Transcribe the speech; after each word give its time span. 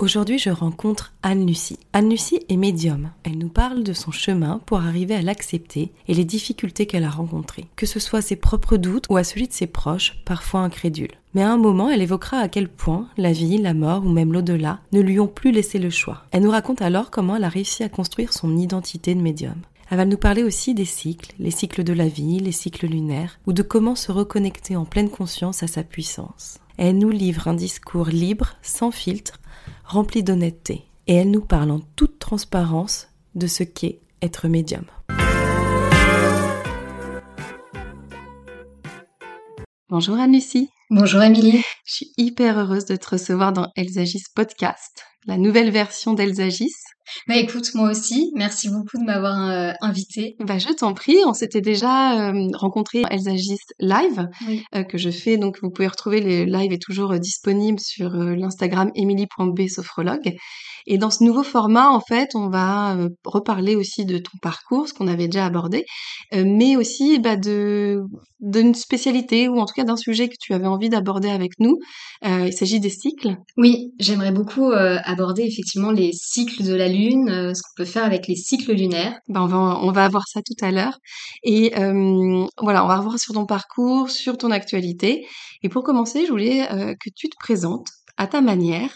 Aujourd'hui, 0.00 0.38
je 0.38 0.48
rencontre 0.48 1.12
Anne-Lucie. 1.22 1.78
Anne-Lucie 1.92 2.40
est 2.48 2.56
médium. 2.56 3.10
Elle 3.22 3.36
nous 3.36 3.50
parle 3.50 3.82
de 3.82 3.92
son 3.92 4.10
chemin 4.10 4.62
pour 4.64 4.78
arriver 4.78 5.14
à 5.14 5.20
l'accepter 5.20 5.92
et 6.08 6.14
les 6.14 6.24
difficultés 6.24 6.86
qu'elle 6.86 7.04
a 7.04 7.10
rencontrées, 7.10 7.66
que 7.76 7.84
ce 7.84 8.00
soit 8.00 8.22
ses 8.22 8.36
propres 8.36 8.78
doutes 8.78 9.04
ou 9.10 9.18
à 9.18 9.24
celui 9.24 9.46
de 9.46 9.52
ses 9.52 9.66
proches, 9.66 10.16
parfois 10.24 10.60
incrédules. 10.60 11.12
Mais 11.34 11.42
à 11.42 11.52
un 11.52 11.58
moment, 11.58 11.90
elle 11.90 12.00
évoquera 12.00 12.38
à 12.38 12.48
quel 12.48 12.70
point 12.70 13.08
la 13.18 13.32
vie, 13.32 13.58
la 13.58 13.74
mort 13.74 14.06
ou 14.06 14.08
même 14.08 14.32
l'au-delà 14.32 14.80
ne 14.92 15.02
lui 15.02 15.20
ont 15.20 15.26
plus 15.26 15.52
laissé 15.52 15.78
le 15.78 15.90
choix. 15.90 16.24
Elle 16.30 16.44
nous 16.44 16.50
raconte 16.50 16.80
alors 16.80 17.10
comment 17.10 17.36
elle 17.36 17.44
a 17.44 17.50
réussi 17.50 17.82
à 17.82 17.90
construire 17.90 18.32
son 18.32 18.56
identité 18.56 19.14
de 19.14 19.20
médium. 19.20 19.56
Elle 19.90 19.98
va 19.98 20.06
nous 20.06 20.16
parler 20.16 20.44
aussi 20.44 20.72
des 20.72 20.86
cycles, 20.86 21.34
les 21.38 21.50
cycles 21.50 21.84
de 21.84 21.92
la 21.92 22.08
vie, 22.08 22.38
les 22.38 22.52
cycles 22.52 22.86
lunaires, 22.86 23.38
ou 23.46 23.52
de 23.52 23.62
comment 23.62 23.96
se 23.96 24.12
reconnecter 24.12 24.76
en 24.76 24.86
pleine 24.86 25.10
conscience 25.10 25.62
à 25.62 25.66
sa 25.66 25.82
puissance. 25.82 26.58
Elle 26.78 26.96
nous 26.96 27.10
livre 27.10 27.48
un 27.48 27.52
discours 27.52 28.06
libre, 28.06 28.54
sans 28.62 28.90
filtre, 28.90 29.38
remplie 29.90 30.22
d'honnêteté. 30.22 30.84
Et 31.08 31.16
elle 31.16 31.30
nous 31.32 31.40
parle 31.40 31.72
en 31.72 31.80
toute 31.96 32.20
transparence 32.20 33.08
de 33.34 33.48
ce 33.48 33.64
qu'est 33.64 34.00
être 34.22 34.46
médium. 34.46 34.84
Bonjour 39.88 40.16
Anne-Lucie. 40.16 40.70
Bonjour 40.90 41.22
Émilie. 41.22 41.62
Je 41.84 41.92
suis 41.92 42.12
hyper 42.16 42.56
heureuse 42.58 42.84
de 42.84 42.94
te 42.94 43.10
recevoir 43.10 43.52
dans 43.52 43.72
Elles 43.74 43.98
podcast, 44.32 45.02
la 45.26 45.36
nouvelle 45.36 45.72
version 45.72 46.14
d'Elles 46.14 46.40
bah 47.26 47.36
écoute, 47.36 47.74
moi 47.74 47.90
aussi, 47.90 48.32
merci 48.34 48.68
beaucoup 48.68 48.98
de 48.98 49.04
m'avoir 49.04 49.48
euh, 49.48 49.72
invité. 49.80 50.36
Bah 50.40 50.58
je 50.58 50.68
t'en 50.68 50.94
prie, 50.94 51.18
on 51.26 51.34
s'était 51.34 51.60
déjà 51.60 52.30
euh, 52.30 52.48
rencontré 52.54 53.02
Elles 53.10 53.20
live 53.78 54.28
euh, 54.74 54.82
que 54.84 54.98
je 54.98 55.10
fais, 55.10 55.36
donc 55.36 55.58
vous 55.62 55.70
pouvez 55.70 55.88
retrouver 55.88 56.20
les 56.20 56.46
lives 56.46 56.72
est 56.72 56.82
toujours 56.82 57.18
disponible 57.18 57.80
sur 57.80 58.10
l'Instagram 58.10 58.90
emily.b 58.94 59.68
sophrologue. 59.68 60.34
Et 60.86 60.96
dans 60.96 61.10
ce 61.10 61.22
nouveau 61.22 61.42
format, 61.42 61.90
en 61.90 62.00
fait, 62.00 62.30
on 62.34 62.48
va 62.48 62.96
reparler 63.24 63.76
aussi 63.76 64.06
de 64.06 64.16
ton 64.16 64.38
parcours, 64.40 64.88
ce 64.88 64.94
qu'on 64.94 65.08
avait 65.08 65.28
déjà 65.28 65.44
abordé, 65.44 65.84
mais 66.32 66.76
aussi 66.76 67.18
bah, 67.18 67.36
de 67.36 68.02
d'une 68.40 68.74
spécialité 68.74 69.48
ou 69.48 69.60
en 69.60 69.66
tout 69.66 69.74
cas 69.74 69.84
d'un 69.84 69.98
sujet 69.98 70.28
que 70.28 70.36
tu 70.40 70.54
avais 70.54 70.66
envie 70.66 70.88
d'aborder 70.88 71.28
avec 71.28 71.52
nous. 71.58 71.76
il 72.24 72.52
s'agit 72.52 72.80
des 72.80 72.88
cycles. 72.88 73.36
Oui, 73.58 73.92
j'aimerais 73.98 74.32
beaucoup 74.32 74.72
aborder 74.72 75.42
effectivement 75.42 75.90
les 75.90 76.12
cycles 76.12 76.64
de 76.64 76.74
la 76.74 76.88
lune, 76.88 76.99
euh, 77.08 77.54
ce 77.54 77.62
qu'on 77.62 77.74
peut 77.76 77.84
faire 77.84 78.04
avec 78.04 78.26
les 78.26 78.36
cycles 78.36 78.72
lunaires. 78.72 79.18
Ben 79.28 79.42
on 79.42 79.46
va 79.46 80.06
on 80.06 80.08
voir 80.10 80.26
ça 80.28 80.40
tout 80.42 80.64
à 80.64 80.70
l'heure. 80.70 80.98
Et 81.42 81.76
euh, 81.78 82.46
voilà, 82.60 82.84
on 82.84 82.88
va 82.88 82.96
revoir 82.96 83.18
sur 83.18 83.34
ton 83.34 83.46
parcours, 83.46 84.10
sur 84.10 84.36
ton 84.38 84.50
actualité. 84.50 85.26
Et 85.62 85.68
pour 85.68 85.82
commencer, 85.82 86.26
je 86.26 86.30
voulais 86.30 86.70
euh, 86.72 86.94
que 86.94 87.10
tu 87.14 87.28
te 87.28 87.36
présentes 87.38 87.88
à 88.16 88.26
ta 88.26 88.42
manière, 88.42 88.90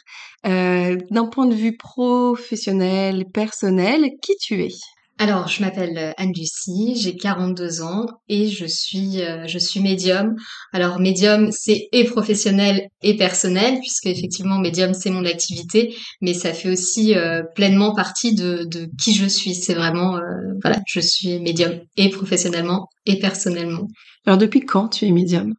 d'un 0.44 1.26
point 1.32 1.46
de 1.46 1.54
vue 1.54 1.76
professionnel, 1.78 3.24
personnel, 3.32 4.10
qui 4.20 4.36
tu 4.36 4.62
es? 4.62 4.74
Alors, 5.16 5.46
je 5.46 5.62
m'appelle 5.62 5.96
euh, 5.96 6.12
Anne-Lucie, 6.16 6.96
j'ai 6.96 7.14
42 7.16 7.82
ans 7.82 8.06
et 8.28 8.48
je 8.48 8.66
suis 8.66 9.22
euh, 9.22 9.46
je 9.46 9.58
suis 9.58 9.78
médium. 9.78 10.34
Alors 10.72 10.98
médium, 10.98 11.50
c'est 11.52 11.88
et 11.92 12.04
professionnel 12.04 12.88
et 13.00 13.16
personnel 13.16 13.78
puisque 13.78 14.06
effectivement 14.06 14.58
médium 14.58 14.92
c'est 14.92 15.10
mon 15.10 15.24
activité, 15.24 15.94
mais 16.20 16.34
ça 16.34 16.52
fait 16.52 16.68
aussi 16.68 17.14
euh, 17.14 17.42
pleinement 17.54 17.94
partie 17.94 18.34
de, 18.34 18.64
de 18.64 18.88
qui 19.00 19.14
je 19.14 19.26
suis. 19.26 19.54
C'est 19.54 19.74
vraiment 19.74 20.18
voilà, 20.62 20.80
je 20.86 20.98
suis 20.98 21.38
médium 21.38 21.80
et 21.96 22.10
professionnellement 22.10 22.88
et 23.06 23.20
personnellement. 23.20 23.86
Alors 24.26 24.38
depuis 24.38 24.60
quand 24.60 24.88
tu 24.88 25.06
es 25.06 25.12
médium? 25.12 25.54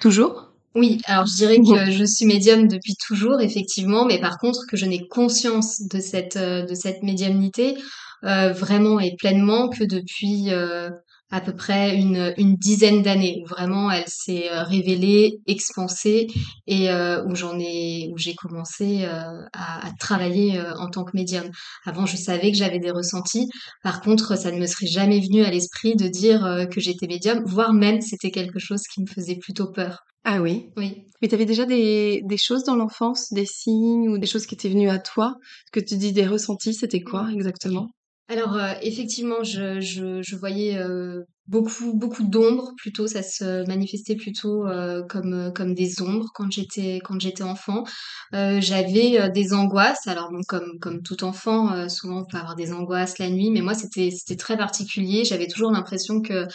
Toujours? 0.00 0.46
Oui, 0.74 1.00
alors 1.06 1.26
je 1.26 1.36
dirais 1.36 1.58
que 1.58 1.90
je 1.90 2.04
suis 2.04 2.26
médium 2.26 2.68
depuis 2.68 2.94
toujours, 3.06 3.40
effectivement, 3.40 4.04
mais 4.04 4.20
par 4.20 4.38
contre 4.38 4.60
que 4.68 4.76
je 4.76 4.86
n'ai 4.86 5.06
conscience 5.08 5.82
de 5.88 6.00
cette 6.00 6.36
de 6.36 6.74
cette 6.74 7.02
médiumnité 7.02 7.76
euh, 8.24 8.52
vraiment 8.52 8.98
et 8.98 9.14
pleinement 9.16 9.68
que 9.68 9.84
depuis 9.84 10.50
euh, 10.50 10.90
à 11.30 11.40
peu 11.40 11.54
près 11.54 11.94
une, 11.96 12.34
une 12.36 12.56
dizaine 12.56 13.02
d'années 13.02 13.44
vraiment 13.48 13.90
elle 13.90 14.08
s'est 14.08 14.50
euh, 14.50 14.62
révélée, 14.64 15.38
expansée 15.46 16.26
et 16.66 16.88
où 17.26 17.34
j'en 17.34 17.58
ai 17.60 18.10
où 18.12 18.18
j'ai 18.18 18.34
commencé 18.34 19.04
à, 19.04 19.86
à, 19.86 19.90
travailler 20.00 20.60
en 20.78 20.88
tant 20.88 21.04
que 21.04 21.14
médium. 21.14 21.48
Avant, 21.86 22.06
je 22.06 22.16
savais 22.16 22.50
que 22.50 22.56
j'avais 22.56 22.78
des 22.78 22.90
ressentis. 22.90 23.48
Par 23.82 24.00
contre, 24.00 24.36
ça 24.36 24.50
ne 24.50 24.58
me 24.58 24.66
serait 24.66 24.86
jamais 24.86 25.20
venu 25.20 25.42
à 25.44 25.50
l'esprit 25.50 25.96
de 25.96 26.08
dire 26.08 26.66
que 26.70 26.80
j'étais 26.80 27.06
médium, 27.06 27.42
voire 27.46 27.72
même 27.72 28.00
c'était 28.00 28.30
quelque 28.30 28.58
chose 28.58 28.82
qui 28.92 29.00
me 29.02 29.06
faisait 29.06 29.36
plutôt 29.36 29.70
peur. 29.70 30.04
Ah 30.24 30.42
oui 30.42 30.70
Oui. 30.76 31.04
Mais 31.22 31.28
tu 31.28 31.34
avais 31.34 31.46
déjà 31.46 31.64
des, 31.64 32.22
des 32.24 32.36
choses 32.36 32.64
dans 32.64 32.76
l'enfance, 32.76 33.32
des 33.32 33.46
signes 33.46 34.08
ou 34.08 34.18
des 34.18 34.26
choses 34.26 34.46
qui 34.46 34.54
étaient 34.54 34.68
venues 34.68 34.90
à 34.90 34.98
toi 34.98 35.34
Ce 35.66 35.80
que 35.80 35.84
tu 35.84 35.96
dis 35.96 36.12
des 36.12 36.26
ressentis, 36.26 36.74
c'était 36.74 37.00
quoi 37.00 37.28
exactement? 37.32 37.88
Alors 38.28 38.56
euh, 38.56 38.74
effectivement, 38.82 39.42
je, 39.42 39.80
je, 39.80 40.22
je 40.22 40.36
voyais 40.36 40.76
euh, 40.78 41.24
beaucoup 41.48 41.94
beaucoup 41.94 42.24
d'ombres. 42.24 42.72
Plutôt, 42.76 43.06
ça 43.06 43.22
se 43.22 43.66
manifestait 43.66 44.14
plutôt 44.14 44.66
euh, 44.66 45.02
comme 45.08 45.52
comme 45.54 45.74
des 45.74 46.00
ombres 46.02 46.30
quand 46.34 46.50
j'étais 46.52 47.00
quand 47.02 47.20
j'étais 47.20 47.42
enfant. 47.42 47.84
J'avais 48.32 49.30
des 49.30 49.52
angoisses. 49.54 50.06
Alors 50.06 50.30
bon, 50.30 50.42
comme 50.46 50.78
comme 50.80 51.02
tout 51.02 51.24
enfant, 51.24 51.88
souvent 51.88 52.20
on 52.20 52.24
peut 52.24 52.36
avoir 52.36 52.54
des 52.54 52.72
angoisses 52.72 53.18
la 53.18 53.30
nuit, 53.30 53.50
mais 53.50 53.62
moi 53.62 53.74
c'était 53.74 54.10
c'était 54.10 54.36
très 54.36 54.56
particulier. 54.56 55.24
J'avais 55.24 55.46
toujours 55.46 55.72
l'impression 55.72 56.20
que 56.20 56.46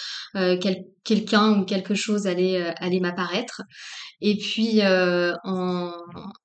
quelqu'un 1.04 1.60
ou 1.60 1.66
quelque 1.66 1.96
chose 1.96 2.28
allait 2.28 2.74
allait 2.78 3.00
m'apparaître. 3.00 3.64
Et 4.22 4.38
puis 4.38 4.82
en, 4.84 5.92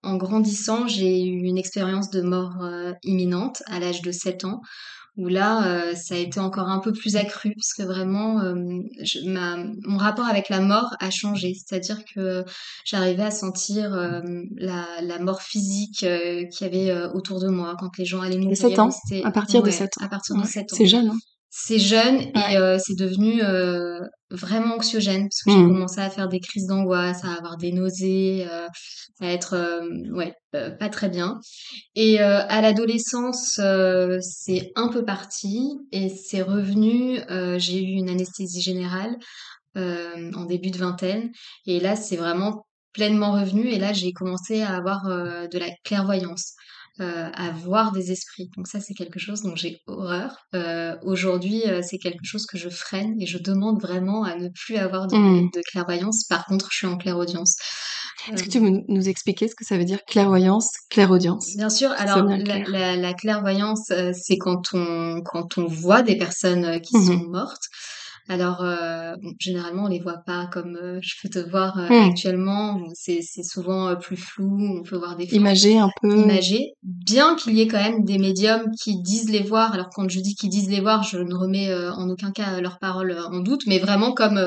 en 0.02 0.16
grandissant, 0.16 0.88
j'ai 0.88 1.22
eu 1.22 1.42
une 1.44 1.58
expérience 1.58 2.10
de 2.10 2.22
mort 2.22 2.66
imminente 3.02 3.62
à 3.66 3.78
l'âge 3.78 4.02
de 4.02 4.12
7 4.12 4.44
ans 4.46 4.62
où 5.18 5.26
là, 5.26 5.66
euh, 5.66 5.94
ça 5.96 6.14
a 6.14 6.18
été 6.18 6.38
encore 6.38 6.68
un 6.68 6.78
peu 6.78 6.92
plus 6.92 7.16
accru, 7.16 7.52
parce 7.52 7.74
que 7.74 7.82
vraiment, 7.82 8.37
euh, 8.40 8.82
ma, 9.24 9.56
mon 9.84 9.98
rapport 9.98 10.26
avec 10.26 10.48
la 10.48 10.60
mort 10.60 10.94
a 11.00 11.10
changé. 11.10 11.54
C'est-à-dire 11.54 12.04
que 12.14 12.44
j'arrivais 12.84 13.24
à 13.24 13.30
sentir 13.30 13.94
euh, 13.94 14.20
la, 14.56 14.86
la, 15.02 15.18
mort 15.18 15.42
physique 15.42 15.98
qu'il 15.98 16.48
y 16.60 16.64
avait 16.64 17.06
autour 17.14 17.40
de 17.40 17.48
moi 17.48 17.76
quand 17.78 17.96
les 17.98 18.04
gens 18.04 18.20
allaient 18.20 18.38
mourir. 18.38 18.56
7 18.56 18.78
ans? 18.78 18.90
À 19.24 19.30
partir 19.30 19.62
de 19.62 19.70
7 19.70 19.98
ans. 19.98 20.04
À 20.04 20.08
partir 20.08 20.36
de 20.36 20.44
7 20.44 20.72
ans. 20.72 20.76
C'est 20.76 20.86
jeune, 20.86 21.08
hein 21.08 21.18
c'est 21.50 21.78
jeune 21.78 22.20
et 22.20 22.56
euh, 22.56 22.78
c'est 22.78 22.94
devenu 22.94 23.42
euh, 23.42 24.00
vraiment 24.30 24.74
anxiogène 24.74 25.28
parce 25.28 25.42
que 25.42 25.50
j'ai 25.50 25.56
mmh. 25.56 25.72
commencé 25.72 26.00
à 26.00 26.10
faire 26.10 26.28
des 26.28 26.40
crises 26.40 26.66
d'angoisse, 26.66 27.24
à 27.24 27.32
avoir 27.32 27.56
des 27.56 27.72
nausées, 27.72 28.46
euh, 28.50 28.66
à 29.20 29.32
être 29.32 29.80
ouais 30.12 30.34
pas 30.52 30.88
très 30.88 31.08
bien. 31.08 31.40
Et 31.94 32.20
à 32.20 32.60
l'adolescence, 32.62 33.60
c'est 34.20 34.72
un 34.76 34.88
peu 34.88 35.04
parti 35.04 35.78
et 35.92 36.08
c'est 36.08 36.42
revenu. 36.42 37.18
j'ai 37.58 37.82
eu 37.82 37.92
une 37.92 38.08
anesthésie 38.08 38.62
générale 38.62 39.16
en 39.74 40.44
début 40.44 40.70
de 40.70 40.78
vingtaine 40.78 41.30
et 41.66 41.80
là 41.80 41.96
c'est 41.96 42.16
vraiment 42.16 42.66
pleinement 42.92 43.32
revenu 43.32 43.68
et 43.68 43.78
là 43.78 43.92
j'ai 43.92 44.12
commencé 44.12 44.62
à 44.62 44.74
avoir 44.74 45.04
de 45.04 45.58
la 45.58 45.68
clairvoyance. 45.84 46.54
Euh, 47.00 47.30
à 47.32 47.52
voir 47.52 47.92
des 47.92 48.10
esprits. 48.10 48.50
Donc 48.56 48.66
ça, 48.66 48.80
c'est 48.80 48.92
quelque 48.92 49.20
chose 49.20 49.42
dont 49.42 49.54
j'ai 49.54 49.82
horreur. 49.86 50.48
Euh, 50.56 50.96
aujourd'hui, 51.02 51.62
euh, 51.64 51.80
c'est 51.80 51.98
quelque 51.98 52.24
chose 52.24 52.44
que 52.44 52.58
je 52.58 52.68
freine 52.68 53.14
et 53.20 53.26
je 53.26 53.38
demande 53.38 53.80
vraiment 53.80 54.24
à 54.24 54.34
ne 54.34 54.48
plus 54.48 54.78
avoir 54.78 55.06
de, 55.06 55.14
mmh. 55.16 55.50
clairvoyance. 55.70 56.24
Par 56.24 56.44
contre, 56.46 56.66
je 56.72 56.78
suis 56.78 56.86
en 56.88 56.96
clairaudience. 56.96 57.54
Est-ce 58.32 58.42
que 58.42 58.48
tu 58.48 58.58
veux 58.58 58.82
nous 58.88 59.08
expliquer 59.08 59.46
ce 59.46 59.54
que 59.54 59.64
ça 59.64 59.78
veut 59.78 59.84
dire 59.84 60.04
clairvoyance, 60.06 60.72
clairaudience? 60.90 61.56
Bien 61.56 61.70
sûr. 61.70 61.92
Alors, 61.98 62.24
la, 62.24 62.96
la, 62.96 63.14
clairvoyance, 63.14 63.92
c'est 64.12 64.36
quand 64.36 64.74
on, 64.74 65.22
quand 65.24 65.56
on 65.56 65.66
voit 65.66 66.02
des 66.02 66.18
personnes 66.18 66.80
qui 66.80 66.96
mmh 66.96 67.06
sont 67.06 67.24
mortes. 67.28 67.68
Alors, 68.30 68.62
euh, 68.62 69.14
généralement, 69.38 69.84
on 69.84 69.88
les 69.88 70.00
voit 70.00 70.22
pas 70.26 70.48
comme 70.52 70.76
euh, 70.76 70.98
je 71.02 71.14
peux 71.22 71.30
te 71.30 71.38
voir 71.38 71.78
euh, 71.78 71.88
mmh. 71.88 72.10
actuellement. 72.10 72.78
C'est, 72.92 73.22
souvent 73.42 73.96
plus 73.96 74.18
flou. 74.18 74.78
On 74.78 74.82
peut 74.82 74.96
voir 74.96 75.16
des 75.16 75.24
imagé 75.34 75.78
un 75.78 75.88
peu 76.02 76.14
imagé. 76.14 76.72
Bien 76.82 77.36
qu'il 77.36 77.54
y 77.54 77.62
ait 77.62 77.68
quand 77.68 77.82
même 77.82 78.04
des 78.04 78.18
médiums 78.18 78.70
qui 78.82 79.00
disent 79.00 79.30
les 79.30 79.42
voir. 79.42 79.72
Alors 79.72 79.88
quand 79.94 80.08
je 80.10 80.20
dis 80.20 80.34
qu'ils 80.34 80.50
disent 80.50 80.68
les 80.68 80.80
voir, 80.80 81.02
je 81.02 81.18
ne 81.18 81.34
remets 81.34 81.74
en 81.74 82.08
aucun 82.10 82.30
cas 82.30 82.60
leurs 82.60 82.78
paroles 82.78 83.16
en 83.30 83.40
doute, 83.40 83.62
mais 83.66 83.78
vraiment 83.78 84.12
comme 84.12 84.40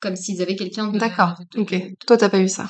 comme 0.00 0.16
s'ils 0.16 0.40
avaient 0.40 0.56
quelqu'un. 0.56 0.88
D'accord. 0.88 1.34
ok. 1.56 1.74
Toi, 2.06 2.16
t'as 2.16 2.30
pas 2.30 2.40
eu 2.40 2.48
ça. 2.48 2.68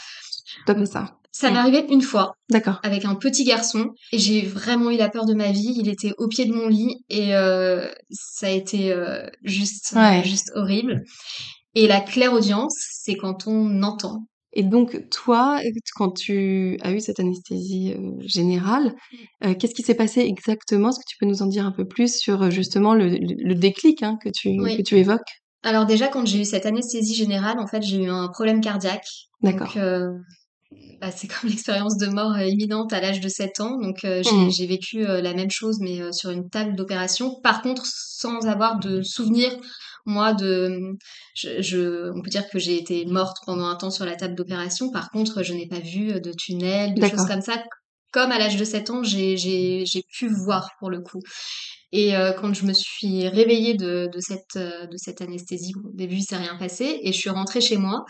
T'as 0.66 0.74
pas 0.74 0.86
ça. 0.86 1.18
Ça 1.38 1.52
m'est 1.52 1.58
arrivé 1.58 1.86
une 1.88 2.02
fois. 2.02 2.34
D'accord. 2.50 2.80
Avec 2.82 3.04
un 3.04 3.14
petit 3.14 3.44
garçon. 3.44 3.90
Et 4.10 4.18
j'ai 4.18 4.42
vraiment 4.42 4.90
eu 4.90 4.96
la 4.96 5.08
peur 5.08 5.24
de 5.24 5.34
ma 5.34 5.52
vie. 5.52 5.72
Il 5.78 5.88
était 5.88 6.12
au 6.18 6.26
pied 6.26 6.46
de 6.46 6.52
mon 6.52 6.66
lit 6.66 7.04
et 7.08 7.36
euh, 7.36 7.88
ça 8.10 8.48
a 8.48 8.50
été 8.50 8.90
euh, 8.92 9.24
juste, 9.44 9.96
juste 10.24 10.50
horrible. 10.56 11.04
Et 11.76 11.86
la 11.86 12.00
claire 12.00 12.32
audience, 12.32 12.74
c'est 12.90 13.14
quand 13.14 13.46
on 13.46 13.84
entend. 13.84 14.26
Et 14.52 14.64
donc, 14.64 15.08
toi, 15.10 15.60
quand 15.94 16.10
tu 16.10 16.76
as 16.82 16.90
eu 16.90 16.98
cette 16.98 17.20
anesthésie 17.20 17.94
euh, 17.96 18.20
générale, 18.26 18.96
mmh. 19.40 19.54
qu'est-ce 19.54 19.74
qui 19.74 19.82
s'est 19.82 19.94
passé 19.94 20.22
exactement? 20.22 20.88
Est-ce 20.88 20.98
que 20.98 21.08
tu 21.08 21.18
peux 21.20 21.26
nous 21.26 21.42
en 21.42 21.46
dire 21.46 21.64
un 21.64 21.72
peu 21.72 21.86
plus 21.86 22.18
sur 22.18 22.50
justement 22.50 22.94
le, 22.94 23.10
le, 23.10 23.54
déclic 23.54 24.02
hein, 24.02 24.18
que, 24.20 24.28
tu, 24.28 24.56
que 24.56 24.82
tu 24.82 24.96
évoques? 24.96 25.20
Alors 25.62 25.86
déjà, 25.86 26.08
quand 26.08 26.26
j'ai 26.26 26.40
eu 26.40 26.44
cette 26.44 26.66
anesthésie 26.66 27.14
générale, 27.14 27.60
en 27.60 27.68
fait, 27.68 27.82
j'ai 27.82 28.02
eu 28.02 28.10
un 28.10 28.26
problème 28.26 28.60
cardiaque. 28.60 29.06
D'accord. 29.40 29.72
Bah, 31.00 31.10
c'est 31.10 31.28
comme 31.28 31.48
l'expérience 31.50 31.96
de 31.96 32.06
mort 32.08 32.32
euh, 32.32 32.44
imminente 32.44 32.92
à 32.92 33.00
l'âge 33.00 33.20
de 33.20 33.28
7 33.28 33.60
ans. 33.60 33.78
Donc 33.80 34.04
euh, 34.04 34.20
mmh. 34.20 34.50
j'ai 34.50 34.66
vécu 34.66 35.06
euh, 35.06 35.20
la 35.20 35.34
même 35.34 35.50
chose, 35.50 35.78
mais 35.80 36.12
sur 36.12 36.30
une 36.30 36.48
table 36.50 36.74
d'opération. 36.74 37.40
Par 37.42 37.62
contre, 37.62 37.82
sans 37.86 38.46
avoir 38.46 38.78
de 38.78 39.02
souvenir, 39.02 39.50
moi, 40.06 40.32
de, 40.32 40.96
je, 41.34 42.10
on 42.10 42.22
peut 42.22 42.30
dire 42.30 42.48
que 42.48 42.58
j'ai 42.58 42.78
été 42.78 43.04
morte 43.04 43.36
pendant 43.44 43.66
un 43.66 43.76
temps 43.76 43.90
sur 43.90 44.06
la 44.06 44.16
table 44.16 44.34
d'opération. 44.34 44.90
Par 44.90 45.10
contre, 45.10 45.42
je 45.42 45.52
n'ai 45.52 45.68
pas 45.68 45.80
vu 45.80 46.20
de 46.20 46.32
tunnel, 46.32 46.94
de 46.94 47.06
choses 47.06 47.26
comme 47.26 47.42
ça. 47.42 47.62
Comme 48.12 48.32
à 48.32 48.38
l'âge 48.38 48.56
de 48.56 48.64
7 48.64 48.90
ans, 48.90 49.02
j'ai 49.02 49.84
pu 50.10 50.28
voir 50.28 50.70
pour 50.78 50.90
le 50.90 51.00
coup. 51.00 51.20
Et 51.90 52.14
euh, 52.14 52.32
quand 52.32 52.52
je 52.52 52.66
me 52.66 52.74
suis 52.74 53.28
réveillée 53.28 53.74
de, 53.74 54.10
euh, 54.10 54.88
cette 54.96 55.22
anesthésie, 55.22 55.72
au 55.82 55.90
début, 55.94 56.16
il 56.16 56.22
s'est 56.22 56.36
rien 56.36 56.56
passé, 56.56 57.00
et 57.02 57.12
je 57.12 57.18
suis 57.18 57.30
rentrée 57.30 57.60
chez 57.60 57.78
moi. 57.78 58.04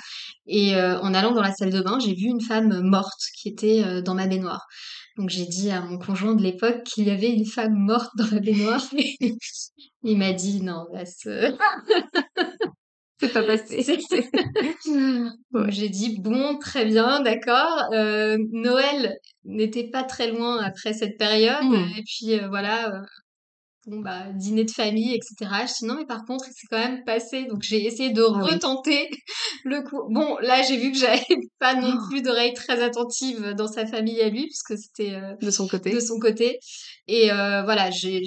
Et 0.46 0.74
euh, 0.74 0.98
en 1.00 1.14
allant 1.14 1.32
dans 1.32 1.42
la 1.42 1.52
salle 1.52 1.70
de 1.72 1.80
bain, 1.80 1.98
j'ai 2.00 2.14
vu 2.14 2.26
une 2.26 2.40
femme 2.40 2.80
morte 2.82 3.22
qui 3.36 3.48
était 3.48 4.02
dans 4.02 4.14
ma 4.14 4.26
baignoire. 4.26 4.66
Donc 5.16 5.30
j'ai 5.30 5.46
dit 5.46 5.70
à 5.70 5.80
mon 5.80 5.98
conjoint 5.98 6.34
de 6.34 6.42
l'époque 6.42 6.84
qu'il 6.84 7.04
y 7.06 7.10
avait 7.10 7.30
une 7.30 7.46
femme 7.46 7.74
morte 7.74 8.10
dans 8.16 8.28
la 8.30 8.40
baignoire. 8.40 8.82
il 10.02 10.18
m'a 10.18 10.32
dit 10.32 10.62
non, 10.62 10.86
là, 10.92 11.04
c'est 13.20 13.32
pas 13.32 13.42
passé. 13.42 13.84
J'ai 15.68 15.88
dit 15.88 16.18
bon, 16.20 16.58
très 16.58 16.84
bien, 16.84 17.20
d'accord. 17.20 17.90
Euh, 17.92 18.38
Noël 18.52 19.18
n'était 19.44 19.88
pas 19.90 20.04
très 20.04 20.30
loin 20.30 20.62
après 20.62 20.92
cette 20.92 21.18
période. 21.18 21.64
Mmh. 21.64 21.98
Et 21.98 22.02
puis 22.02 22.38
voilà, 22.48 23.02
bon 23.88 24.00
bah 24.00 24.26
dîner 24.34 24.64
de 24.64 24.70
famille 24.70 25.14
etc 25.14 25.50
je 25.66 25.78
dis 25.78 25.84
non 25.86 25.96
mais 25.96 26.06
par 26.06 26.24
contre 26.24 26.44
c'est 26.54 26.66
quand 26.68 26.78
même 26.78 27.04
passé 27.04 27.44
donc 27.44 27.62
j'ai 27.62 27.84
essayé 27.84 28.10
de 28.10 28.22
ah 28.22 28.40
retenter 28.40 29.08
le 29.64 29.82
coup. 29.82 30.02
Bon 30.10 30.36
là 30.40 30.62
j'ai 30.62 30.76
vu 30.76 30.92
que 30.92 30.98
j'avais 30.98 31.24
pas 31.58 31.74
non 31.74 31.94
oh. 31.94 32.08
plus 32.08 32.22
d'oreilles 32.22 32.54
très 32.54 32.82
attentives 32.82 33.54
dans 33.56 33.68
sa 33.68 33.86
famille 33.86 34.20
à 34.20 34.28
lui 34.28 34.46
puisque 34.46 34.76
c'était 34.78 35.14
euh, 35.14 35.34
de 35.40 35.50
son 35.50 35.66
côté. 35.66 35.92
de 35.92 36.00
son 36.00 36.18
côté. 36.18 36.58
Et 37.06 37.30
euh, 37.32 37.62
voilà 37.62 37.90
j'ai 37.90 38.20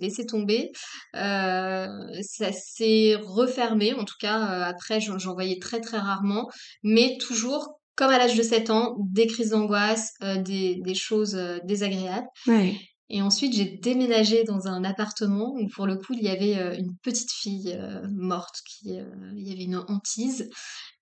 laissé 0.00 0.26
tomber. 0.26 0.70
Euh, 1.14 1.86
ça 2.22 2.52
s'est 2.52 3.16
refermé 3.22 3.94
en 3.94 4.04
tout 4.04 4.16
cas 4.20 4.38
après 4.38 5.00
j'en 5.00 5.34
voyais 5.34 5.58
très 5.58 5.80
très 5.80 5.98
rarement. 5.98 6.48
Mais 6.82 7.16
toujours 7.18 7.80
comme 7.96 8.10
à 8.10 8.18
l'âge 8.18 8.36
de 8.36 8.42
7 8.42 8.68
ans, 8.68 8.94
des 8.98 9.26
crises 9.26 9.50
d'angoisse, 9.50 10.12
des, 10.20 10.76
des, 10.84 10.94
choses 10.94 11.34
désagréables. 11.64 12.26
Ouais. 12.46 12.76
Et 13.08 13.22
ensuite, 13.22 13.54
j'ai 13.54 13.78
déménagé 13.82 14.42
dans 14.44 14.66
un 14.66 14.82
appartement 14.82 15.54
où, 15.54 15.68
pour 15.68 15.86
le 15.86 15.96
coup, 15.96 16.12
il 16.14 16.24
y 16.24 16.28
avait 16.28 16.58
euh, 16.58 16.76
une 16.76 16.96
petite 17.02 17.30
fille 17.30 17.72
euh, 17.78 18.06
morte, 18.10 18.62
qui, 18.66 18.98
euh, 18.98 19.04
il 19.36 19.46
y 19.46 19.52
avait 19.52 19.64
une 19.64 19.76
hantise. 19.76 20.50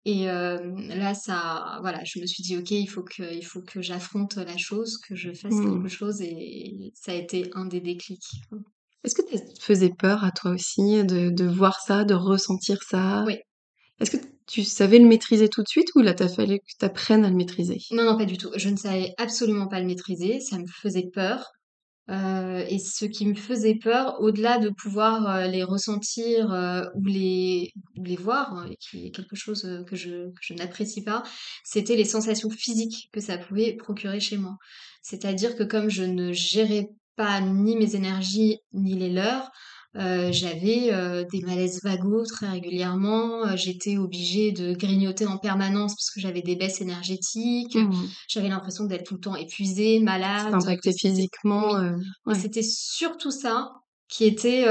Et 0.06 0.27
là, 0.27 1.15
ça, 1.15 1.79
voilà, 1.81 2.05
je 2.05 2.19
me 2.19 2.27
suis 2.27 2.43
dit, 2.43 2.59
ok, 2.59 2.73
il 2.73 2.87
faut 2.89 3.03
que, 3.03 3.35
il 3.35 3.43
faut 3.43 3.62
que 3.62 3.81
j'affronte 3.81 4.37
la 4.37 4.59
chose, 4.59 4.99
que 4.99 5.17
je 5.17 5.33
fasse 5.33 5.55
mmh. 5.55 5.73
quelque 5.73 5.89
chose, 5.89 6.21
et 6.21 6.93
ça 6.95 7.12
a 7.12 7.15
été 7.15 7.51
un 7.55 7.65
des 7.65 7.81
déclics. 7.81 8.29
Est-ce 9.03 9.15
que 9.15 9.23
ça 9.23 9.43
te 9.43 9.62
faisait 9.62 9.95
peur 9.99 10.23
à 10.23 10.31
toi 10.31 10.50
aussi 10.50 11.05
de, 11.05 11.31
de 11.31 11.45
voir 11.47 11.81
ça, 11.81 12.05
de 12.05 12.12
ressentir 12.12 12.83
ça? 12.83 13.25
Oui. 13.27 13.39
Est-ce 13.99 14.11
que 14.11 14.19
tu 14.47 14.62
savais 14.62 14.99
le 14.99 15.07
maîtriser 15.07 15.49
tout 15.49 15.62
de 15.62 15.69
suite 15.69 15.89
ou 15.95 16.00
là, 16.00 16.12
t'as 16.12 16.29
fallu 16.29 16.59
que 16.59 16.65
tu 16.79 16.85
apprennes 16.85 17.25
à 17.25 17.31
le 17.31 17.37
maîtriser? 17.37 17.79
Non, 17.91 18.05
non, 18.05 18.19
pas 18.19 18.27
du 18.27 18.37
tout. 18.37 18.50
Je 18.57 18.69
ne 18.69 18.77
savais 18.77 19.15
absolument 19.17 19.69
pas 19.69 19.81
le 19.81 19.87
maîtriser. 19.87 20.41
Ça 20.41 20.59
me 20.59 20.67
faisait 20.67 21.09
peur. 21.15 21.50
Euh, 22.11 22.65
et 22.69 22.79
ce 22.79 23.06
qui 23.06 23.27
me 23.27 23.35
faisait 23.35 23.77
peur, 23.77 24.21
au-delà 24.21 24.59
de 24.59 24.69
pouvoir 24.69 25.27
euh, 25.27 25.47
les 25.47 25.62
ressentir 25.65 26.53
euh, 26.53 26.85
ou 26.97 27.06
les, 27.06 27.73
les 27.97 28.17
voir, 28.17 28.53
hein, 28.53 28.69
qui 28.79 29.06
est 29.06 29.11
quelque 29.11 29.37
chose 29.37 29.67
que 29.87 29.97
je, 29.97 30.29
que 30.31 30.41
je 30.43 30.53
n'apprécie 30.55 31.03
pas, 31.03 31.23
c'était 31.65 31.97
les 31.97 32.05
sensations 32.05 32.51
physiques 32.51 33.09
que 33.12 33.21
ça 33.21 33.39
pouvait 33.39 33.75
procurer 33.77 34.21
chez 34.21 34.37
moi. 34.37 34.59
C'est-à-dire 35.03 35.56
que 35.56 35.62
comme 35.62 35.89
je 35.89 36.03
ne 36.05 36.33
gérais 36.33 36.91
pas 37.17 37.41
ni 37.41 37.77
mes 37.77 37.97
énergies 37.97 38.59
ni 38.73 38.95
les 38.95 39.11
leurs, 39.11 39.50
euh, 39.96 40.32
j'avais 40.32 40.93
euh, 40.93 41.25
des 41.32 41.41
malaises 41.43 41.81
vagos 41.85 42.25
très 42.26 42.49
régulièrement. 42.49 43.46
Euh, 43.46 43.56
j'étais 43.56 43.96
obligée 43.96 44.50
de 44.50 44.75
grignoter 44.75 45.26
en 45.26 45.38
permanence 45.38 45.94
parce 45.94 46.11
que 46.11 46.20
j'avais 46.20 46.43
des 46.43 46.56
baisses 46.56 46.81
énergétiques. 46.81 47.76
Mmh. 47.76 47.93
J'avais 48.29 48.49
l'impression 48.49 48.85
d'être 48.85 49.05
tout 49.05 49.14
le 49.14 49.20
temps 49.20 49.37
épuisée, 49.37 50.00
malade. 50.00 50.50
Ça 50.50 50.56
impactait 50.56 50.93
physiquement. 50.93 51.81
C'était 52.35 52.62
surtout 52.62 53.31
ça 53.31 53.70
qui 54.08 54.25
était 54.25 54.67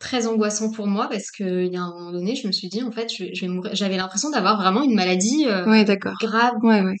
très 0.00 0.26
angoissant 0.26 0.70
pour 0.70 0.86
moi 0.86 1.08
parce 1.08 1.30
qu'il 1.30 1.72
y 1.72 1.76
a 1.76 1.82
un 1.82 1.90
moment 1.90 2.10
donné, 2.10 2.34
je 2.34 2.46
me 2.46 2.52
suis 2.52 2.68
dit 2.68 2.82
en 2.82 2.90
fait, 2.90 3.12
je, 3.12 3.40
vais 3.40 3.48
mourir. 3.48 3.74
J'avais 3.74 3.96
l'impression 3.96 4.30
d'avoir 4.30 4.60
vraiment 4.60 4.82
une 4.82 4.94
maladie 4.94 5.46
ouais, 5.46 5.84
grave. 6.20 6.54
Ouais. 6.62 6.96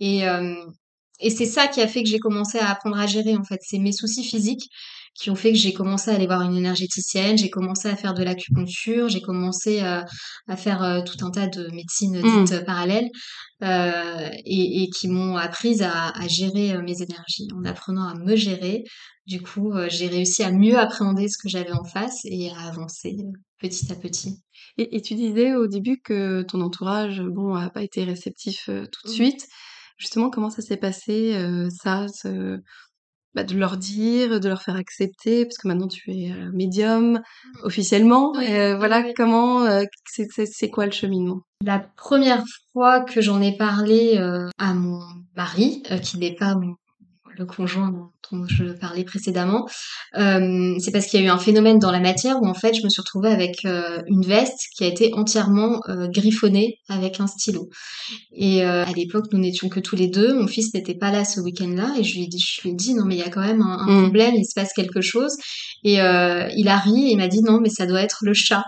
Et 0.00 0.24
et 1.22 1.28
c'est 1.28 1.46
ça 1.46 1.68
qui 1.68 1.80
a 1.80 1.86
fait 1.86 2.02
que 2.02 2.08
j'ai 2.08 2.18
commencé 2.18 2.58
à 2.58 2.70
apprendre 2.70 2.98
à 2.98 3.06
gérer 3.06 3.36
en 3.36 3.44
fait, 3.44 3.60
c'est 3.62 3.78
mes 3.78 3.92
soucis 3.92 4.24
physiques 4.24 4.70
qui 5.14 5.30
ont 5.30 5.34
fait 5.34 5.52
que 5.52 5.58
j'ai 5.58 5.72
commencé 5.72 6.10
à 6.10 6.14
aller 6.14 6.26
voir 6.26 6.42
une 6.42 6.56
énergéticienne, 6.56 7.36
j'ai 7.36 7.50
commencé 7.50 7.88
à 7.88 7.96
faire 7.96 8.14
de 8.14 8.22
l'acupuncture, 8.22 9.08
j'ai 9.08 9.20
commencé 9.20 9.82
euh, 9.82 10.02
à 10.48 10.56
faire 10.56 10.82
euh, 10.82 11.02
tout 11.02 11.24
un 11.24 11.30
tas 11.30 11.46
de 11.46 11.68
médecines 11.72 12.20
mmh. 12.20 12.44
dites 12.44 12.64
parallèles 12.64 13.08
euh, 13.62 14.28
et, 14.46 14.82
et, 14.82 14.90
qui 14.90 15.08
m'ont 15.08 15.36
apprise 15.36 15.82
à, 15.82 16.08
à, 16.08 16.28
gérer 16.28 16.80
mes 16.82 17.02
énergies. 17.02 17.48
En 17.54 17.64
apprenant 17.64 18.08
à 18.08 18.14
me 18.14 18.36
gérer, 18.36 18.84
du 19.26 19.42
coup, 19.42 19.72
j'ai 19.88 20.06
réussi 20.06 20.42
à 20.42 20.50
mieux 20.50 20.78
appréhender 20.78 21.28
ce 21.28 21.36
que 21.42 21.48
j'avais 21.48 21.72
en 21.72 21.84
face 21.84 22.20
et 22.24 22.50
à 22.50 22.68
avancer 22.68 23.16
petit 23.58 23.92
à 23.92 23.96
petit. 23.96 24.40
Et, 24.78 24.96
et, 24.96 25.02
tu 25.02 25.14
disais 25.14 25.54
au 25.54 25.66
début 25.66 26.00
que 26.02 26.42
ton 26.42 26.60
entourage, 26.62 27.20
bon, 27.20 27.54
a 27.54 27.68
pas 27.68 27.82
été 27.82 28.04
réceptif 28.04 28.66
tout 28.66 29.06
de 29.06 29.10
mmh. 29.10 29.14
suite. 29.14 29.46
Justement, 29.98 30.30
comment 30.30 30.48
ça 30.48 30.62
s'est 30.62 30.78
passé, 30.78 31.36
ça, 31.82 32.06
ce, 32.08 32.58
bah, 33.34 33.44
de 33.44 33.56
leur 33.56 33.76
dire, 33.76 34.40
de 34.40 34.48
leur 34.48 34.62
faire 34.62 34.76
accepter, 34.76 35.44
parce 35.44 35.58
que 35.58 35.68
maintenant 35.68 35.88
tu 35.88 36.10
es 36.10 36.32
euh, 36.32 36.50
médium 36.52 37.12
mmh. 37.12 37.20
officiellement. 37.62 38.32
Euh, 38.36 38.76
voilà, 38.76 39.04
comment, 39.14 39.62
euh, 39.62 39.84
c'est 40.06 40.70
quoi 40.70 40.86
le 40.86 40.92
cheminement? 40.92 41.42
La 41.64 41.78
première 41.78 42.42
fois 42.72 43.00
que 43.00 43.20
j'en 43.20 43.40
ai 43.40 43.56
parlé 43.56 44.16
à 44.58 44.74
mon 44.74 45.00
mari, 45.36 45.82
qui 46.02 46.18
n'est 46.18 46.34
pas 46.34 46.54
mon 46.54 46.74
le 47.36 47.46
conjoint 47.46 48.10
dont 48.32 48.46
je 48.46 48.72
parlais 48.72 49.04
précédemment, 49.04 49.66
euh, 50.16 50.74
c'est 50.78 50.90
parce 50.92 51.06
qu'il 51.06 51.20
y 51.20 51.22
a 51.22 51.26
eu 51.26 51.30
un 51.30 51.38
phénomène 51.38 51.78
dans 51.78 51.90
la 51.90 52.00
matière 52.00 52.40
où 52.40 52.46
en 52.46 52.54
fait 52.54 52.74
je 52.74 52.82
me 52.82 52.88
suis 52.88 53.00
retrouvée 53.00 53.30
avec 53.30 53.64
euh, 53.64 54.02
une 54.06 54.24
veste 54.24 54.66
qui 54.76 54.84
a 54.84 54.86
été 54.86 55.12
entièrement 55.14 55.80
euh, 55.88 56.08
griffonnée 56.08 56.78
avec 56.88 57.20
un 57.20 57.26
stylo. 57.26 57.68
Et 58.32 58.62
à 58.62 58.90
l'époque 58.92 59.26
nous 59.32 59.38
n'étions 59.38 59.68
que 59.68 59.80
tous 59.80 59.96
les 59.96 60.08
deux, 60.08 60.34
mon 60.34 60.46
fils 60.46 60.74
n'était 60.74 60.94
pas 60.94 61.10
là 61.10 61.24
ce 61.24 61.40
week-end-là 61.40 61.94
et 61.98 62.04
je 62.04 62.14
lui 62.14 62.24
ai 62.24 62.26
dit, 62.26 62.40
je 62.40 62.62
lui 62.62 62.70
ai 62.70 62.74
dit 62.74 62.94
non 62.94 63.04
mais 63.04 63.16
il 63.16 63.20
y 63.20 63.22
a 63.22 63.30
quand 63.30 63.40
même 63.40 63.62
un, 63.62 63.78
un 63.78 64.00
mmh. 64.00 64.02
problème, 64.02 64.34
il 64.34 64.44
se 64.44 64.54
passe 64.54 64.72
quelque 64.72 65.00
chose. 65.00 65.36
Et 65.82 65.94
il 65.94 66.68
a 66.68 66.78
ri 66.78 67.08
et 67.08 67.12
il 67.12 67.16
m'a 67.16 67.28
dit 67.28 67.42
non 67.42 67.58
mais 67.60 67.70
ça 67.70 67.86
doit 67.86 68.02
être 68.02 68.18
le 68.22 68.34
chat. 68.34 68.64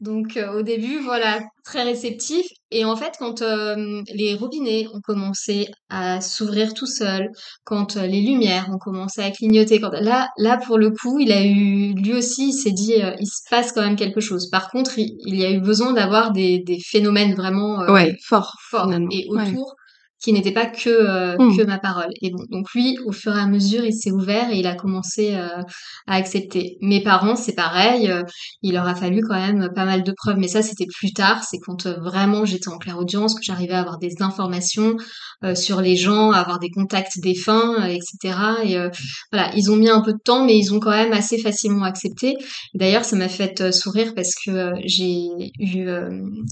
Donc 0.00 0.38
au 0.54 0.62
début 0.62 0.98
voilà 0.98 1.40
très 1.64 1.82
réceptif. 1.82 2.46
Et 2.72 2.84
en 2.84 2.96
fait, 2.96 3.14
quand 3.18 3.42
les 3.42 4.34
robinets 4.34 4.86
ont 4.92 5.00
commencé 5.00 5.68
à 5.88 6.20
s'ouvrir 6.20 6.74
tout 6.74 6.86
seuls, 6.86 7.30
quand 7.64 7.96
les 7.96 8.20
lumières 8.20 8.68
ont 8.72 8.78
commencé 8.78 8.89
à 9.18 9.30
clignoter, 9.30 9.80
quand 9.80 9.90
là, 9.92 10.28
là 10.38 10.58
pour 10.58 10.78
le 10.78 10.90
coup, 10.90 11.18
il 11.18 11.32
a 11.32 11.44
eu, 11.44 11.94
lui 11.94 12.14
aussi, 12.14 12.48
il 12.48 12.52
s'est 12.52 12.72
dit, 12.72 12.94
euh, 13.02 13.12
il 13.20 13.26
se 13.26 13.48
passe 13.48 13.72
quand 13.72 13.82
même 13.82 13.96
quelque 13.96 14.20
chose. 14.20 14.48
Par 14.50 14.70
contre, 14.70 14.98
il, 14.98 15.36
y 15.36 15.44
a 15.44 15.50
eu 15.50 15.60
besoin 15.60 15.92
d'avoir 15.92 16.32
des, 16.32 16.58
des 16.58 16.78
phénomènes 16.80 17.34
vraiment 17.34 17.80
ouais, 17.90 18.16
forts, 18.22 18.56
forts. 18.68 18.90
Et 19.10 19.26
autour, 19.28 19.74
qui 20.20 20.32
n'était 20.32 20.52
pas 20.52 20.66
que 20.66 20.90
euh, 20.90 21.36
Mmh. 21.38 21.56
que 21.56 21.62
ma 21.64 21.78
parole. 21.78 22.10
Et 22.20 22.30
bon, 22.30 22.44
donc 22.50 22.70
lui, 22.74 22.98
au 23.06 23.12
fur 23.12 23.36
et 23.36 23.40
à 23.40 23.46
mesure, 23.46 23.84
il 23.84 23.92
s'est 23.92 24.10
ouvert 24.10 24.50
et 24.50 24.58
il 24.58 24.66
a 24.66 24.74
commencé 24.74 25.34
euh, 25.34 25.62
à 26.06 26.14
accepter. 26.14 26.76
Mes 26.80 27.02
parents, 27.02 27.36
c'est 27.36 27.54
pareil, 27.54 28.10
euh, 28.10 28.22
il 28.62 28.74
leur 28.74 28.86
a 28.86 28.94
fallu 28.94 29.22
quand 29.26 29.36
même 29.36 29.70
pas 29.74 29.84
mal 29.84 30.02
de 30.02 30.12
preuves, 30.12 30.36
mais 30.38 30.48
ça 30.48 30.62
c'était 30.62 30.86
plus 30.86 31.12
tard, 31.12 31.42
c'est 31.44 31.58
quand 31.58 31.86
euh, 31.86 31.98
vraiment 32.00 32.44
j'étais 32.44 32.68
en 32.68 32.78
claire 32.78 32.98
audience, 32.98 33.34
que 33.34 33.42
j'arrivais 33.42 33.74
à 33.74 33.80
avoir 33.80 33.98
des 33.98 34.20
informations 34.20 34.96
euh, 35.44 35.54
sur 35.54 35.80
les 35.80 35.96
gens, 35.96 36.32
à 36.32 36.38
avoir 36.38 36.58
des 36.58 36.70
contacts 36.70 37.18
défunts, 37.20 37.76
euh, 37.82 37.86
etc. 37.86 38.38
Et 38.64 38.76
euh, 38.76 38.90
voilà, 39.32 39.50
ils 39.56 39.70
ont 39.70 39.76
mis 39.76 39.88
un 39.88 40.02
peu 40.02 40.12
de 40.12 40.20
temps, 40.22 40.44
mais 40.44 40.56
ils 40.56 40.74
ont 40.74 40.80
quand 40.80 40.90
même 40.90 41.12
assez 41.12 41.38
facilement 41.38 41.84
accepté. 41.84 42.36
D'ailleurs, 42.74 43.04
ça 43.04 43.16
m'a 43.16 43.28
fait 43.28 43.60
euh, 43.60 43.72
sourire 43.72 44.12
parce 44.14 44.34
que 44.34 44.50
euh, 44.50 44.74
j'ai 44.84 45.28
eu 45.58 45.88
euh, 45.88 46.10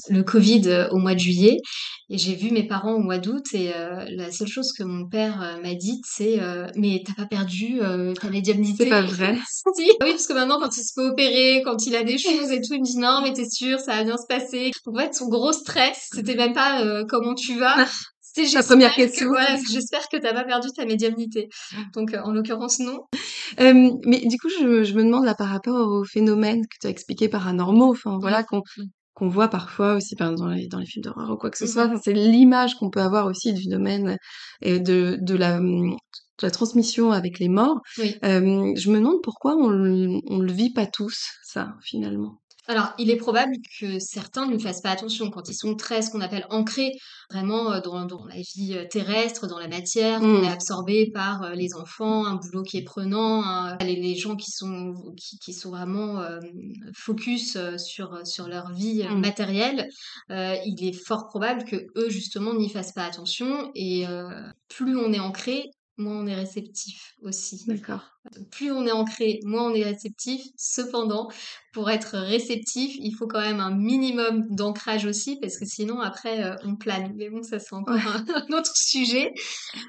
le 0.08 0.22
Covid 0.22 0.88
au 0.90 0.98
mois 0.98 1.14
de 1.14 1.20
juillet 1.20 1.58
et 2.10 2.16
j'ai 2.18 2.34
vu 2.34 2.50
mes 2.50 2.66
parents 2.66 2.94
au 2.94 3.00
mois 3.00 3.18
d'août 3.18 3.44
et 3.52 3.74
euh, 3.74 4.04
la 4.16 4.32
seule 4.32 4.48
chose 4.48 4.72
que 4.72 4.82
mon 4.82 5.06
père 5.08 5.42
euh, 5.42 5.60
m'a 5.62 5.74
dite 5.74 6.04
c'est 6.06 6.40
euh, 6.40 6.66
mais 6.74 7.02
t'as 7.06 7.12
pas 7.14 7.26
perdu 7.26 7.80
euh, 7.82 8.14
ta 8.14 8.30
médiumnité 8.30 8.84
C'est 8.84 8.90
pas 8.90 9.02
vrai. 9.02 9.36
Si. 9.76 9.82
Oui, 10.02 10.10
parce 10.10 10.26
que 10.26 10.32
maintenant 10.32 10.58
quand 10.58 10.74
il 10.76 10.82
se 10.82 10.92
fait 10.94 11.06
opérer, 11.06 11.62
quand 11.64 11.86
il 11.86 11.94
a 11.96 12.04
des 12.04 12.18
choses 12.18 12.50
et 12.50 12.60
tout, 12.60 12.72
il 12.74 12.80
me 12.80 12.84
dit 12.84 12.98
non 12.98 13.20
mais 13.22 13.32
t'es 13.32 13.48
sûr, 13.48 13.78
ça 13.80 13.96
va 13.96 14.04
bien 14.04 14.16
se 14.16 14.26
passer. 14.28 14.70
Donc 14.86 14.96
en 14.96 15.00
fait 15.00 15.14
son 15.14 15.28
gros 15.28 15.52
stress, 15.52 16.08
c'était 16.14 16.34
même 16.36 16.54
pas 16.54 16.82
euh, 16.84 17.04
comment 17.08 17.34
tu 17.34 17.58
vas, 17.58 17.86
c'était 18.20 18.48
La 18.54 18.62
première 18.62 18.92
que- 18.94 19.02
question. 19.02 19.28
voilà, 19.28 19.56
j'espère 19.70 20.08
que 20.08 20.16
t'as 20.16 20.32
pas 20.32 20.44
perdu 20.44 20.68
ta 20.76 20.84
médiumnité. 20.86 21.48
Donc 21.94 22.14
euh, 22.14 22.20
en 22.24 22.32
l'occurrence 22.32 22.78
non. 22.78 23.00
Euh, 23.60 23.90
mais 24.04 24.20
du 24.26 24.38
coup, 24.38 24.48
je, 24.50 24.84
je 24.84 24.92
me 24.94 25.02
demande 25.02 25.24
là 25.24 25.34
par 25.34 25.48
rapport 25.48 25.88
aux 25.88 26.04
phénomènes 26.04 26.62
que 26.62 26.76
tu 26.80 26.86
as 26.86 26.90
expliqués 26.90 27.28
paranormaux, 27.28 27.90
enfin 27.90 28.18
voilà, 28.20 28.44
qu'on 28.44 28.62
qu'on 29.18 29.28
voit 29.28 29.48
parfois 29.48 29.94
aussi 29.96 30.14
dans 30.16 30.46
les, 30.48 30.68
dans 30.68 30.78
les 30.78 30.86
films 30.86 31.02
d'horreur 31.04 31.30
ou 31.30 31.36
quoi 31.36 31.50
que 31.50 31.58
ce 31.58 31.64
Mhm. 31.64 31.70
soit. 31.70 31.86
Enfin, 31.86 32.00
c'est 32.02 32.12
l'image 32.14 32.74
qu'on 32.76 32.90
peut 32.90 33.00
avoir 33.02 33.26
aussi 33.26 33.52
du 33.52 33.66
domaine 33.68 34.16
et 34.62 34.80
de, 34.80 35.18
de 35.20 35.34
la, 35.36 35.60
de 35.60 35.96
la 36.42 36.50
transmission 36.50 37.10
avec 37.12 37.38
les 37.40 37.48
morts. 37.48 37.80
Oui. 37.98 38.16
Euh, 38.24 38.72
je 38.76 38.90
me 38.90 38.98
demande 38.98 39.20
pourquoi 39.22 39.56
on 39.56 40.20
on 40.26 40.38
le 40.38 40.52
vit 40.52 40.72
pas 40.72 40.86
tous, 40.86 41.18
ça, 41.44 41.74
finalement. 41.82 42.40
Alors, 42.70 42.92
il 42.98 43.10
est 43.10 43.16
probable 43.16 43.54
que 43.80 43.98
certains 43.98 44.46
ne 44.46 44.58
fassent 44.58 44.82
pas 44.82 44.90
attention 44.90 45.30
quand 45.30 45.48
ils 45.48 45.54
sont 45.54 45.74
très, 45.74 46.02
ce 46.02 46.10
qu'on 46.10 46.20
appelle 46.20 46.46
ancrés 46.50 46.92
vraiment 47.30 47.72
euh, 47.72 47.80
dans, 47.80 48.04
dans 48.04 48.26
la 48.26 48.36
vie 48.36 48.74
euh, 48.74 48.84
terrestre, 48.84 49.46
dans 49.46 49.58
la 49.58 49.68
matière, 49.68 50.20
Mm. 50.20 50.24
on 50.36 50.42
est 50.44 50.50
absorbé 50.52 51.10
par 51.10 51.42
euh, 51.44 51.54
les 51.54 51.72
enfants, 51.74 52.26
un 52.26 52.34
boulot 52.34 52.62
qui 52.62 52.76
est 52.76 52.82
prenant, 52.84 53.74
les, 53.80 53.96
les 53.96 54.14
gens 54.16 54.36
qui 54.36 54.50
sont, 54.50 54.94
qui, 55.16 55.38
qui 55.38 55.54
sont 55.54 55.70
vraiment 55.70 56.20
euh, 56.20 56.40
focus 56.94 57.56
sur, 57.78 58.26
sur 58.26 58.48
leur 58.48 58.70
vie 58.72 59.02
euh, 59.02 59.14
Mm. 59.14 59.20
matérielle, 59.20 59.88
euh, 60.30 60.54
il 60.66 60.86
est 60.86 60.92
fort 60.92 61.26
probable 61.26 61.64
que 61.64 61.76
eux, 61.96 62.10
justement, 62.10 62.52
n'y 62.52 62.68
fassent 62.68 62.92
pas 62.92 63.04
attention 63.04 63.70
et 63.74 64.06
euh, 64.06 64.28
plus 64.68 64.94
on 64.96 65.10
est 65.14 65.20
ancré, 65.20 65.70
moins 65.98 66.18
on 66.22 66.26
est 66.26 66.34
réceptif 66.34 67.14
aussi 67.22 67.64
D'accord. 67.66 68.02
plus 68.50 68.70
on 68.70 68.86
est 68.86 68.92
ancré, 68.92 69.40
moins 69.44 69.70
on 69.70 69.74
est 69.74 69.82
réceptif. 69.84 70.42
Cependant, 70.56 71.28
pour 71.72 71.90
être 71.90 72.16
réceptif, 72.18 72.94
il 73.00 73.12
faut 73.14 73.26
quand 73.26 73.40
même 73.40 73.60
un 73.60 73.74
minimum 73.74 74.44
d'ancrage 74.50 75.04
aussi, 75.06 75.38
parce 75.40 75.58
que 75.58 75.64
sinon, 75.66 76.00
après, 76.00 76.44
euh, 76.44 76.54
on 76.64 76.76
plane. 76.76 77.12
Mais 77.16 77.30
bon, 77.30 77.42
ça, 77.42 77.58
c'est 77.58 77.74
encore 77.74 77.94
Ouais. 77.94 78.02
un, 78.34 78.56
autre 78.58 78.72
sujet. 78.76 79.32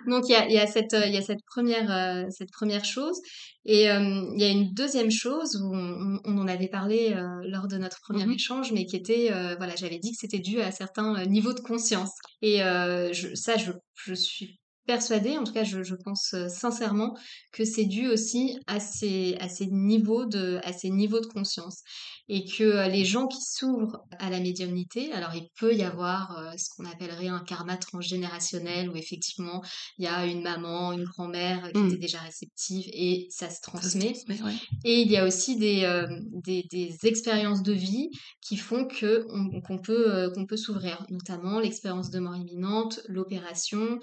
Donc, 0.08 0.24
il 0.28 0.32
y 0.32 0.36
a, 0.36 0.48
il 0.48 0.54
y 0.54 0.58
a 0.60 0.68
cette, 0.68 0.94
il 1.06 1.14
y 1.14 1.18
a 1.18 1.22
cette 1.22 1.44
première, 1.46 1.92
euh, 1.92 2.26
cette 2.30 2.52
première 2.52 2.86
chose. 2.86 3.18
Et 3.66 3.90
euh, 3.92 4.00
il 4.36 4.42
y 4.42 4.46
a 4.46 4.50
une 4.50 4.74
deuxième 4.74 5.12
chose 5.12 5.56
où 5.62 5.76
on, 5.76 6.20
on 6.24 6.38
en 6.38 6.48
avait 6.48 6.70
parlé 6.70 7.14
euh, 7.14 7.26
lors 7.44 7.68
de 7.68 7.78
notre 7.78 8.00
premier 8.02 8.26
Mhm. 8.26 8.32
échange, 8.34 8.72
mais 8.72 8.86
qui 8.86 8.96
était, 8.96 9.30
voilà, 9.58 9.76
j'avais 9.76 10.00
dit 10.00 10.12
que 10.12 10.18
c'était 10.20 10.40
dû 10.40 10.62
à 10.62 10.72
certains 10.72 11.26
niveaux 11.26 11.54
de 11.54 11.60
conscience. 11.60 12.12
Et 12.42 12.60
je, 12.60 13.36
ça, 13.36 13.58
je, 13.58 13.72
je 13.96 14.14
suis 14.14 14.60
persuadée, 14.90 15.38
en 15.38 15.44
tout 15.44 15.54
cas, 15.54 15.64
je, 15.64 15.94
pense 16.04 16.34
euh, 16.34 16.48
sincèrement 16.48 17.16
que 17.52 17.64
c'est 17.64 17.86
dû 17.86 18.08
aussi 18.08 18.58
à 18.66 18.80
ces 18.80 19.38
niveaux 19.70 20.26
de 20.26 21.28
conscience. 21.28 21.84
Et 22.32 22.46
que 22.46 22.64
euh, 22.64 22.88
les 22.88 23.06
gens 23.06 23.28
qui 23.28 23.42
s'ouvrent 23.42 24.00
à 24.20 24.30
la 24.30 24.40
médiumnité, 24.40 25.12
alors 25.14 25.34
il 25.36 25.48
peut 25.60 25.74
y 25.76 25.84
avoir 25.84 26.38
euh, 26.38 26.52
ce 26.58 26.70
qu'on 26.76 26.86
appellerait 26.86 27.28
un 27.28 27.40
karma 27.40 27.76
transgénérationnel 27.78 28.90
où 28.90 28.96
effectivement 28.96 29.62
il 29.98 30.06
y 30.06 30.08
a 30.08 30.26
une 30.26 30.42
maman, 30.42 30.94
une 30.94 31.06
grand-mère 31.06 31.72
qui 31.74 31.80
Mm. 31.80 31.88
était 31.88 31.98
déjà 31.98 32.20
réceptive 32.20 32.86
et 32.94 33.28
ça 33.32 33.50
se 33.50 33.56
Ça 33.56 33.56
se 33.56 33.62
transmet. 33.62 34.14
ouais. 34.30 34.54
Et 34.86 35.02
il 35.02 35.12
y 35.12 35.18
a 35.18 35.26
aussi 35.26 35.58
des, 35.58 35.84
euh, 35.86 36.08
des, 36.46 36.64
des 36.72 36.96
expériences 37.04 37.64
de 37.64 37.74
vie 37.74 38.10
qui 38.42 38.58
font 38.58 38.86
que 38.86 39.26
qu'on 39.66 39.80
peut, 39.80 40.14
euh, 40.14 40.30
qu'on 40.34 40.46
peut 40.46 40.58
s'ouvrir, 40.58 41.04
notamment 41.10 41.60
l'expérience 41.60 42.10
de 42.12 42.20
mort 42.20 42.36
imminente, 42.36 43.00
l'opération. 43.08 44.00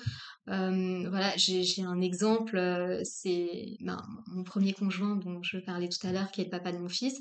Euh, 0.49 1.09
voilà, 1.11 1.33
j'ai 1.37 1.83
un 1.83 2.00
exemple, 2.00 2.56
euh, 2.56 3.00
c'est 3.04 3.76
ben, 3.80 4.00
mon 4.28 4.45
premier 4.45 4.73
conjoint 4.73 5.16
dont 5.16 5.42
je 5.42 5.59
parlais 5.59 5.88
tout 5.88 6.06
à 6.06 6.12
l'heure, 6.12 6.30
qui 6.30 6.40
est 6.40 6.45
le 6.45 6.50
papa 6.50 6.71
de 6.73 6.78
mon 6.78 6.88
fils, 6.88 7.14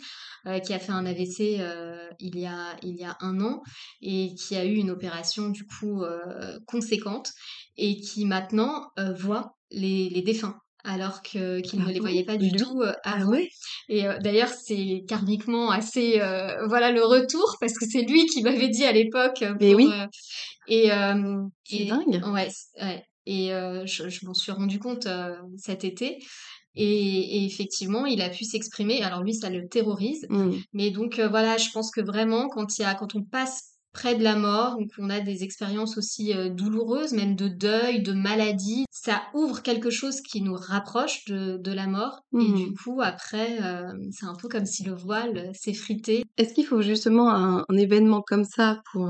euh, 0.46 0.60
qui 0.60 0.74
a 0.74 0.80
fait 0.80 0.92
un 0.96 1.06
AVC 1.06 1.60
euh, 1.60 2.08
il 2.20 2.40
y 2.40 2.46
a 2.46 2.76
il 2.84 2.96
y 2.96 3.04
a 3.04 3.18
un 3.22 3.42
an 3.42 3.62
et 4.02 4.34
qui 4.36 4.56
a 4.56 4.66
eu 4.66 4.76
une 4.76 4.92
opération 4.92 5.50
du 5.50 5.66
coup 5.66 6.04
euh, 6.04 6.58
conséquente 6.66 7.32
et 7.78 7.98
qui 7.98 8.26
maintenant 8.26 8.88
euh, 9.00 9.14
voit 9.14 9.56
les, 9.72 10.10
les 10.10 10.22
défunts 10.22 10.58
alors 10.86 11.22
que 11.24 11.62
qu'il 11.62 11.82
Ah 11.82 11.88
ne 11.88 11.94
les 11.94 12.00
voyait 12.00 12.24
pas 12.24 12.38
du 12.38 12.52
tout 12.52 12.82
euh, 12.82 12.94
Ah 13.04 13.26
ouais? 13.26 13.50
Et 13.90 14.08
euh, 14.08 14.18
d'ailleurs, 14.20 14.50
c'est 14.50 15.04
karmiquement 15.08 15.72
assez, 15.72 16.22
euh, 16.22 16.66
voilà 16.68 16.92
le 16.92 17.04
retour 17.04 17.58
parce 17.60 17.74
que 17.74 17.86
c'est 17.90 18.04
lui 18.04 18.26
qui 18.28 18.44
m'avait 18.44 18.70
dit 18.70 18.86
à 18.86 18.92
l'époque. 18.92 19.44
Mais 19.60 19.74
oui. 19.74 19.90
et 20.68 20.90
C'est 21.66 21.86
dingue. 21.86 22.22
ouais, 22.32 22.50
ouais. 22.82 23.04
Et 23.26 23.50
je, 23.86 24.08
je 24.08 24.26
m'en 24.28 24.36
suis 24.36 24.52
rendu 24.52 24.78
compte 24.78 25.08
cet 25.58 25.84
été. 25.84 26.20
Et, 26.76 27.38
et 27.38 27.46
effectivement, 27.46 28.06
il 28.06 28.22
a 28.22 28.30
pu 28.30 28.44
s'exprimer. 28.44 29.02
Alors 29.04 29.24
lui, 29.24 29.34
ça 29.34 29.50
le 29.50 29.68
terrorise. 29.68 30.26
Mm. 30.30 30.52
Mais 30.74 30.92
donc 30.92 31.20
euh, 31.20 31.28
voilà, 31.30 31.58
je 31.58 31.70
pense 31.72 31.92
que 31.92 32.02
vraiment 32.02 32.50
quand 32.50 32.78
il 32.78 32.82
y 32.82 32.86
a, 32.86 32.94
quand 32.96 33.16
on 33.16 33.24
passe 33.24 33.72
près 33.94 34.16
de 34.16 34.24
la 34.24 34.36
mort, 34.36 34.76
donc 34.78 34.90
on 34.98 35.10
a 35.10 35.22
des 35.22 35.44
expériences 35.44 35.98
aussi 35.98 36.34
euh, 36.34 36.50
douloureuses, 36.50 37.14
même 37.14 37.38
de 37.38 37.48
deuil, 37.48 38.02
de 38.04 38.12
maladie, 38.12 38.84
ça 38.92 39.22
ouvre 39.34 39.62
quelque 39.64 39.90
chose 39.90 40.20
qui 40.20 40.42
nous 40.42 40.56
rapproche 40.56 41.24
de, 41.30 41.58
de 41.58 41.72
la 41.72 41.88
mort. 41.88 42.20
Et 42.34 42.38
Mhm. 42.44 42.56
du 42.58 42.74
coup, 42.74 43.00
après, 43.02 43.62
euh, 43.64 43.88
c'est 44.12 44.26
un 44.26 44.36
peu 44.36 44.50
comme 44.50 44.66
si 44.66 44.84
le 44.84 44.94
voile 44.94 45.50
s'effritait. 45.54 46.24
Est-ce 46.38 46.54
qu'il 46.54 46.66
faut 46.66 46.82
justement 46.82 47.30
un, 47.30 47.64
un 47.70 47.78
événement 47.78 48.22
comme 48.22 48.44
ça 48.44 48.82
pour 48.92 49.10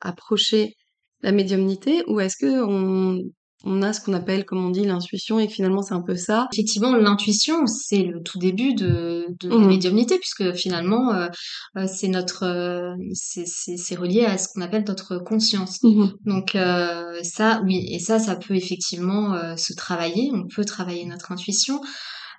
approcher 0.00 0.74
la 1.22 1.32
médiumnité 1.32 2.04
ou 2.06 2.20
est-ce 2.20 2.36
que 2.36 2.62
on, 2.62 3.18
on 3.64 3.82
a 3.82 3.92
ce 3.92 4.00
qu'on 4.00 4.12
appelle, 4.12 4.44
comme 4.44 4.64
on 4.64 4.70
dit, 4.70 4.84
l'intuition 4.84 5.38
et 5.38 5.46
que 5.46 5.52
finalement 5.52 5.82
c'est 5.82 5.94
un 5.94 6.02
peu 6.02 6.16
ça 6.16 6.48
Effectivement, 6.52 6.94
l'intuition, 6.96 7.66
c'est 7.66 8.02
le 8.02 8.22
tout 8.22 8.38
début 8.38 8.74
de, 8.74 9.26
de 9.40 9.48
la 9.48 9.56
Mhm. 9.58 9.68
médiumnité, 9.68 10.18
puisque 10.18 10.52
finalement, 10.54 11.12
euh, 11.14 11.28
euh, 11.76 11.86
c'est 11.86 12.08
notre, 12.08 12.44
euh, 12.44 12.94
c'est 13.14 13.94
relié 13.94 14.24
à 14.24 14.38
ce 14.38 14.48
qu'on 14.52 14.60
appelle 14.62 14.84
notre 14.86 15.18
conscience. 15.18 15.80
Donc 16.26 16.54
euh, 16.54 17.18
ça, 17.22 17.60
oui, 17.64 17.86
et 17.90 17.98
ça, 17.98 18.18
ça 18.18 18.36
peut 18.36 18.54
effectivement 18.54 19.34
euh, 19.34 19.56
se 19.56 19.72
travailler. 19.74 20.30
On 20.34 20.46
peut 20.46 20.64
travailler 20.64 21.04
notre 21.06 21.32
intuition. 21.32 21.80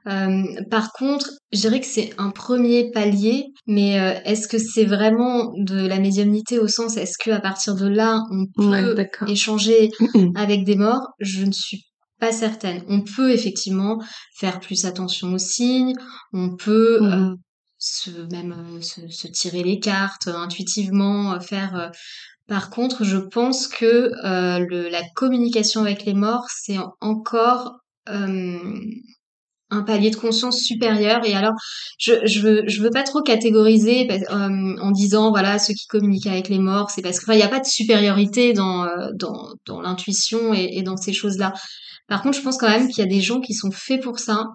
Euh, 0.07 0.43
par 0.69 0.91
contre, 0.91 1.29
je 1.53 1.59
dirais 1.61 1.79
que 1.79 1.85
c'est 1.85 2.13
un 2.17 2.29
premier 2.29 2.91
palier, 2.91 3.45
mais 3.67 3.99
euh, 3.99 4.19
est-ce 4.25 4.47
que 4.47 4.57
c'est 4.57 4.85
vraiment 4.85 5.51
de 5.57 5.85
la 5.87 5.99
médiumnité 5.99 6.59
au 6.59 6.67
sens, 6.67 6.97
est-ce 6.97 7.17
que 7.23 7.31
à 7.31 7.39
partir 7.39 7.75
de 7.75 7.87
là, 7.87 8.21
on 8.31 8.45
peut 8.47 8.95
échanger 9.27 9.89
avec 10.35 10.65
des 10.65 10.75
morts? 10.75 11.07
Je 11.19 11.45
ne 11.45 11.51
suis 11.51 11.85
pas 12.19 12.31
certaine. 12.31 12.83
On 12.89 13.01
peut 13.01 13.31
effectivement 13.31 14.01
faire 14.37 14.59
plus 14.59 14.85
attention 14.85 15.33
aux 15.33 15.37
signes. 15.37 15.93
On 16.33 16.55
peut 16.55 16.99
euh, 17.01 17.15
Mhm. 17.17 17.37
se 17.77 18.11
même 18.31 18.53
euh, 18.77 18.81
se, 18.81 19.07
se 19.09 19.27
tirer 19.27 19.63
les 19.63 19.79
cartes 19.79 20.27
euh, 20.27 20.35
intuitivement, 20.35 21.39
faire. 21.41 21.75
euh, 21.75 21.89
Par 22.47 22.69
contre, 22.69 23.03
je 23.05 23.17
pense 23.17 23.67
que 23.67 24.11
euh, 24.25 24.59
le, 24.69 24.89
la 24.89 25.01
communication 25.15 25.81
avec 25.81 26.05
les 26.05 26.13
morts, 26.13 26.47
c'est 26.49 26.77
en- 26.77 26.93
encore 27.01 27.79
euh, 28.09 28.79
un 29.73 29.83
palier 29.83 30.09
de 30.09 30.15
conscience 30.15 30.59
supérieur. 30.59 31.25
Et 31.25 31.33
alors, 31.33 31.53
je, 31.97 32.13
je 32.25 32.81
veux, 32.81 32.89
pas 32.89 33.03
trop 33.03 33.21
catégoriser 33.21 34.07
euh, 34.11 34.77
en 34.81 34.91
disant, 34.91 35.31
voilà, 35.31 35.59
ceux 35.59 35.73
qui 35.73 35.87
communiquent 35.87 36.27
avec 36.27 36.49
les 36.49 36.59
morts, 36.59 36.91
c'est 36.91 37.01
parce 37.01 37.19
que, 37.19 37.25
enfin, 37.25 37.33
il 37.33 37.37
n'y 37.37 37.43
a 37.43 37.49
pas 37.49 37.59
de 37.59 37.65
supériorité 37.65 38.53
dans, 38.53 38.85
euh, 38.85 39.09
l'intuition 39.81 40.53
et, 40.53 40.81
dans 40.83 40.97
ces 40.97 41.13
choses-là. 41.13 41.53
Par 42.07 42.21
contre, 42.21 42.37
je 42.37 42.43
pense 42.43 42.57
quand 42.57 42.69
même 42.69 42.87
qu'il 42.87 43.03
y 43.03 43.07
a 43.07 43.09
des 43.09 43.21
gens 43.21 43.39
qui 43.39 43.53
sont 43.53 43.71
faits 43.71 44.01
pour 44.01 44.19
ça 44.19 44.45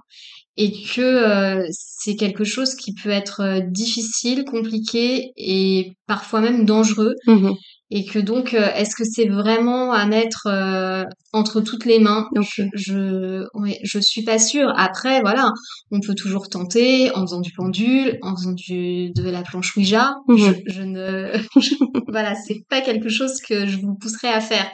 et 0.56 0.72
que 0.72 1.00
euh, 1.00 1.66
c'est 1.70 2.16
quelque 2.16 2.44
chose 2.44 2.74
qui 2.74 2.92
peut 2.92 3.10
être 3.10 3.60
difficile, 3.70 4.44
compliqué 4.44 5.32
et 5.36 5.92
parfois 6.06 6.40
même 6.40 6.64
dangereux. 6.64 7.14
Mhm. 7.26 7.54
Et 7.90 8.04
que 8.04 8.18
donc 8.18 8.54
euh, 8.54 8.70
est-ce 8.74 8.94
que 8.94 9.04
c'est 9.04 9.26
vraiment 9.26 9.92
à 9.92 10.06
mettre 10.06 10.46
euh, 10.46 11.04
entre 11.32 11.60
toutes 11.60 11.86
les 11.86 11.98
mains? 11.98 12.28
Je, 12.36 12.64
je 12.74 13.46
je 13.82 13.98
suis 13.98 14.22
pas 14.22 14.38
sûre. 14.38 14.72
Après 14.76 15.20
voilà 15.20 15.52
on 15.90 16.00
peut 16.00 16.14
toujours 16.14 16.48
tenter 16.48 17.10
en 17.14 17.22
faisant 17.22 17.40
du 17.40 17.52
pendule 17.52 18.18
en 18.22 18.36
faisant 18.36 18.52
du 18.52 19.10
de 19.12 19.30
la 19.30 19.42
planche 19.42 19.76
Ouija. 19.76 20.16
Mhm. 20.28 20.38
je, 20.38 20.72
je, 20.72 20.82
ne 20.82 21.32
voilà 22.12 22.34
c'est 22.34 22.60
pas 22.68 22.80
quelque 22.80 23.08
chose 23.08 23.40
que 23.40 23.66
je 23.66 23.78
vous 23.78 23.94
pousserai 23.94 24.28
à 24.28 24.40
faire. 24.40 24.70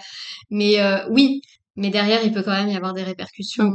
Mais 0.50 0.80
euh, 0.80 0.98
oui 1.10 1.40
mais 1.76 1.90
derrière 1.90 2.24
il 2.24 2.32
peut 2.32 2.42
quand 2.42 2.52
même 2.52 2.68
y 2.68 2.76
avoir 2.76 2.94
des 2.94 3.02
répercussions 3.02 3.74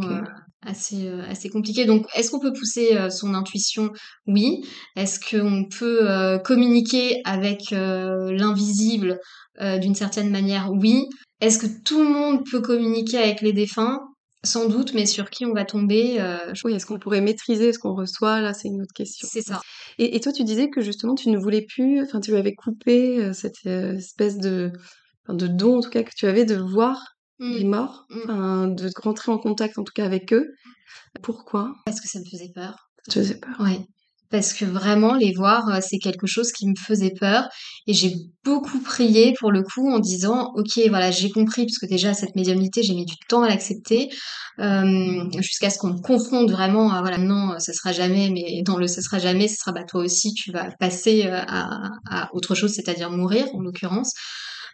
assez 0.66 1.08
assez 1.28 1.50
compliquées. 1.50 1.86
Donc 1.86 2.06
est-ce 2.16 2.32
qu'on 2.32 2.40
peut 2.40 2.54
pousser 2.54 2.98
son 3.10 3.34
intuition? 3.34 3.92
Oui. 4.28 4.66
Est-ce 4.96 5.20
qu'on 5.20 5.66
peut 5.66 6.40
communiquer 6.44 7.22
avec 7.26 7.72
l'invisible 7.72 9.20
euh, 9.62 9.78
d'une 9.78 9.96
certaine 9.96 10.30
manière, 10.30 10.72
oui. 10.72 11.06
Est-ce 11.42 11.60
que 11.60 11.68
tout 11.84 12.02
le 12.02 12.10
monde 12.10 12.44
peut 12.50 12.62
communiquer 12.62 13.18
avec 13.18 13.42
les 13.42 13.54
défunts? 13.54 14.00
Sans 14.46 14.70
doute, 14.70 14.94
mais 14.94 15.06
sur 15.06 15.30
qui 15.30 15.46
on 15.46 15.54
va 15.54 15.66
tomber 15.66 16.16
euh, 16.22 16.54
Oui, 16.64 16.74
est-ce 16.74 16.86
qu'on 16.86 16.98
pourrait 16.98 17.20
maîtriser 17.20 17.74
ce 17.74 17.80
qu'on 17.80 17.94
reçoit? 17.94 18.40
Là, 18.40 18.54
c'est 18.54 18.70
une 18.70 18.82
autre 18.82 18.94
question. 18.96 19.28
C'est 19.30 19.42
ça. 19.42 19.60
Et, 19.98 20.18
toi, 20.22 20.32
tu 20.32 20.46
disais 20.46 20.70
que 20.70 20.80
justement, 20.80 21.14
tu 21.14 21.30
ne 21.30 21.38
voulais 21.38 21.66
plus, 21.68 22.02
enfin, 22.02 22.22
tu 22.22 22.34
avais 22.38 22.54
coupé 22.54 23.20
euh, 23.20 23.34
cette 23.34 23.66
espèce 23.66 24.38
de, 24.38 24.72
de 25.28 25.48
don, 25.48 25.80
en 25.80 25.82
tout 25.82 25.90
cas, 25.90 26.04
que 26.04 26.16
tu 26.16 26.26
avais 26.26 26.46
de 26.46 26.56
voir 26.56 27.18
mmh. 27.40 27.52
les 27.52 27.64
morts, 27.64 28.06
mmh. 28.10 28.76
de 28.76 28.90
rentrer 29.02 29.32
en 29.32 29.38
contact, 29.38 29.78
en 29.78 29.84
tout 29.84 29.94
cas, 29.94 30.06
avec 30.06 30.34
eux. 30.34 30.48
Pourquoi? 31.22 31.74
Parce 31.86 32.02
que 32.02 32.08
ça 32.08 32.20
me 32.20 32.26
faisait 32.26 32.52
peur. 32.54 32.90
Ça 33.06 33.14
te 33.14 33.20
faisait 33.20 33.40
peur 33.40 33.56
Oui 33.60 33.86
parce 34.30 34.54
que 34.54 34.66
vraiment 34.66 35.16
les 35.16 35.34
voir 35.34 35.68
euh, 35.70 35.80
c'est 35.82 35.98
quelque 35.98 36.28
chose 36.28 36.52
qui 36.52 36.68
me 36.68 36.76
faisait 36.76 37.14
peur 37.20 37.50
et 37.88 37.94
j'ai 37.94 38.14
beaucoup 38.44 38.80
prié 38.80 39.34
pour 39.40 39.52
le 39.52 39.64
coup 39.64 39.90
en 39.90 40.00
disant 40.00 40.52
ok 40.56 40.80
voilà 40.90 41.12
j'ai 41.12 41.30
compris 41.30 41.66
parce 41.66 41.80
que 41.80 41.88
déjà 41.88 42.14
cette 42.14 42.36
médiumnité 42.36 42.84
j'ai 42.84 42.94
mis 42.94 43.06
du 43.06 43.16
temps 43.28 43.44
à 43.44 43.50
l'accepter 43.50 44.10
euh, 44.60 45.24
jusqu'à 45.38 45.70
ce 45.70 45.80
qu'on 45.80 45.94
me 45.94 46.02
confronte 46.02 46.52
vraiment 46.52 46.92
à 46.92 47.02
voilà 47.02 47.18
non 47.18 47.60
ce 47.60 47.74
sera 47.74 47.92
jamais 47.92 48.30
mais 48.30 48.62
dans 48.64 48.78
le 48.78 48.88
ce 48.88 49.02
sera 49.02 49.20
jamais 49.20 49.48
ce 49.48 49.56
sera 49.58 49.72
bah 49.72 49.84
toi 49.84 50.02
aussi 50.02 50.34
tu 50.34 50.52
vas 50.52 50.70
passer 50.80 51.26
euh, 51.26 51.42
à, 51.48 51.90
à 52.10 52.30
autre 52.34 52.56
chose 52.56 52.72
c'est-à-dire 52.74 53.10
mourir 53.10 53.48
en 53.54 53.62
l'occurrence 53.62 54.14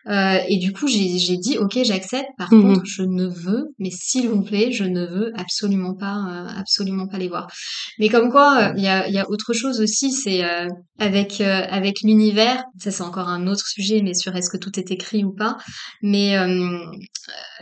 euh, 0.08 0.38
et 0.48 0.58
du 0.58 0.72
coup, 0.72 0.88
j'ai 0.88 1.38
dit, 1.38 1.58
ok, 1.58 1.80
j'accepte. 1.84 2.30
Par 2.38 2.54
mmh 2.54 2.62
contre, 2.62 2.86
je 2.86 3.02
ne 3.02 3.26
veux, 3.26 3.74
mais 3.80 3.90
s'il 3.92 4.30
vous 4.30 4.44
plaît, 4.44 4.72
je 4.72 4.84
ne 4.84 5.06
veux 5.06 5.32
absolument 5.36 5.96
pas, 5.96 6.18
euh, 6.18 6.60
absolument 6.60 7.08
pas 7.08 7.18
les 7.18 7.28
voir. 7.28 7.48
Mais 7.98 8.10
comme 8.10 8.30
quoi, 8.30 8.74
il 8.78 8.84
y, 8.84 8.88
a, 8.88 9.10
y, 9.10 9.18
a, 9.18 9.30
autre 9.30 9.54
chose 9.54 9.82
aussi, 9.82 10.12
c'est 10.12 10.44
euh, 10.44 10.68
avec 11.00 11.42
avec 11.42 12.02
l'univers. 12.02 12.64
Ça, 12.80 12.92
c'est 12.92 13.04
encore 13.04 13.30
un 13.30 13.48
autre 13.48 13.68
sujet, 13.68 14.02
mais 14.04 14.14
sur 14.14 14.36
est-ce 14.36 14.50
que 14.50 14.58
tout 14.58 14.80
est 14.80 14.92
écrit 14.92 15.24
ou 15.24 15.34
pas. 15.34 15.58
Mais 16.02 16.36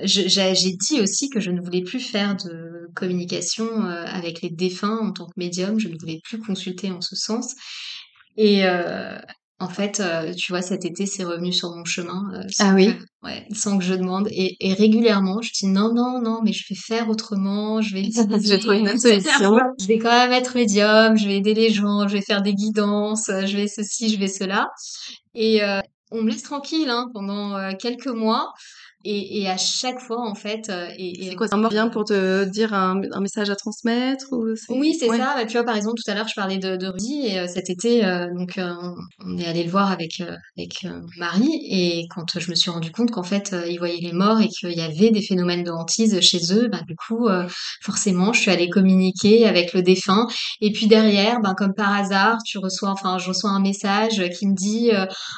j'ai 0.03 0.51
dit 0.53 1.01
aussi 1.01 1.29
que 1.29 1.39
je 1.39 1.51
ne 1.51 1.61
voulais 1.61 1.83
plus 1.83 1.99
faire 1.99 2.35
de 2.35 2.89
communication 2.95 3.85
avec 3.85 4.41
les 4.41 4.49
défunts 4.49 4.99
en 5.01 5.11
tant 5.11 5.25
que 5.25 5.33
médium. 5.37 5.79
Je 5.79 5.87
ne 5.87 5.97
voulais 5.97 6.19
plus 6.23 6.39
consulter 6.39 6.91
en 6.91 7.01
ce 7.01 7.15
sens. 7.15 7.55
Et, 8.37 8.65
euh, 8.65 9.17
en 9.59 9.69
fait, 9.69 9.99
euh, 9.99 10.33
tu 10.33 10.51
vois, 10.51 10.61
cet 10.61 10.83
été, 10.83 11.05
c'est 11.05 11.23
revenu 11.23 11.53
sur 11.53 11.75
mon 11.75 11.85
chemin. 11.85 12.23
Euh, 12.33 12.43
ah 12.59 12.73
oui? 12.73 12.93
Ouais, 13.23 13.47
sans 13.53 13.77
que 13.77 13.83
je 13.83 13.93
demande. 13.93 14.27
Et, 14.31 14.57
régulièrement, 14.73 15.41
je 15.41 15.51
dis 15.51 15.67
non, 15.67 15.93
non, 15.93 16.21
non, 16.21 16.41
mais 16.43 16.51
je 16.51 16.65
vais 16.69 16.75
faire 16.75 17.09
autrement, 17.09 17.81
je 17.81 17.93
vais 17.93 18.03
je 18.11 18.73
une 18.73 18.97
solution. 18.99 19.57
Je 19.79 19.87
vais 19.87 19.99
quand 19.99 20.11
même 20.11 20.33
être 20.33 20.55
médium, 20.55 21.15
je 21.15 21.27
vais 21.27 21.37
aider 21.37 21.53
les 21.53 21.69
gens, 21.69 22.07
je 22.07 22.13
vais 22.13 22.21
faire 22.21 22.41
des 22.41 22.53
guidances, 22.53 23.27
je 23.27 23.55
vais 23.55 23.67
ceci, 23.67 24.13
je 24.13 24.19
vais 24.19 24.27
cela. 24.27 24.67
Et 25.35 25.63
euh, 25.63 25.79
on 26.11 26.23
me 26.23 26.29
laisse 26.29 26.43
tranquille 26.43 26.89
hein, 26.89 27.09
pendant 27.13 27.73
quelques 27.77 28.07
mois. 28.07 28.51
Et, 29.05 29.41
et, 29.41 29.49
à 29.49 29.57
chaque 29.57 29.99
fois, 29.99 30.21
en 30.21 30.33
fait. 30.33 30.69
Euh, 30.69 30.87
et, 30.97 31.25
et 31.25 31.29
c'est 31.29 31.35
quoi, 31.35 31.47
ça 31.47 31.57
bien 31.69 31.89
pour 31.89 32.05
te 32.05 32.45
dire 32.45 32.73
un, 32.73 33.01
un, 33.11 33.19
message 33.19 33.49
à 33.49 33.55
transmettre 33.55 34.27
ou 34.31 34.53
Oui, 34.69 34.95
c'est 34.97 35.07
ça. 35.07 35.33
Bah, 35.35 35.45
tu 35.45 35.53
vois, 35.53 35.65
par 35.65 35.75
exemple, 35.75 35.97
tout 36.03 36.09
à 36.09 36.15
l'heure, 36.15 36.27
je 36.27 36.35
parlais 36.35 36.57
de, 36.57 36.77
de 36.77 36.87
Rudy 36.87 37.27
et 37.27 37.39
euh, 37.39 37.47
cet 37.47 37.69
été, 37.69 38.05
euh, 38.05 38.27
donc, 38.33 38.57
on 39.25 39.37
est 39.37 39.45
allé 39.45 39.63
le 39.63 39.69
voir 39.69 39.91
avec, 39.91 40.21
avec 40.57 40.87
Marie 41.17 41.59
et 41.69 42.05
quand 42.15 42.39
je 42.39 42.49
me 42.49 42.55
suis 42.55 42.71
rendu 42.71 42.91
compte 42.91 43.11
qu'en 43.11 43.23
fait, 43.23 43.53
ils 43.67 43.77
voyaient 43.77 44.01
les 44.01 44.13
morts 44.13 44.39
et 44.39 44.47
qu'il 44.47 44.71
y 44.71 44.81
avait 44.81 45.11
des 45.11 45.21
phénomènes 45.21 45.63
de 45.63 45.71
hantise 45.71 46.19
chez 46.21 46.53
eux, 46.53 46.69
bah, 46.69 46.81
du 46.87 46.95
coup, 46.95 47.27
forcément, 47.81 48.31
je 48.31 48.39
suis 48.39 48.51
allée 48.51 48.69
communiquer 48.69 49.45
avec 49.45 49.73
le 49.73 49.81
défunt. 49.81 50.27
Et 50.61 50.71
puis 50.71 50.87
derrière, 50.87 51.41
ben, 51.41 51.55
comme 51.55 51.73
par 51.73 51.93
hasard, 51.93 52.37
tu 52.45 52.57
reçois, 52.57 52.89
enfin, 52.89 53.17
je 53.17 53.27
reçois 53.27 53.49
un 53.49 53.61
message 53.61 54.23
qui 54.37 54.47
me 54.47 54.55
dit 54.55 54.91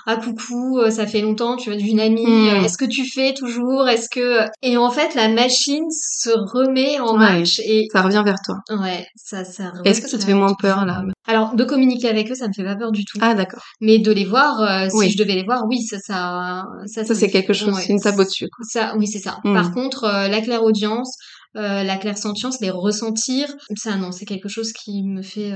Ah, 0.05 0.17
coucou, 0.17 0.79
ça 0.91 1.07
fait 1.07 1.21
longtemps, 1.21 1.55
tu 1.55 1.71
vois, 1.71 1.79
d'une 1.79 1.99
amie, 1.99 2.25
mmh. 2.25 2.65
est-ce 2.65 2.77
que 2.77 2.85
tu 2.85 3.09
fais 3.09 3.33
toujours 3.33 3.54
est-ce 3.87 4.09
que 4.09 4.45
et 4.61 4.77
en 4.77 4.91
fait 4.91 5.15
la 5.15 5.29
machine 5.29 5.89
se 5.91 6.29
remet 6.29 6.99
en 6.99 7.17
marche 7.17 7.59
et 7.59 7.87
ça 7.91 8.01
revient 8.01 8.23
vers 8.25 8.37
toi. 8.43 8.57
Ouais, 8.69 9.05
ça 9.15 9.43
ça. 9.43 9.71
Est-ce 9.83 10.01
que 10.01 10.09
ça 10.09 10.17
te 10.17 10.23
fait 10.23 10.33
moins 10.33 10.53
peur 10.53 10.85
là? 10.85 11.03
Alors 11.27 11.55
de 11.55 11.63
communiquer 11.63 12.09
avec 12.09 12.31
eux, 12.31 12.35
ça 12.35 12.47
me 12.47 12.53
fait 12.53 12.63
pas 12.63 12.75
peur 12.75 12.91
du 12.91 13.05
tout. 13.05 13.17
Ah 13.21 13.33
d'accord. 13.33 13.63
Mais 13.81 13.99
de 13.99 14.11
les 14.11 14.25
voir, 14.25 14.61
euh, 14.61 14.89
si 14.89 15.11
je 15.11 15.17
devais 15.17 15.35
les 15.35 15.43
voir, 15.43 15.63
oui, 15.67 15.81
ça 15.81 15.97
ça 15.99 16.65
ça. 16.85 17.03
Ça, 17.03 17.15
c'est 17.15 17.29
quelque 17.29 17.53
chose, 17.53 17.73
c'est 17.79 17.93
une 17.93 18.01
table 18.01 18.21
au-dessus. 18.21 18.47
Ça, 18.61 18.95
oui, 18.97 19.07
c'est 19.07 19.19
ça. 19.19 19.39
Par 19.43 19.69
hmm. 19.69 19.73
contre, 19.73 20.03
euh, 20.05 20.27
la 20.27 20.41
claire 20.41 20.63
audience. 20.63 21.17
Euh, 21.57 21.83
la 21.83 21.95
claire 21.95 22.17
sentience, 22.17 22.59
les 22.59 22.69
ressentir, 22.69 23.47
ça 23.77 23.95
non, 23.95 24.11
c'est 24.11 24.25
quelque 24.25 24.49
chose 24.49 24.73
qui 24.73 25.03
me 25.03 25.21
fait 25.21 25.53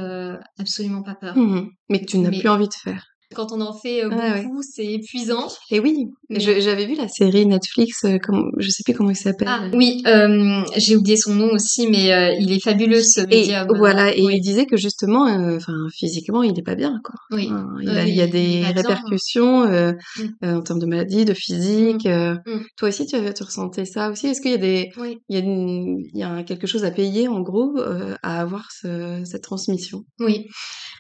absolument 0.58 1.04
pas 1.04 1.16
peur. 1.16 1.36
Hmm. 1.36 1.68
Mais 1.90 2.00
que 2.00 2.06
tu 2.06 2.20
n'as 2.20 2.30
plus 2.30 2.48
envie 2.48 2.70
de 2.70 2.74
faire. 2.74 3.04
Quand 3.36 3.52
on 3.52 3.62
en 3.62 3.74
fait 3.74 4.04
euh, 4.04 4.10
beaucoup, 4.10 4.64
c'est 4.64 4.86
épuisant. 4.86 5.48
Et 5.70 5.80
oui, 5.80 6.08
j'avais 6.32 6.88
vu 6.88 6.96
la 6.96 7.08
série 7.08 7.46
Netflix, 7.46 8.04
euh, 8.04 8.18
comme, 8.18 8.52
je 8.58 8.70
sais 8.70 8.82
plus 8.84 8.96
comment 8.96 9.12
il 9.12 9.16
s'appelle. 9.16 9.48
Ah, 9.48 9.70
oui, 9.74 10.02
euh, 10.08 10.64
j'ai 10.78 10.96
oublié 10.96 11.16
son 11.16 11.36
nom 11.36 11.52
aussi, 11.52 11.88
mais 11.88 12.12
euh, 12.12 12.34
il 12.40 12.52
est 12.52 12.60
fabuleux 12.60 13.04
ce 13.04 13.22
médium. 13.22 13.68
Et, 13.70 13.78
voilà, 13.78 14.16
et 14.16 14.22
il 14.22 14.42
disait 14.42 14.66
que 14.66 14.78
justement, 14.78 15.26
enfin 15.56 15.74
physiquement, 15.94 16.42
il 16.42 16.58
est 16.58 16.64
pas 16.64 16.74
bien, 16.74 17.00
quoi. 17.04 17.16
Oui. 17.30 17.52
il, 17.82 17.90
a, 17.90 18.08
il, 18.08 18.16
y 18.16 18.22
a 18.22 18.28
des 18.28 18.64
répercussions 18.66 19.68
mm. 19.68 19.96
en 20.42 20.62
termes 20.62 20.80
de 20.80 20.88
maladie, 20.88 21.24
de 21.24 21.36
physique. 21.36 22.06
Mm. 22.06 22.40
Mm. 22.48 22.66
Toi 22.78 22.90
aussi, 22.90 23.06
tu, 23.06 23.16
tu 23.36 23.44
ressentais 23.44 23.86
ça 23.86 24.10
aussi? 24.10 24.26
Est-ce 24.26 24.42
qu'il 24.42 24.52
y 24.52 24.56
a 24.56 24.58
des, 24.58 24.90
oui. 24.98 25.20
il 25.30 25.36
y 25.36 25.40
a, 25.40 25.44
il 25.44 26.20
y 26.20 26.24
a 26.24 26.42
quelque 26.42 26.66
chose 26.66 26.84
à 26.84 26.90
payer 26.90 27.28
en 27.28 27.42
gros 27.42 27.78
à 28.24 28.42
avoir 28.42 28.72
ce, 28.72 29.22
cette 29.24 29.44
transmission? 29.44 30.04
Oui, 30.20 30.48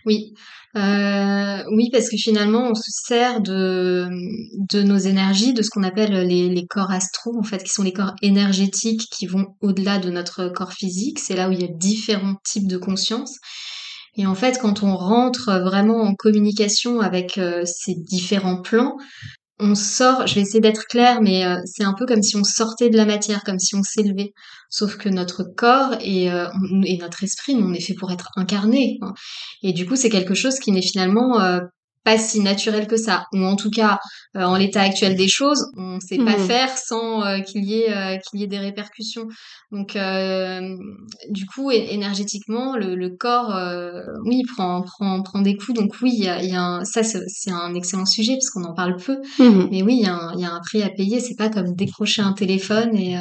oui. 0.05 0.35
Euh, 0.75 1.63
oui, 1.71 1.89
parce 1.91 2.09
que 2.09 2.17
finalement, 2.17 2.69
on 2.69 2.75
se 2.75 2.91
sert 3.07 3.41
de, 3.41 4.07
de 4.71 4.83
nos 4.83 4.97
énergies, 4.97 5.53
de 5.53 5.63
ce 5.63 5.69
qu'on 5.71 5.83
appelle 5.83 6.13
les, 6.27 6.47
les 6.49 6.67
corps 6.67 6.91
astraux, 6.91 7.37
en 7.39 7.43
fait, 7.43 7.63
qui 7.63 7.69
sont 7.69 7.83
les 7.83 7.93
corps 7.93 8.13
énergétiques 8.21 9.07
qui 9.11 9.25
vont 9.25 9.55
au-delà 9.61 9.97
de 9.97 10.11
notre 10.11 10.47
corps 10.49 10.73
physique. 10.73 11.19
C'est 11.19 11.35
là 11.35 11.49
où 11.49 11.51
il 11.51 11.61
y 11.61 11.65
a 11.65 11.73
différents 11.73 12.35
types 12.43 12.67
de 12.67 12.77
conscience. 12.77 13.37
Et 14.15 14.25
en 14.27 14.35
fait, 14.35 14.59
quand 14.59 14.83
on 14.83 14.95
rentre 14.95 15.59
vraiment 15.59 16.01
en 16.01 16.13
communication 16.13 16.99
avec 16.99 17.37
euh, 17.37 17.63
ces 17.65 17.95
différents 17.95 18.61
plans, 18.61 18.95
on 19.59 19.75
sort, 19.75 20.25
je 20.25 20.35
vais 20.35 20.41
essayer 20.41 20.61
d'être 20.61 20.85
claire, 20.85 21.21
mais 21.21 21.45
euh, 21.45 21.57
c'est 21.65 21.83
un 21.83 21.93
peu 21.93 22.05
comme 22.05 22.23
si 22.23 22.37
on 22.37 22.43
sortait 22.43 22.89
de 22.89 22.97
la 22.97 23.05
matière, 23.05 23.43
comme 23.43 23.59
si 23.59 23.75
on 23.75 23.83
s'élevait. 23.83 24.33
Sauf 24.69 24.97
que 24.97 25.09
notre 25.09 25.43
corps 25.43 25.95
et, 26.01 26.31
euh, 26.31 26.47
et 26.85 26.97
notre 26.97 27.23
esprit, 27.23 27.55
on 27.55 27.73
est 27.73 27.81
fait 27.81 27.93
pour 27.93 28.11
être 28.11 28.29
incarné. 28.37 28.99
Et 29.61 29.73
du 29.73 29.85
coup, 29.85 29.95
c'est 29.95 30.09
quelque 30.09 30.33
chose 30.33 30.59
qui 30.59 30.71
n'est 30.71 30.81
finalement 30.81 31.41
euh, 31.41 31.59
pas 32.03 32.17
si 32.17 32.39
naturel 32.39 32.87
que 32.87 32.97
ça, 32.97 33.25
ou 33.33 33.39
en 33.39 33.55
tout 33.55 33.69
cas 33.69 33.99
euh, 34.35 34.43
en 34.43 34.55
l'état 34.55 34.81
actuel 34.81 35.15
des 35.15 35.27
choses, 35.27 35.65
on 35.75 35.95
ne 35.95 35.99
sait 35.99 36.17
pas 36.17 36.37
mmh. 36.37 36.47
faire 36.47 36.77
sans 36.77 37.23
euh, 37.23 37.39
qu'il 37.39 37.63
y 37.65 37.81
ait 37.81 37.91
euh, 37.91 38.17
qu'il 38.17 38.39
y 38.39 38.43
ait 38.43 38.47
des 38.47 38.59
répercussions. 38.59 39.27
Donc 39.71 39.97
du 41.29 41.45
coup 41.45 41.71
énergétiquement 41.71 42.75
le, 42.75 42.95
le 42.95 43.09
corps 43.09 43.53
oui 44.25 44.43
prend 44.55 44.81
prend 44.81 45.21
prend 45.21 45.41
des 45.41 45.55
coups. 45.57 45.79
Donc 45.79 45.93
oui 46.01 46.11
il 46.17 46.23
y 46.23 46.27
a, 46.27 46.43
y 46.43 46.55
a 46.55 46.61
un, 46.61 46.85
ça 46.85 47.03
c'est 47.03 47.51
un 47.51 47.73
excellent 47.75 48.05
sujet 48.05 48.33
parce 48.33 48.49
qu'on 48.49 48.63
en 48.63 48.73
parle 48.73 48.95
peu, 48.95 49.17
mmh. 49.39 49.67
mais 49.71 49.83
oui 49.83 49.97
il 49.99 50.03
y, 50.03 50.07
a 50.07 50.15
un, 50.15 50.35
y 50.37 50.45
a 50.45 50.51
un 50.51 50.59
prix 50.61 50.81
à 50.81 50.89
payer. 50.89 51.19
C'est 51.19 51.35
pas 51.35 51.49
comme 51.49 51.75
décrocher 51.75 52.21
un 52.21 52.33
téléphone 52.33 52.95
et 52.95 53.15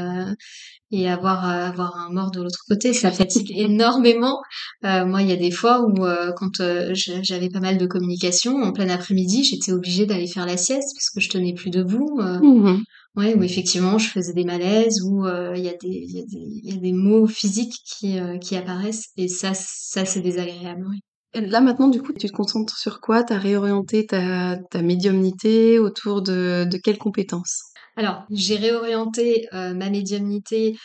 et 0.91 1.09
avoir 1.09 1.45
avoir 1.45 1.97
un 1.97 2.13
mort 2.13 2.31
de 2.31 2.43
l'autre 2.43 2.65
côté. 2.69 2.93
Ça 2.93 3.11
fatigue 3.11 3.53
énormément. 3.57 4.41
Euh, 4.85 5.05
moi 5.05 5.23
il 5.23 5.29
y 5.29 5.33
a 5.33 5.37
des 5.37 5.51
fois 5.51 5.83
où 5.83 6.05
euh, 6.05 6.33
quand 6.37 6.61
euh, 6.61 6.91
j'avais 6.95 7.49
pas 7.51 7.61
mal 7.61 7.79
de 7.79 7.87
communication 7.87 8.63
en 8.63 8.73
plein 8.73 8.89
après-midi 8.89 9.45
j'étais 9.45 9.73
obligée 9.73 10.07
d'aller 10.07 10.27
faire 10.27 10.47
la 10.47 10.57
sieste 10.57 10.95
parce 10.95 11.11
que 11.11 11.21
je 11.21 11.29
tenais 11.29 11.55
plus 11.55 11.71
debout 11.71 12.21
mmh. 12.21 12.83
Ouais 13.17 13.35
où 13.35 13.43
effectivement 13.43 13.99
je 13.99 14.09
faisais 14.09 14.33
des 14.33 14.45
malaises 14.45 15.03
où 15.03 15.27
il 15.27 15.63
y 15.63 15.69
a 15.69 15.73
des 15.73 15.89
il 15.89 16.17
y 16.17 16.21
a 16.21 16.25
des 16.25 16.61
y 16.63 16.73
a 16.73 16.81
des 16.81 16.93
mots 16.93 17.27
physiques 17.27 17.75
qui 17.85 18.19
qui 18.41 18.57
apparaissent 18.57 19.09
et 19.17 19.29
ça 19.29 19.53
ça 19.55 20.05
c'est 20.05 20.21
désagréable 20.21 20.87
oui. 20.89 21.01
Là 21.35 21.61
maintenant, 21.61 21.89
du 21.89 22.01
coup, 22.01 22.13
tu 22.15 22.27
te 22.27 22.33
concentres 22.33 22.79
sur 22.79 23.01
quoi? 23.01 23.23
Tu 23.23 23.35
as 23.35 23.39
réorienté 23.39 24.07
ta, 24.07 24.57
ta 24.71 24.81
médiumnité 24.81 25.79
autour 25.79 26.23
de, 26.23 26.65
de 26.65 26.79
quelles 26.79 26.97
compétences? 26.97 27.68
Alors, 27.99 28.23
j'ai 28.31 28.55
réorienté 28.57 29.49
euh, 29.53 29.75
ma 29.75 29.91
médiumnité 29.91 30.77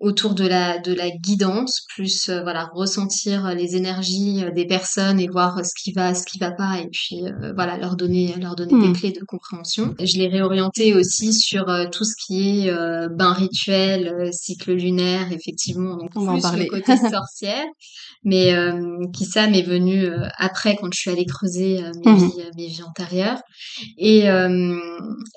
autour 0.00 0.34
de 0.34 0.46
la 0.46 0.78
de 0.78 0.94
la 0.94 1.10
guidance, 1.10 1.82
plus 1.94 2.30
euh, 2.30 2.42
voilà 2.42 2.70
ressentir 2.72 3.54
les 3.54 3.76
énergies 3.76 4.42
euh, 4.42 4.50
des 4.52 4.64
personnes 4.64 5.20
et 5.20 5.28
voir 5.28 5.60
ce 5.66 5.72
qui 5.82 5.92
va, 5.92 6.14
ce 6.14 6.24
qui 6.24 6.38
va 6.38 6.50
pas, 6.50 6.78
et 6.80 6.88
puis 6.90 7.20
voilà 7.54 7.76
leur 7.76 7.94
donner 7.96 8.34
leur 8.40 8.56
donner 8.56 8.72
des 8.80 8.88
Mmh. 8.88 8.96
clés 8.96 9.12
de 9.12 9.22
compréhension. 9.26 9.94
Je 10.00 10.16
l'ai 10.16 10.28
réorienté 10.28 10.94
aussi 10.94 11.34
sur 11.34 11.66
tout 11.92 12.04
ce 12.04 12.14
qui 12.24 12.66
est 12.66 12.72
bain 13.10 13.34
rituel, 13.34 14.30
cycle 14.32 14.72
lunaire, 14.72 15.30
effectivement, 15.30 15.96
donc 15.98 16.10
On 16.16 16.24
va 16.24 16.32
en 16.32 16.34
plus 16.36 16.42
le 16.42 16.42
parler. 16.42 16.66
côté 16.68 16.96
sorcière, 17.14 17.66
mais 18.24 18.54
qui 19.14 19.26
ça 19.26 19.46
m'est 19.46 19.62
venu 19.62 20.06
après 20.38 20.76
quand 20.76 20.88
je 20.92 20.98
suis 20.98 21.10
allée 21.10 21.26
creuser 21.26 21.82
mes 22.04 22.12
Mmh 22.12 22.16
vies 22.16 22.42
mes 22.56 22.66
vies 22.68 22.82
antérieures. 22.82 23.42
Et, 23.98 24.30
euh, 24.30 24.78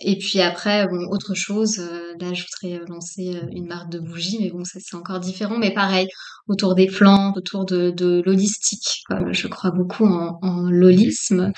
et 0.02 0.18
puis 0.18 0.40
après, 0.42 0.88
bon, 0.88 1.08
autre 1.30 1.36
chose, 1.36 1.80
euh, 1.80 2.14
là, 2.20 2.34
je 2.34 2.44
voudrais 2.44 2.80
euh, 2.80 2.86
lancer 2.88 3.36
euh, 3.36 3.48
une 3.52 3.68
marque 3.68 3.92
de 3.92 4.00
bougies, 4.00 4.38
mais 4.40 4.50
bon, 4.52 4.64
ça 4.64 4.80
c'est 4.82 4.96
encore 4.96 5.20
différent. 5.20 5.58
Mais 5.58 5.74
pareil, 5.74 6.08
autour 6.48 6.76
des 6.76 6.88
plantes, 6.88 7.38
autour 7.38 7.66
de, 7.66 7.92
de 7.92 8.22
l'holistique. 8.26 9.04
Je 9.32 9.48
crois 9.48 9.72
beaucoup 9.72 10.06
en, 10.06 10.38
en 10.42 10.70
l'holisme. 10.70 11.52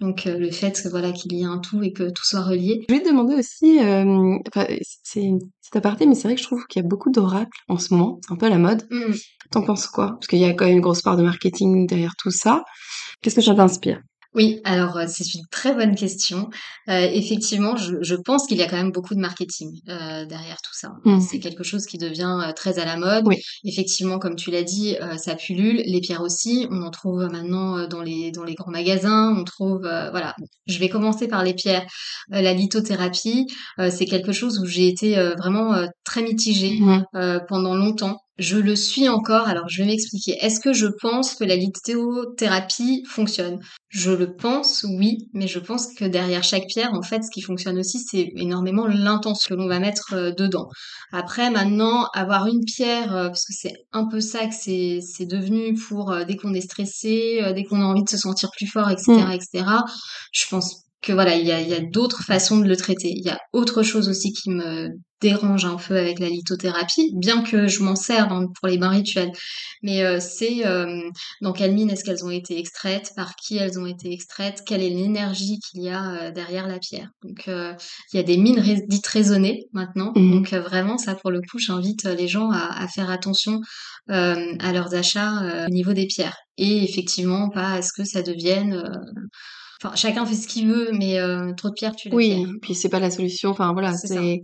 Donc 0.00 0.24
le 0.26 0.50
fait 0.50 0.86
voilà, 0.90 1.12
qu'il 1.12 1.32
y 1.32 1.42
ait 1.42 1.46
un 1.46 1.58
tout 1.58 1.82
et 1.82 1.92
que 1.92 2.10
tout 2.10 2.24
soit 2.24 2.42
relié. 2.42 2.84
Je 2.88 2.94
voulais 2.94 3.04
te 3.04 3.10
demander 3.10 3.34
aussi, 3.34 3.78
euh, 3.80 4.36
enfin, 4.48 4.66
c'est 5.02 5.22
une 5.22 5.38
petite 5.38 5.76
aparté, 5.76 6.06
mais 6.06 6.14
c'est 6.14 6.28
vrai 6.28 6.34
que 6.34 6.40
je 6.40 6.46
trouve 6.46 6.66
qu'il 6.66 6.82
y 6.82 6.84
a 6.84 6.88
beaucoup 6.88 7.10
d'oracles 7.10 7.58
en 7.68 7.78
ce 7.78 7.94
moment. 7.94 8.20
C'est 8.26 8.34
un 8.34 8.36
peu 8.36 8.46
à 8.46 8.50
la 8.50 8.58
mode. 8.58 8.86
Mm. 8.90 9.14
T'en 9.50 9.62
penses 9.62 9.86
quoi? 9.86 10.12
Parce 10.12 10.26
qu'il 10.26 10.38
y 10.38 10.44
a 10.44 10.52
quand 10.52 10.66
même 10.66 10.74
une 10.74 10.80
grosse 10.80 11.02
part 11.02 11.16
de 11.16 11.22
marketing 11.22 11.86
derrière 11.86 12.14
tout 12.18 12.30
ça. 12.30 12.64
Qu'est-ce 13.22 13.36
que 13.36 13.40
ça 13.40 13.54
t'inspire? 13.54 14.00
Oui, 14.34 14.60
alors 14.64 14.96
euh, 14.96 15.04
c'est 15.06 15.32
une 15.34 15.46
très 15.50 15.72
bonne 15.74 15.94
question. 15.94 16.48
Euh, 16.88 17.08
effectivement, 17.12 17.76
je, 17.76 17.94
je 18.02 18.16
pense 18.16 18.46
qu'il 18.48 18.56
y 18.58 18.62
a 18.62 18.66
quand 18.68 18.76
même 18.76 18.90
beaucoup 18.90 19.14
de 19.14 19.20
marketing 19.20 19.70
euh, 19.88 20.26
derrière 20.26 20.56
tout 20.60 20.72
ça. 20.74 20.90
Mmh. 21.04 21.20
C'est 21.20 21.38
quelque 21.38 21.62
chose 21.62 21.86
qui 21.86 21.98
devient 21.98 22.52
très 22.56 22.80
à 22.80 22.84
la 22.84 22.96
mode. 22.96 23.22
Oui. 23.26 23.36
Effectivement, 23.62 24.18
comme 24.18 24.34
tu 24.34 24.50
l'as 24.50 24.64
dit, 24.64 24.96
euh, 25.00 25.16
ça 25.18 25.36
pullule. 25.36 25.82
Les 25.86 26.00
pierres 26.00 26.22
aussi, 26.22 26.66
on 26.72 26.82
en 26.82 26.90
trouve 26.90 27.22
maintenant 27.30 27.86
dans 27.86 28.02
les 28.02 28.32
dans 28.32 28.42
les 28.42 28.54
grands 28.54 28.72
magasins. 28.72 29.32
On 29.38 29.44
trouve, 29.44 29.84
euh, 29.84 30.10
voilà. 30.10 30.34
Je 30.66 30.78
vais 30.80 30.88
commencer 30.88 31.28
par 31.28 31.44
les 31.44 31.54
pierres. 31.54 31.86
Euh, 32.32 32.40
la 32.42 32.54
lithothérapie, 32.54 33.46
euh, 33.78 33.90
c'est 33.90 34.06
quelque 34.06 34.32
chose 34.32 34.58
où 34.58 34.66
j'ai 34.66 34.88
été 34.88 35.16
euh, 35.16 35.34
vraiment 35.36 35.74
euh, 35.74 35.86
très 36.04 36.22
mitigée 36.22 36.78
Mmh. 36.80 37.04
euh, 37.14 37.38
pendant 37.48 37.74
longtemps. 37.76 38.18
Je 38.36 38.56
le 38.58 38.74
suis 38.74 39.08
encore, 39.08 39.46
alors 39.46 39.68
je 39.68 39.82
vais 39.82 39.88
m'expliquer. 39.88 40.36
Est-ce 40.40 40.58
que 40.58 40.72
je 40.72 40.86
pense 40.86 41.34
que 41.36 41.44
la 41.44 41.54
lithothérapie 41.54 43.04
fonctionne? 43.08 43.60
Je 43.90 44.10
le 44.10 44.34
pense, 44.34 44.84
oui, 44.98 45.28
mais 45.34 45.46
je 45.46 45.60
pense 45.60 45.94
que 45.94 46.04
derrière 46.04 46.42
chaque 46.42 46.66
pierre, 46.66 46.92
en 46.94 47.02
fait, 47.02 47.22
ce 47.22 47.30
qui 47.30 47.42
fonctionne 47.42 47.78
aussi, 47.78 48.00
c'est 48.00 48.32
énormément 48.36 48.88
l'intention 48.88 49.54
que 49.54 49.60
l'on 49.60 49.68
va 49.68 49.78
mettre 49.78 50.14
euh, 50.14 50.32
dedans. 50.32 50.68
Après, 51.12 51.48
maintenant, 51.50 52.08
avoir 52.12 52.48
une 52.48 52.64
pierre, 52.64 53.14
euh, 53.14 53.28
parce 53.28 53.44
que 53.44 53.52
c'est 53.56 53.74
un 53.92 54.08
peu 54.08 54.20
ça 54.20 54.46
que 54.48 54.54
c'est 54.54 54.98
c'est 55.00 55.26
devenu 55.26 55.74
pour 55.74 56.10
euh, 56.10 56.24
dès 56.24 56.34
qu'on 56.36 56.54
est 56.54 56.60
stressé, 56.60 57.40
dès 57.54 57.62
qu'on 57.62 57.80
a 57.82 57.84
envie 57.84 58.02
de 58.02 58.08
se 58.10 58.18
sentir 58.18 58.50
plus 58.50 58.66
fort, 58.66 58.90
etc., 58.90 59.12
Mm. 59.12 59.30
etc. 59.32 59.64
Je 60.32 60.44
pense 60.50 60.83
que 61.04 61.12
voilà, 61.12 61.36
il 61.36 61.46
y 61.46 61.52
a, 61.52 61.60
il 61.60 61.68
y 61.68 61.74
a 61.74 61.80
d'autres 61.80 62.22
façons 62.24 62.58
de 62.58 62.68
le 62.68 62.76
traiter. 62.76 63.10
Il 63.14 63.24
y 63.24 63.30
a 63.30 63.38
autre 63.52 63.82
chose 63.82 64.08
aussi 64.08 64.32
qui 64.32 64.50
me 64.50 64.88
dérange 65.20 65.64
un 65.64 65.76
peu 65.76 65.96
avec 65.96 66.18
la 66.18 66.28
lithothérapie, 66.28 67.12
bien 67.16 67.42
que 67.42 67.66
je 67.66 67.82
m'en 67.82 67.96
sers 67.96 68.28
dans- 68.28 68.46
pour 68.48 68.68
les 68.68 68.76
bains 68.78 68.90
rituels. 68.90 69.32
Mais 69.82 70.02
euh, 70.02 70.18
c'est 70.20 70.66
euh, 70.66 71.00
dans 71.40 71.52
quelle 71.52 71.72
mine 71.74 71.90
est-ce 71.90 72.04
qu'elles 72.04 72.24
ont 72.24 72.30
été 72.30 72.58
extraites, 72.58 73.10
par 73.16 73.34
qui 73.36 73.56
elles 73.56 73.78
ont 73.78 73.86
été 73.86 74.12
extraites, 74.12 74.62
quelle 74.66 74.82
est 74.82 74.90
l'énergie 74.90 75.58
qu'il 75.60 75.82
y 75.82 75.88
a 75.88 76.10
euh, 76.28 76.30
derrière 76.30 76.66
la 76.68 76.78
pierre? 76.78 77.08
Donc 77.22 77.48
euh, 77.48 77.74
il 78.12 78.16
y 78.16 78.20
a 78.20 78.22
des 78.22 78.36
mines 78.36 78.62
dites 78.88 79.06
raisonnées 79.06 79.64
maintenant. 79.72 80.12
Mhm. 80.16 80.30
Donc 80.32 80.52
vraiment 80.52 80.98
ça 80.98 81.14
pour 81.14 81.30
le 81.30 81.40
coup, 81.40 81.58
j'invite 81.58 82.04
les 82.04 82.28
gens 82.28 82.50
à, 82.50 82.82
à 82.82 82.88
faire 82.88 83.10
attention 83.10 83.60
euh, 84.10 84.54
à 84.60 84.72
leurs 84.72 84.94
achats 84.94 85.42
euh, 85.42 85.66
au 85.66 85.70
niveau 85.70 85.92
des 85.92 86.06
pierres. 86.06 86.36
Et 86.58 86.84
effectivement, 86.84 87.48
pas 87.50 87.72
à 87.72 87.82
ce 87.82 87.92
que 87.96 88.04
ça 88.04 88.22
devienne 88.22 88.74
euh, 88.74 89.10
Enfin, 89.84 89.94
chacun 89.96 90.24
fait 90.24 90.34
ce 90.34 90.48
qu'il 90.48 90.68
veut, 90.68 90.90
mais 90.92 91.18
euh, 91.18 91.52
trop 91.52 91.68
de 91.68 91.74
pierres 91.74 91.94
tue 91.94 92.08
la 92.08 92.14
Oui, 92.16 92.28
pierre. 92.34 92.48
puis 92.62 92.74
c'est 92.74 92.88
pas 92.88 93.00
la 93.00 93.10
solution. 93.10 93.50
Enfin 93.50 93.72
voilà, 93.74 93.92
C'est 93.92 94.40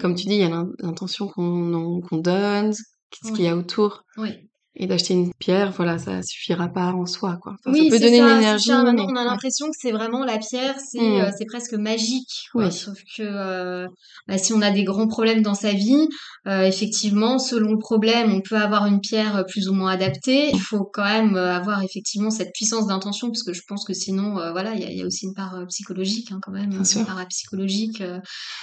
comme 0.00 0.14
tu 0.14 0.26
dis, 0.26 0.34
il 0.34 0.40
y 0.40 0.44
a 0.44 0.48
l'in- 0.48 0.68
l'intention 0.78 1.26
qu'on 1.26 1.74
en- 1.74 2.00
qu'on 2.00 2.18
donne, 2.18 2.72
ce 2.72 3.32
qu'il 3.32 3.44
y 3.44 3.48
a 3.48 3.56
autour. 3.56 4.04
Oui. 4.16 4.30
Et 4.76 4.88
d'acheter 4.88 5.14
une 5.14 5.32
pierre, 5.34 5.70
voilà, 5.70 5.98
ça 5.98 6.20
suffira 6.24 6.66
pas 6.68 6.86
en 6.92 7.06
soi, 7.06 7.38
quoi. 7.40 7.52
Enfin, 7.60 7.70
oui, 7.72 7.88
ça 7.88 7.96
peut 7.96 8.02
donner 8.04 8.18
ça, 8.18 8.24
une 8.24 8.28
c'est 8.30 8.38
énergie, 8.38 8.68
ça. 8.70 8.82
Maintenant, 8.82 9.06
on 9.08 9.14
a 9.16 9.24
l'impression 9.24 9.66
que 9.66 9.76
c'est 9.80 9.92
vraiment 9.92 10.24
la 10.24 10.38
pierre, 10.38 10.74
c'est 10.84 10.98
Mm. 11.00 11.20
euh, 11.20 11.30
c'est 11.38 11.44
presque 11.44 11.74
magique. 11.74 12.48
quoi. 12.52 12.64
Oui. 12.64 12.72
Sauf 12.72 12.98
que 13.16 13.22
euh, 13.22 13.86
bah, 14.26 14.36
si 14.36 14.52
on 14.52 14.60
a 14.62 14.72
des 14.72 14.82
grands 14.82 15.06
problèmes 15.06 15.42
dans 15.42 15.54
sa 15.54 15.70
vie, 15.72 16.08
euh, 16.48 16.62
effectivement, 16.62 17.38
selon 17.38 17.70
le 17.72 17.78
problème, 17.78 18.32
on 18.32 18.40
peut 18.40 18.56
avoir 18.56 18.86
une 18.86 19.00
pierre 19.00 19.44
plus 19.48 19.68
ou 19.68 19.74
moins 19.74 19.92
adaptée. 19.92 20.50
Il 20.52 20.58
faut 20.60 20.84
quand 20.92 21.04
même 21.04 21.36
avoir 21.36 21.82
effectivement 21.84 22.30
cette 22.30 22.52
puissance 22.52 22.88
d'intention, 22.88 23.28
parce 23.28 23.44
que 23.44 23.52
je 23.52 23.62
pense 23.68 23.84
que 23.84 23.94
sinon, 23.94 24.34
voilà, 24.50 24.74
il 24.74 24.80
y 24.80 24.84
a, 24.84 24.90
il 24.90 24.98
y 24.98 25.02
a 25.02 25.06
aussi 25.06 25.26
une 25.26 25.34
part 25.34 25.56
psychologique 25.68 26.32
hein, 26.32 26.40
quand 26.42 26.50
même, 26.52 26.70
Bien 26.70 26.78
une 26.80 26.84
sûr. 26.84 27.06
part 27.06 27.24
psychologique 27.28 28.02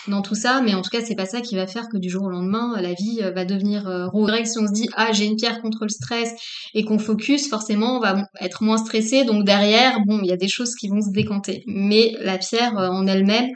dans 0.10 0.22
tout 0.22 0.36
ça. 0.36 0.62
Mais 0.62 0.74
en 0.76 0.82
tout 0.82 0.90
cas, 0.90 1.00
c'est 1.06 1.16
pas 1.16 1.26
ça 1.26 1.40
qui 1.40 1.56
va 1.56 1.68
faire 1.68 1.88
que 1.90 1.98
du 1.98 2.10
jour 2.10 2.24
au 2.24 2.30
lendemain, 2.30 2.74
la 2.82 2.94
vie 2.94 3.22
va 3.34 3.46
devenir 3.46 3.84
rose. 4.12 4.30
Si 4.44 4.60
on 4.60 4.68
se 4.68 4.74
dit 4.74 4.90
ah 4.96 5.12
j'ai 5.14 5.26
une 5.26 5.36
pierre 5.38 5.62
contre 5.62 5.84
le 5.84 5.90
stress 6.02 6.32
et 6.74 6.84
qu'on 6.84 7.00
focus, 7.00 7.50
forcément, 7.50 7.98
on 7.98 8.00
va 8.00 8.26
être 8.40 8.64
moins 8.64 8.78
stressé. 8.78 9.24
Donc 9.26 9.46
derrière, 9.46 10.00
bon, 10.06 10.20
il 10.24 10.28
y 10.30 10.34
a 10.34 10.38
des 10.38 10.48
choses 10.50 10.76
qui 10.76 10.88
vont 10.90 11.02
se 11.02 11.12
décanter. 11.12 11.64
Mais 11.68 12.14
la 12.20 12.38
pierre 12.38 12.78
euh, 12.78 12.90
en 12.90 13.08
elle-même, 13.08 13.50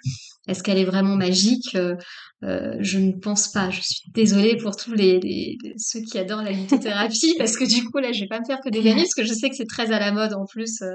est-ce 0.47 0.61
qu'elle 0.61 0.77
est 0.77 0.85
vraiment 0.85 1.15
magique 1.15 1.75
Euh, 1.75 1.95
euh, 2.43 2.75
Je 2.79 2.99
ne 2.99 3.13
pense 3.13 3.47
pas. 3.47 3.71
Je 3.71 3.81
suis 3.81 4.11
désolée 4.13 4.57
pour 4.57 4.75
tous 4.75 4.93
les, 4.93 5.57
ceux 5.77 6.01
qui 6.01 6.19
adorent 6.19 6.43
la 6.43 6.51
lithothérapie, 6.51 7.33
parce 7.39 7.57
que 7.57 7.65
du 7.65 7.83
coup 7.89 7.97
là, 7.97 8.11
je 8.11 8.21
vais 8.21 8.27
pas 8.27 8.39
me 8.39 8.45
faire 8.45 8.59
que 8.63 8.69
des 8.69 8.87
amis, 8.91 9.01
parce 9.01 9.15
que 9.15 9.23
je 9.23 9.33
sais 9.33 9.49
que 9.49 9.55
c'est 9.55 9.65
très 9.65 9.91
à 9.91 9.99
la 9.99 10.11
mode 10.11 10.33
en 10.33 10.45
plus 10.45 10.81
euh, 10.83 10.93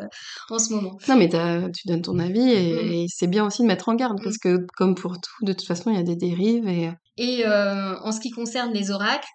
en 0.51 0.59
ce 0.61 0.73
moment. 0.73 0.97
Non, 1.09 1.17
mais 1.17 1.29
tu 1.29 1.89
donnes 1.89 2.03
ton 2.03 2.19
avis 2.19 2.41
Mm. 2.41 2.43
et, 2.43 3.03
et 3.03 3.07
c'est 3.09 3.27
bien 3.27 3.45
aussi 3.45 3.63
de 3.63 3.67
mettre 3.67 3.89
en 3.89 3.95
garde 3.95 4.19
parce 4.23 4.39
que, 4.39 4.59
comme 4.77 4.95
pour 4.95 5.15
tout, 5.15 5.45
de 5.45 5.53
toute 5.53 5.67
façon, 5.67 5.91
il 5.91 5.97
y 5.97 6.01
a 6.01 6.05
des 6.05 6.17
dérives 6.17 6.69
et 6.69 6.91
Et 7.17 7.45
euh, 7.47 7.99
en 8.01 8.13
ce 8.13 8.21
qui 8.21 8.31
concerne 8.31 8.73
les 8.73 8.91
oracles, 8.91 9.29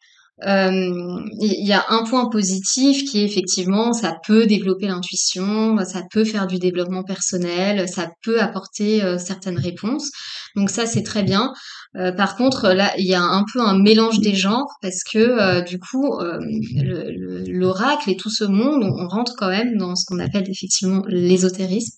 euh, 0.44 1.20
il 1.40 1.66
y 1.66 1.72
a 1.72 1.86
un 1.90 2.04
point 2.04 2.30
positif 2.30 3.10
qui 3.10 3.22
est 3.22 3.26
effectivement, 3.26 3.94
ça 3.94 4.18
peut 4.28 4.46
développer 4.46 4.88
l'intuition, 4.88 5.78
ça 5.86 6.02
peut 6.12 6.26
faire 6.26 6.46
du 6.46 6.60
développement 6.60 7.04
personnel, 7.04 7.88
ça 7.88 8.10
peut 8.22 8.42
apporter 8.42 9.02
euh, 9.02 9.18
certaines 9.18 9.58
réponses. 9.58 10.12
Donc 10.58 10.70
ça, 10.70 10.86
c'est 10.86 11.04
très 11.04 11.24
bien. 11.24 11.54
Euh, 11.96 12.12
par 12.12 12.36
contre, 12.36 12.70
là, 12.74 12.92
il 12.98 13.06
y 13.06 13.14
a 13.14 13.22
un 13.24 13.46
peu 13.54 13.62
un 13.62 13.78
mélange 13.80 14.20
des 14.20 14.36
genres 14.36 14.68
parce 14.82 15.04
que 15.10 15.66
du 15.66 15.80
coup, 15.80 16.18
le- 16.20 17.12
le- 17.12 17.44
l'oracle 17.48 18.10
et 18.10 18.18
tout 18.18 18.30
ce 18.30 18.44
monde, 18.44 18.84
on, 18.84 19.08
rentre 19.08 19.34
quand 19.38 19.50
même 19.50 19.78
dans 19.78 19.96
ce 19.96 20.04
qu'on 20.06 20.20
appelle 20.20 20.50
effectivement 20.50 21.04
l'ésotérisme. 21.08 21.96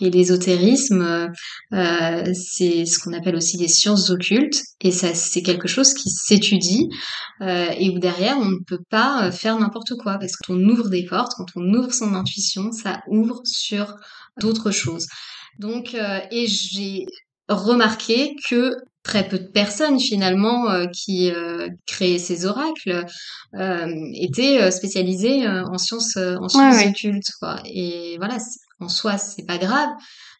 Et 0.00 0.10
l'ésotérisme, 0.10 1.28
c'est 1.72 2.84
ce 2.84 2.98
qu'on 2.98 3.12
appelle 3.14 3.36
aussi 3.36 3.56
les 3.56 3.68
sciences 3.68 4.10
occultes. 4.10 4.60
Et 4.82 4.90
ça, 4.90 5.14
c'est 5.14 5.42
quelque 5.42 5.68
chose 5.68 5.94
qui 5.94 6.10
s'étudie 6.10 6.88
et 7.78 7.90
où 7.90 7.98
derrière, 7.98 8.36
on 8.38 8.46
ne 8.46 8.58
peut 8.66 8.82
pas 8.90 9.26
euh, 9.26 9.32
faire 9.32 9.58
n'importe 9.58 9.94
quoi. 9.96 10.18
Parce 10.18 10.32
que 10.32 10.46
quand 10.46 10.54
on 10.54 10.68
ouvre 10.68 10.88
des 10.88 11.04
portes, 11.04 11.32
quand 11.36 11.46
on 11.56 11.74
ouvre 11.74 11.92
son 11.92 12.14
intuition, 12.14 12.72
ça 12.72 13.00
ouvre 13.08 13.40
sur 13.44 13.96
d'autres 14.40 14.70
choses. 14.70 15.06
Donc, 15.58 15.94
euh, 15.94 16.20
et 16.30 16.46
j'ai 16.46 17.06
remarqué 17.48 18.36
que 18.48 18.76
très 19.02 19.26
peu 19.26 19.38
de 19.38 19.46
personnes 19.46 19.98
finalement 19.98 20.70
euh, 20.70 20.86
qui 20.86 21.30
euh, 21.30 21.68
créaient 21.86 22.18
ces 22.18 22.44
oracles 22.44 23.06
étaient 24.14 24.70
spécialisées 24.70 25.48
en 25.48 25.78
sciences 25.78 26.16
en 26.16 26.48
sciences 26.48 26.76
ouais. 26.76 26.88
occultes 26.90 27.30
quoi. 27.40 27.60
Et 27.64 28.16
voilà, 28.18 28.36
en 28.80 28.88
soi 28.88 29.16
c'est 29.18 29.46
pas 29.46 29.58
grave. 29.58 29.88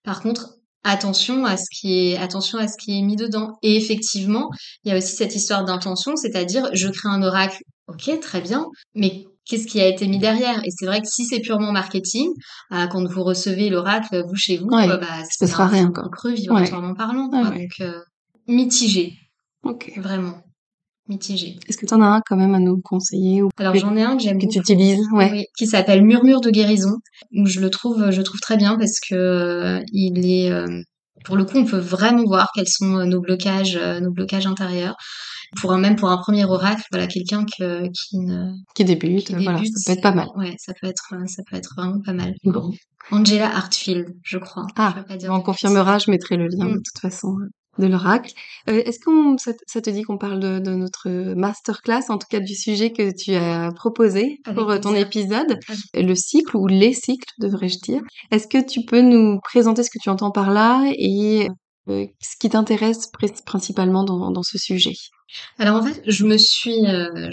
Par 0.04 0.20
contre, 0.20 0.57
attention 0.84 1.44
à 1.44 1.56
ce 1.56 1.64
qui 1.78 1.98
est 2.10 2.16
attention 2.18 2.58
à 2.58 2.68
ce 2.68 2.74
qui 2.78 2.98
est 2.98 3.02
mis 3.02 3.16
dedans. 3.16 3.58
Et 3.62 3.76
effectivement, 3.76 4.48
il 4.84 4.90
y 4.90 4.94
a 4.94 4.98
aussi 4.98 5.14
cette 5.16 5.34
histoire 5.34 5.64
d'intention, 5.64 6.16
c'est-à-dire 6.16 6.68
je 6.72 6.88
crée 6.88 7.08
un 7.08 7.22
oracle, 7.22 7.58
ok, 7.88 8.20
très 8.20 8.40
bien, 8.40 8.64
mais 8.94 9.24
qu'est-ce 9.44 9.66
qui 9.66 9.80
a 9.80 9.86
été 9.86 10.06
mis 10.08 10.18
derrière? 10.18 10.58
Et 10.64 10.70
c'est 10.70 10.86
vrai 10.86 11.00
que 11.00 11.08
si 11.08 11.24
c'est 11.24 11.40
purement 11.40 11.72
marketing, 11.72 12.28
euh, 12.72 12.86
quand 12.86 13.04
vous 13.10 13.22
recevez 13.24 13.68
l'oracle 13.70 14.22
vous 14.28 14.36
chez 14.36 14.56
vous, 14.58 14.66
Ouais, 14.68 14.88
euh, 14.88 14.96
bah, 14.98 15.06
il 15.20 15.24
se 15.24 15.30
c'est 15.32 15.46
passera 15.46 15.64
un, 15.64 15.68
rien, 15.68 15.90
quoi. 15.90 16.08
creux 16.12 16.32
vibratoirement 16.34 16.94
parlant. 16.94 17.28
Quoi. 17.28 17.42
ouais. 17.48 17.58
Donc 17.60 17.70
euh, 17.80 17.98
mitigé, 18.46 19.14
Ok. 19.64 19.92
vraiment 19.96 20.38
mitigé. 21.08 21.56
Est-ce 21.68 21.76
que 21.78 21.86
t'en 21.86 22.00
as 22.02 22.06
un 22.06 22.20
quand 22.26 22.36
même 22.36 22.54
à 22.54 22.58
nous 22.58 22.80
conseiller 22.82 23.42
ou 23.42 23.48
Alors 23.58 23.74
j'en 23.74 23.96
ai 23.96 24.02
un 24.02 24.16
que 24.16 24.22
j'aime 24.22 24.38
que 24.38 24.46
tu 24.46 24.58
utilises 24.58 25.00
Ouais. 25.12 25.30
Oui, 25.32 25.44
qui 25.56 25.66
s'appelle 25.66 26.04
Murmure 26.04 26.40
de 26.40 26.50
guérison, 26.50 26.96
où 27.36 27.46
je 27.46 27.60
le 27.60 27.70
trouve, 27.70 28.10
je 28.10 28.18
le 28.18 28.22
trouve 28.24 28.40
très 28.40 28.56
bien 28.56 28.76
parce 28.76 28.98
que 29.00 29.14
euh, 29.14 29.80
il 29.92 30.24
est, 30.30 30.50
euh, 30.50 30.66
pour 31.24 31.36
le 31.36 31.44
coup, 31.44 31.58
on 31.58 31.64
peut 31.64 31.78
vraiment 31.78 32.24
voir 32.24 32.48
quels 32.54 32.68
sont 32.68 32.96
euh, 32.98 33.04
nos 33.04 33.20
blocages, 33.20 33.76
euh, 33.76 34.00
nos 34.00 34.10
blocages 34.12 34.46
intérieurs. 34.46 34.96
Pour 35.62 35.72
un, 35.72 35.78
même 35.78 35.96
pour 35.96 36.10
un 36.10 36.18
premier 36.18 36.44
oracle, 36.44 36.82
voilà, 36.92 37.06
quelqu'un 37.06 37.46
que, 37.46 37.84
qui 37.88 38.18
ne, 38.18 38.50
Qui 38.74 38.84
débute, 38.84 39.28
qui 39.28 39.32
voilà, 39.32 39.54
débute, 39.58 39.72
ça 39.78 39.92
peut 39.92 39.96
être 39.96 40.02
pas 40.02 40.12
mal. 40.12 40.28
Ouais, 40.36 40.54
ça 40.58 40.74
peut 40.78 40.86
être, 40.86 41.14
ça 41.26 41.42
peut 41.50 41.56
être 41.56 41.74
vraiment 41.74 42.00
pas 42.04 42.12
mal. 42.12 42.34
Bon. 42.44 42.70
Angela 43.10 43.46
Hartfield, 43.56 44.08
je 44.22 44.36
crois. 44.36 44.66
Ah, 44.76 44.92
je 44.98 45.02
pas 45.04 45.16
dire 45.16 45.32
on 45.32 45.40
confirmera, 45.40 45.96
je 45.98 46.10
mettrai 46.10 46.36
le 46.36 46.48
lien 46.48 46.66
de 46.66 46.72
Mm. 46.72 46.82
toute 46.82 47.00
façon. 47.00 47.34
De 47.78 47.86
l'oracle. 47.86 48.32
Euh, 48.68 48.82
est-ce 48.84 48.98
que 48.98 49.10
ça, 49.66 49.80
te 49.80 49.90
dit 49.90 50.02
qu'on 50.02 50.18
parle 50.18 50.40
de, 50.40 50.58
de, 50.58 50.74
notre 50.74 51.08
masterclass, 51.34 52.04
en 52.08 52.18
tout 52.18 52.26
cas 52.28 52.40
du 52.40 52.54
sujet 52.54 52.92
que 52.92 53.14
tu 53.14 53.34
as 53.34 53.70
proposé 53.72 54.40
pour 54.54 54.78
ton 54.80 54.94
épisode, 54.94 55.58
le 55.94 56.14
cycle 56.14 56.56
ou 56.56 56.66
les 56.66 56.92
cycles, 56.92 57.32
devrais-je 57.38 57.78
dire. 57.78 58.02
Est-ce 58.30 58.46
que 58.46 58.64
tu 58.64 58.84
peux 58.84 59.00
nous 59.00 59.38
présenter 59.40 59.82
ce 59.82 59.90
que 59.90 59.98
tu 60.00 60.10
entends 60.10 60.30
par 60.30 60.50
là 60.50 60.90
et 60.96 61.48
euh, 61.88 62.06
ce 62.20 62.36
qui 62.38 62.48
t'intéresse 62.48 63.10
principalement 63.44 64.04
dans, 64.04 64.42
ce 64.42 64.58
sujet? 64.58 64.94
Alors 65.58 65.82
en 65.82 65.86
fait, 65.86 66.02
je 66.06 66.24
me 66.24 66.36
suis, 66.38 66.86
euh, 66.86 67.30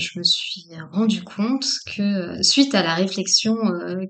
rendu 0.92 1.24
compte 1.24 1.66
que 1.96 2.02
euh, 2.02 2.44
suite 2.44 2.76
à 2.76 2.84
la 2.84 2.96
réflexion 2.96 3.56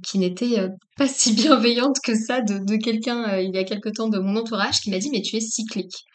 qui 0.03 0.17
n'était 0.17 0.67
pas 0.97 1.07
si 1.07 1.33
bienveillante 1.35 1.97
que 2.03 2.15
ça 2.15 2.41
de, 2.41 2.57
de 2.57 2.75
quelqu'un 2.77 3.37
il 3.37 3.53
y 3.53 3.57
a 3.57 3.63
quelque 3.63 3.89
temps 3.89 4.09
de 4.09 4.19
mon 4.19 4.35
entourage 4.37 4.81
qui 4.81 4.89
m'a 4.89 4.97
dit 4.97 5.09
mais 5.11 5.21
tu 5.21 5.35
es 5.35 5.41
cyclique. 5.41 6.05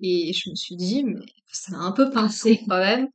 Et 0.00 0.32
je 0.32 0.50
me 0.50 0.54
suis 0.54 0.76
dit, 0.76 1.04
mais 1.04 1.24
ça 1.54 1.70
m'a 1.76 1.84
un 1.84 1.92
peu 1.92 2.10
pincé 2.10 2.60
quand 2.68 2.78
même. 2.78 3.06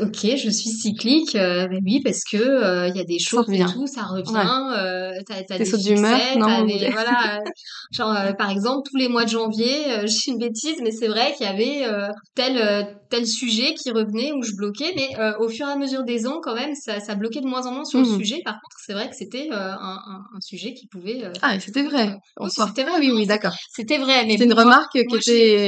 ok, 0.00 0.36
je 0.36 0.50
suis 0.50 0.70
cyclique, 0.70 1.34
euh, 1.36 1.68
ben 1.68 1.80
oui, 1.84 2.00
parce 2.02 2.24
que 2.24 2.36
euh, 2.36 2.88
il 2.88 2.96
y 2.96 3.00
a 3.00 3.04
des 3.04 3.18
choses 3.18 3.48
et 3.50 3.64
tout, 3.72 3.86
ça 3.86 4.02
revient. 4.02 4.72
Euh, 4.76 5.12
t'as, 5.26 5.42
t'as 5.44 5.58
des, 5.58 5.70
des 5.70 5.78
d'humeur, 5.78 6.18
non 6.38 6.64
des, 6.64 6.90
voilà. 6.90 7.40
genre, 7.92 8.14
par 8.36 8.50
exemple, 8.50 8.88
tous 8.90 8.96
les 8.96 9.08
mois 9.08 9.24
de 9.24 9.30
janvier, 9.30 10.00
je 10.02 10.06
suis 10.08 10.32
une 10.32 10.38
bêtise, 10.38 10.76
mais 10.82 10.90
c'est 10.90 11.08
vrai 11.08 11.34
qu'il 11.36 11.46
y 11.46 11.48
avait 11.48 11.88
tel 12.34 12.96
tel 13.08 13.24
sujet 13.24 13.74
qui 13.74 13.92
revenait 13.92 14.32
où 14.32 14.42
je 14.42 14.56
bloquais, 14.56 14.92
mais 14.96 15.10
au 15.38 15.48
fur 15.48 15.68
et 15.68 15.70
à 15.70 15.76
mesure 15.76 16.02
des 16.02 16.26
ans, 16.26 16.40
quand 16.42 16.54
même, 16.54 16.74
ça, 16.74 16.98
ça 16.98 17.14
bloquait 17.14 17.40
de 17.40 17.46
moins 17.46 17.64
en 17.66 17.72
moins 17.72 17.84
sur 17.84 18.00
le 18.00 18.06
mmh. 18.06 18.18
sujet. 18.18 18.40
Par 18.44 18.54
contre, 18.54 18.76
c'est 18.84 18.94
vrai 18.94 19.08
que 19.08 19.14
c'était 19.14 19.48
un, 19.52 19.56
un, 19.56 20.24
un, 20.34 20.40
sujet 20.40 20.74
qui 20.74 20.88
pouvait. 20.88 21.22
ah, 21.42 21.58
c'était 21.60 21.84
vrai. 21.84 22.16
c'était 22.48 22.82
vrai, 22.82 22.98
oui, 22.98 23.12
oui, 23.12 23.26
d'accord. 23.26 23.54
C'était 23.72 23.98
vrai, 23.98 24.24
mais 24.24 24.32
c'était 24.32 24.44
une 24.44 24.52
remarque 24.52 24.92
qui 24.92 24.98
était 24.98 25.18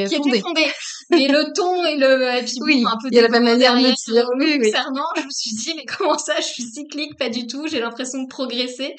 qui 0.08 0.14
était 0.16 0.40
fondée. 0.40 0.66
mais 1.10 1.28
le 1.28 1.52
ton 1.54 1.67
et 1.84 1.96
le 1.96 2.38
et 2.38 2.42
puis 2.42 2.54
oui, 2.62 2.84
un 2.86 2.96
peu 3.00 3.08
il 3.10 3.16
y 3.16 3.18
a 3.18 3.22
la 3.22 3.28
même 3.28 3.44
manière 3.44 3.74
de 3.74 3.80
dire 3.80 4.28
oui, 4.38 4.58
concernant 4.58 5.06
je 5.16 5.22
me 5.22 5.30
suis 5.30 5.54
dit 5.56 5.72
mais 5.76 5.84
comment 5.84 6.18
ça 6.18 6.34
je 6.38 6.46
suis 6.46 6.62
cyclique 6.62 7.16
pas 7.18 7.28
du 7.28 7.46
tout 7.46 7.66
j'ai 7.68 7.80
l'impression 7.80 8.22
de 8.22 8.28
progresser 8.28 8.94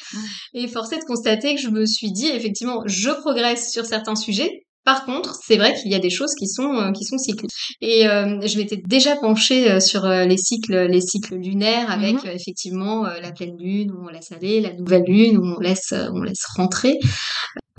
et 0.53 0.67
forcé 0.67 0.97
de 0.97 1.03
constater 1.03 1.55
que 1.55 1.61
je 1.61 1.69
me 1.69 1.85
suis 1.85 2.11
dit 2.11 2.27
effectivement 2.27 2.83
je 2.85 3.09
progresse 3.09 3.71
sur 3.71 3.85
certains 3.85 4.15
sujets 4.15 4.65
par 4.85 5.05
contre, 5.05 5.35
c'est 5.45 5.57
vrai 5.57 5.75
qu'il 5.75 5.91
y 5.91 5.95
a 5.95 5.99
des 5.99 6.09
choses 6.09 6.33
qui 6.33 6.47
sont 6.47 6.73
euh, 6.73 6.91
qui 6.91 7.03
sont 7.03 7.17
cycliques. 7.17 7.51
Et 7.79 8.07
euh, 8.07 8.39
je 8.41 8.57
m'étais 8.57 8.77
déjà 8.77 9.15
penchée 9.17 9.69
euh, 9.69 9.79
sur 9.79 10.07
les 10.07 10.37
cycles 10.37 10.87
les 10.87 11.01
cycles 11.01 11.35
lunaires 11.35 11.91
avec 11.91 12.23
mhm. 12.23 12.31
effectivement 12.31 13.03
la 13.03 13.31
pleine 13.31 13.55
lune 13.57 13.91
où 13.91 14.05
on 14.05 14.07
laisse 14.07 14.31
aller, 14.31 14.61
la 14.61 14.73
nouvelle 14.73 15.03
lune 15.05 15.37
où 15.37 15.45
on 15.45 15.59
laisse 15.59 15.93
on 15.93 16.23
laisse 16.23 16.43
rentrer. 16.55 16.97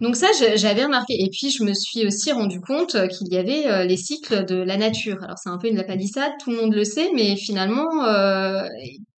Donc 0.01 0.17
ça, 0.17 0.29
j'avais 0.57 0.85
remarqué. 0.85 1.15
Et 1.23 1.29
puis, 1.31 1.51
je 1.51 1.63
me 1.63 1.75
suis 1.75 2.07
aussi 2.07 2.33
rendu 2.33 2.61
compte 2.61 2.95
euh, 2.95 3.07
qu'il 3.07 3.29
y 3.33 3.37
avait 3.37 3.67
euh, 3.67 3.85
les 3.85 3.99
cycles 3.99 4.47
de 4.47 4.57
la 4.57 4.79
nature. 4.79 5.23
Alors, 5.23 5.37
c'est 5.37 5.51
un 5.51 5.59
peu 5.59 5.69
une 5.69 5.77
lapalissade, 5.77 6.33
tout 6.43 6.51
le 6.51 6.57
monde 6.57 6.75
le 6.75 6.85
sait, 6.85 7.11
mais 7.15 7.37
finalement, 7.37 8.05
euh, 8.07 8.67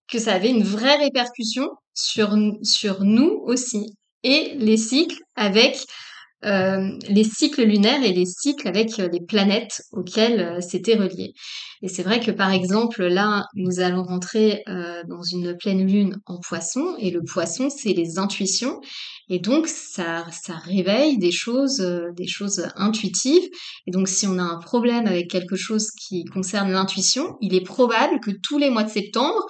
que 0.07 0.17
ça 0.17 0.33
avait 0.33 0.49
une 0.49 0.63
vraie 0.63 0.97
répercussion 0.97 1.69
sur, 1.93 2.35
sur 2.63 3.03
nous 3.03 3.41
aussi. 3.45 3.93
Et 4.23 4.53
les 4.57 4.77
cycles 4.77 5.19
avec 5.35 5.85
euh, 6.43 6.97
les 7.07 7.23
cycles 7.23 7.63
lunaires 7.63 8.03
et 8.03 8.13
les 8.13 8.25
cycles 8.25 8.67
avec 8.67 8.99
euh, 8.99 9.07
les 9.11 9.21
planètes 9.21 9.83
auxquelles 9.91 10.39
euh, 10.39 10.59
c'était 10.59 10.95
relié. 10.95 11.33
Et 11.83 11.87
c'est 11.87 12.01
vrai 12.01 12.19
que 12.19 12.31
par 12.31 12.51
exemple 12.51 13.03
là, 13.03 13.45
nous 13.55 13.79
allons 13.79 14.03
rentrer 14.03 14.63
dans 15.07 15.23
une 15.23 15.57
pleine 15.57 15.87
lune 15.87 16.17
en 16.27 16.37
poisson 16.39 16.95
et 16.99 17.09
le 17.09 17.23
poisson 17.23 17.69
c'est 17.71 17.93
les 17.93 18.19
intuitions 18.19 18.79
et 19.29 19.39
donc 19.39 19.67
ça 19.67 20.27
ça 20.31 20.57
réveille 20.57 21.17
des 21.17 21.31
choses 21.31 21.79
des 22.15 22.27
choses 22.27 22.67
intuitives 22.75 23.49
et 23.87 23.91
donc 23.91 24.09
si 24.09 24.27
on 24.27 24.37
a 24.37 24.43
un 24.43 24.59
problème 24.59 25.07
avec 25.07 25.27
quelque 25.27 25.55
chose 25.55 25.89
qui 25.89 26.23
concerne 26.25 26.71
l'intuition, 26.71 27.35
il 27.41 27.55
est 27.55 27.65
probable 27.65 28.19
que 28.19 28.29
tous 28.29 28.59
les 28.59 28.69
mois 28.69 28.83
de 28.83 28.91
septembre 28.91 29.43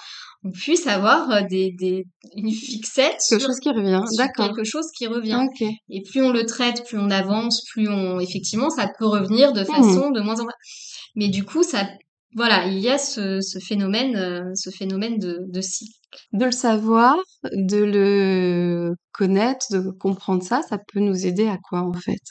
on 0.44 0.52
puisse 0.52 0.88
avoir 0.88 1.30
euh, 1.30 1.42
des, 1.50 1.72
des 1.78 2.06
une 2.36 2.52
fixette 2.52 3.18
quelque 3.30 3.40
sur, 3.40 3.48
chose 3.48 3.60
qui 3.60 3.70
revient 3.70 4.02
d'accord. 4.18 4.48
quelque 4.48 4.64
chose 4.64 4.88
qui 4.98 5.08
revient. 5.08 5.46
Et 5.90 6.02
plus 6.02 6.22
on 6.22 6.32
le 6.32 6.46
traite 6.46 6.84
plus 6.86 6.98
on 6.98 7.10
avance 7.10 7.64
plus 7.72 7.88
on 7.88 8.20
effectivement 8.20 8.70
ça 8.70 8.90
peut 8.98 9.06
revenir 9.06 9.54
de 9.54 9.62
hmm. 9.62 9.66
façon 9.66 10.12
de 10.12 10.22
moins 10.22 10.40
en 10.40 10.44
moins. 10.44 10.54
Mais 11.16 11.28
du 11.28 11.44
coup 11.44 11.64
ça 11.64 11.88
voilà 12.36 12.66
il 12.68 12.80
y 12.80 12.90
a 12.90 12.98
ce, 12.98 13.42
ce 13.42 13.60
phénomène 13.60 14.16
euh, 14.16 14.52
ce 14.56 14.70
phénomène 14.70 15.18
de, 15.18 15.40
de 15.48 15.62
cycle 15.62 15.98
de 16.34 16.46
le 16.46 16.52
savoir 16.52 17.16
de 17.44 17.78
le 17.78 18.96
connaître 19.14 19.66
de 19.72 19.92
comprendre 19.92 20.44
ça 20.44 20.62
ça 20.68 20.78
peut 20.78 21.00
nous 21.00 21.26
aider 21.26 21.48
à 21.48 21.58
quoi 21.58 21.82
en 21.82 21.94
fait? 21.94 22.22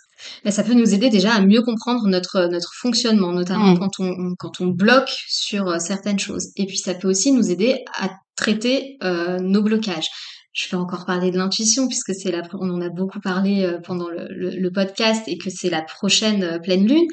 Ben, 0.45 0.51
ça 0.51 0.63
peut 0.63 0.75
nous 0.75 0.95
aider 0.95 1.11
déjà 1.11 1.35
à 1.35 1.41
mieux 1.41 1.63
comprendre 1.63 2.07
notre 2.07 2.47
notre 2.47 2.73
fonctionnement, 2.75 3.33
notamment 3.33 3.75
mmh. 3.75 3.79
quand 3.79 4.01
on, 4.01 4.35
quand 4.39 4.61
on 4.61 4.67
bloque 4.67 5.11
sur 5.29 5.69
euh, 5.69 5.79
certaines 5.79 6.19
choses. 6.19 6.49
Et 6.57 6.67
puis 6.67 6.79
ça 6.79 6.95
peut 6.95 7.09
aussi 7.09 7.33
nous 7.33 7.51
aider 7.51 7.85
à 7.99 8.11
traiter 8.37 8.97
euh, 9.03 9.39
nos 9.39 9.63
blocages. 9.63 10.09
Je 10.53 10.69
vais 10.69 10.77
encore 10.77 11.07
parler 11.07 11.31
de 11.31 11.39
l'intuition 11.39 11.87
puisque 11.87 12.15
c'est 12.15 12.33
la, 12.33 12.43
on 12.55 12.71
en 12.71 12.81
a 12.81 12.89
beaucoup 12.89 13.21
parlé 13.21 13.63
euh, 13.65 13.79
pendant 13.79 14.09
le, 14.09 14.27
le, 14.31 14.71
podcast 14.73 15.23
et 15.29 15.39
que 15.39 15.49
c'est 15.49 15.71
la 15.71 15.83
prochaine 15.83 16.61
pleine 16.63 16.87
lune. 16.87 17.07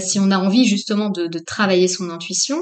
si 0.00 0.18
on 0.18 0.30
a 0.30 0.38
envie 0.38 0.66
justement 0.66 1.08
de, 1.08 1.26
de 1.26 1.38
travailler 1.38 1.88
son 1.88 2.10
intuition, 2.10 2.58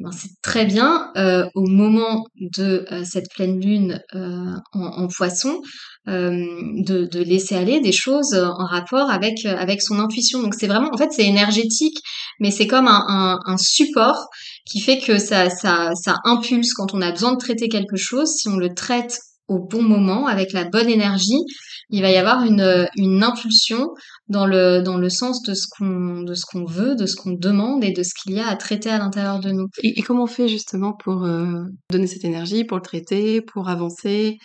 eh 0.00 0.04
ben 0.04 0.12
c'est 0.12 0.40
très 0.42 0.64
bien 0.64 1.10
euh, 1.16 1.44
au 1.54 1.66
moment 1.66 2.24
de 2.40 2.86
cette 3.04 3.28
pleine 3.34 3.60
lune 3.60 4.00
euh, 4.14 4.54
en, 4.72 4.80
en, 4.80 5.08
poisson 5.08 5.60
euh, 6.06 6.30
de, 6.76 7.04
de, 7.06 7.20
laisser 7.20 7.56
aller 7.56 7.80
des 7.80 7.92
choses 7.92 8.34
en 8.34 8.64
rapport 8.64 9.10
avec 9.10 9.44
avec 9.44 9.82
son 9.82 9.98
intuition. 9.98 10.40
Donc 10.40 10.54
c'est 10.54 10.68
vraiment, 10.68 10.90
en 10.92 10.96
fait, 10.96 11.10
c'est 11.10 11.26
énergétique, 11.26 11.98
mais 12.38 12.52
c'est 12.52 12.68
comme 12.68 12.86
un, 12.86 13.04
un, 13.08 13.38
un, 13.44 13.56
support 13.56 14.28
qui 14.64 14.80
fait 14.80 14.98
que 14.98 15.18
ça, 15.18 15.50
ça, 15.50 15.90
ça 15.94 16.16
impulse 16.24 16.74
quand 16.74 16.94
on 16.94 17.00
a 17.00 17.10
besoin 17.10 17.32
de 17.32 17.38
traiter 17.38 17.68
quelque 17.68 17.96
chose. 17.96 18.28
Si 18.36 18.48
on 18.48 18.56
le 18.56 18.74
traite 18.74 19.18
au 19.48 19.58
bon 19.58 19.82
moment, 19.82 20.26
avec 20.26 20.52
la 20.52 20.64
bonne 20.64 20.88
énergie, 20.88 21.42
il 21.90 22.02
va 22.02 22.10
y 22.10 22.16
avoir 22.16 22.44
une, 22.44 22.88
une 22.96 23.22
impulsion 23.22 23.94
dans 24.28 24.46
le, 24.46 24.82
dans 24.82 24.96
le 24.96 25.08
sens 25.08 25.42
de 25.42 25.54
ce 25.54 25.66
qu'on, 25.70 26.22
de 26.22 26.34
ce 26.34 26.44
qu'on 26.46 26.64
veut, 26.64 26.94
de 26.94 27.06
ce 27.06 27.16
qu'on 27.16 27.32
demande 27.32 27.84
et 27.84 27.92
de 27.92 28.02
ce 28.02 28.10
qu'il 28.14 28.34
y 28.34 28.40
a 28.40 28.48
à 28.48 28.56
traiter 28.56 28.90
à 28.90 28.98
l'intérieur 28.98 29.40
de 29.40 29.50
nous. 29.50 29.68
Et, 29.82 30.02
comment 30.02 30.24
on 30.24 30.26
fait 30.26 30.48
justement 30.48 30.92
pour 30.92 31.24
euh, 31.24 31.62
donner 31.90 32.06
cette 32.06 32.24
énergie, 32.24 32.64
pour 32.64 32.76
le 32.76 32.82
traiter, 32.82 33.40
pour 33.40 33.68
avancer? 33.68 34.38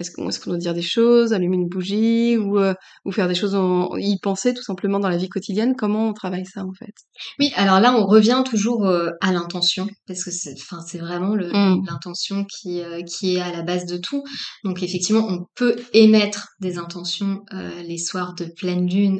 Est-ce 0.00 0.10
qu'on 0.10 0.28
est 0.28 0.44
doit 0.46 0.56
dire 0.56 0.74
des 0.74 0.82
choses, 0.82 1.32
allumer 1.32 1.56
une 1.56 1.68
bougie 1.68 2.36
ou, 2.38 2.58
euh, 2.58 2.74
ou 3.04 3.12
faire 3.12 3.28
des 3.28 3.34
choses, 3.34 3.54
en, 3.54 3.96
y 3.96 4.18
penser 4.20 4.54
tout 4.54 4.62
simplement 4.62 4.98
dans 4.98 5.08
la 5.08 5.16
vie 5.16 5.28
quotidienne? 5.28 5.74
Comment 5.76 6.08
on 6.08 6.12
travaille 6.12 6.46
ça 6.46 6.64
en 6.64 6.72
fait? 6.72 6.94
Oui, 7.38 7.52
alors 7.54 7.80
là 7.80 7.94
on 7.94 8.06
revient 8.06 8.42
toujours 8.48 8.86
euh, 8.86 9.10
à 9.20 9.32
l'intention 9.32 9.86
parce 10.06 10.24
que 10.24 10.30
c'est, 10.30 10.54
enfin 10.54 10.82
c'est 10.86 10.98
vraiment 10.98 11.34
le, 11.34 11.48
mmh. 11.48 11.84
l'intention 11.86 12.44
qui 12.44 12.80
euh, 12.80 13.02
qui 13.02 13.36
est 13.36 13.40
à 13.40 13.52
la 13.52 13.62
base 13.62 13.84
de 13.84 13.98
tout. 13.98 14.22
Donc 14.64 14.82
effectivement 14.82 15.26
on 15.28 15.44
peut 15.54 15.76
émettre 15.92 16.48
des 16.60 16.78
intentions 16.78 17.40
les 17.86 17.98
soirs 17.98 18.34
de 18.34 18.46
pleine 18.56 18.88
lune 18.88 19.19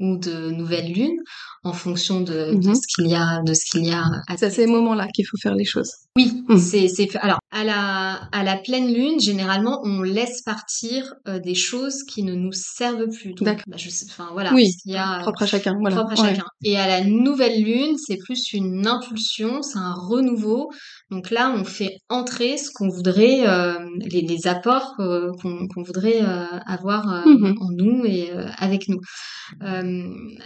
ou 0.00 0.16
de 0.16 0.50
nouvelle 0.50 0.92
lune 0.92 1.16
en 1.62 1.72
fonction 1.72 2.20
de, 2.20 2.54
de 2.54 2.68
mmh 2.68 2.74
ce 2.74 2.86
qu'il 2.94 3.10
y 3.10 3.14
a 3.14 3.42
de 3.42 3.54
ce 3.54 3.64
qu'il 3.70 3.86
y 3.86 3.92
a. 3.92 4.04
C'est 4.36 4.46
à 4.46 4.50
ces 4.50 4.66
moments-là 4.66 5.06
qu'il 5.14 5.26
faut 5.26 5.38
faire 5.40 5.54
les 5.54 5.64
choses. 5.64 5.90
Oui, 6.16 6.42
mmh. 6.48 6.58
c'est 6.58 6.88
c'est 6.88 7.16
alors 7.16 7.38
à 7.50 7.64
la 7.64 8.28
à 8.32 8.42
la 8.44 8.56
pleine 8.56 8.92
lune 8.92 9.20
généralement 9.20 9.80
on 9.84 10.02
laisse 10.02 10.42
partir 10.42 11.14
euh, 11.28 11.38
des 11.38 11.54
choses 11.54 12.02
qui 12.04 12.22
ne 12.22 12.34
nous 12.34 12.52
servent 12.52 13.08
plus. 13.08 13.32
Donc, 13.34 13.62
bah, 13.66 13.76
je 13.76 13.88
sais, 13.88 14.06
enfin 14.08 14.28
voilà, 14.32 14.52
oui, 14.52 14.70
il 14.84 14.92
y 14.92 14.96
a 14.96 15.20
propre 15.20 15.42
à 15.42 15.46
chacun, 15.46 15.74
voilà. 15.80 15.96
Propre 15.96 16.12
à 16.12 16.16
chacun. 16.16 16.44
Et 16.64 16.76
à 16.76 16.86
la 16.86 17.04
nouvelle 17.04 17.62
lune, 17.62 17.96
c'est 17.96 18.18
plus 18.18 18.52
une 18.52 18.86
impulsion, 18.86 19.62
c'est 19.62 19.78
un 19.78 19.94
renouveau. 19.94 20.70
Donc 21.10 21.30
là, 21.30 21.54
on 21.56 21.64
fait 21.64 21.98
entrer 22.08 22.58
ce 22.58 22.70
qu'on 22.72 22.88
voudrait, 22.88 23.46
euh, 23.46 23.78
les, 24.00 24.22
les, 24.22 24.46
apports 24.46 24.94
euh, 25.00 25.30
qu'on 25.40 25.82
voudrait 25.82 26.20
avoir 26.66 27.26
mmh 27.26 27.54
en 27.60 27.70
nous 27.70 28.04
et 28.04 28.30
avec 28.58 28.88
nous. 28.88 29.00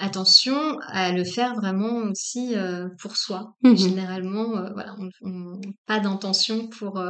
Attention 0.01 0.79
à 0.87 1.12
le 1.12 1.24
faire 1.24 1.55
vraiment 1.55 2.11
aussi 2.11 2.55
pour 3.01 3.16
soi. 3.16 3.55
Mmh 3.62 3.77
Généralement, 3.77 4.48
voilà, 4.72 4.94
on, 4.98 5.09
on, 5.22 5.61
pas 5.87 6.01
d'intention 6.01 6.68
pour 6.68 7.01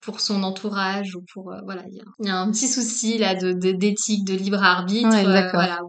pour 0.00 0.20
son 0.20 0.42
entourage 0.42 1.14
ou 1.16 1.24
pour 1.32 1.52
euh, 1.52 1.60
voilà 1.64 1.82
il 1.90 2.26
y, 2.26 2.30
a 2.30 2.36
un 2.36 2.50
petit 2.50 2.68
souci 2.68 3.18
là 3.18 3.34
de 3.34 3.52
d'éthique 3.52 4.24
de, 4.24 4.34
libre 4.34 4.62
arbitre 4.62 5.08
euh, 5.14 5.50
voilà 5.52 5.80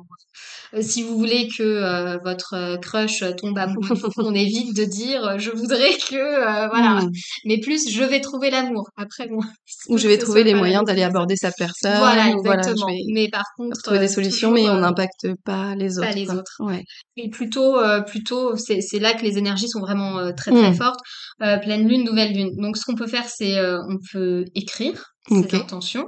euh, 0.73 0.81
si 0.81 1.01
vous 1.01 1.17
voulez 1.17 1.47
que 1.47 1.63
euh, 1.63 2.17
votre 2.23 2.77
crush 2.79 3.23
tombe 3.37 3.57
amoureux, 3.57 3.97
on 4.17 4.33
évite 4.33 4.75
de 4.75 4.83
dire 4.83 5.39
je 5.39 5.49
voudrais 5.51 5.93
que 6.09 6.69
voilà, 6.69 7.01
hmm. 7.01 7.11
mais 7.45 7.59
plus 7.59 7.89
je 7.89 8.03
vais 8.03 8.21
trouver 8.21 8.51
l'amour 8.51 8.89
après 8.95 9.27
moi. 9.27 9.43
Ou 9.89 9.97
je 9.97 10.07
vais 10.07 10.17
trouver 10.17 10.43
les 10.43 10.53
moyens 10.53 10.83
d'aller 10.83 11.03
aborder 11.03 11.35
sa 11.35 11.51
personne. 11.51 11.97
Voilà, 11.97 12.29
exactement. 12.29 12.85
mais 13.13 13.29
par 13.29 13.45
contre, 13.57 13.81
trouver 13.81 13.99
des 13.99 14.07
solutions, 14.07 14.51
mais 14.51 14.69
on 14.69 14.79
n'impacte 14.79 15.27
pas 15.43 15.75
les 15.75 15.97
autres. 15.97 16.07
Pas 16.07 16.13
les 16.13 16.29
autres. 16.29 16.55
Ouais. 16.59 16.83
Et 17.17 17.29
plutôt, 17.29 17.77
plutôt, 18.05 18.55
c'est 18.55 18.81
c'est 18.81 18.99
là 18.99 19.13
que 19.13 19.23
les 19.23 19.37
énergies 19.37 19.69
sont 19.69 19.79
vraiment 19.79 20.31
très 20.33 20.51
très 20.51 20.71
hmm. 20.71 20.75
fortes. 20.75 20.99
pleine 21.39 21.87
lune, 21.87 22.03
nouvelle 22.03 22.33
lune. 22.33 22.51
Donc 22.57 22.77
ce 22.77 22.85
qu'on 22.85 22.95
peut 22.95 23.07
faire, 23.07 23.25
c'est 23.27 23.59
on 23.59 23.97
peut 24.11 24.45
écrire 24.55 25.13
ses 25.27 25.55
intentions 25.55 26.07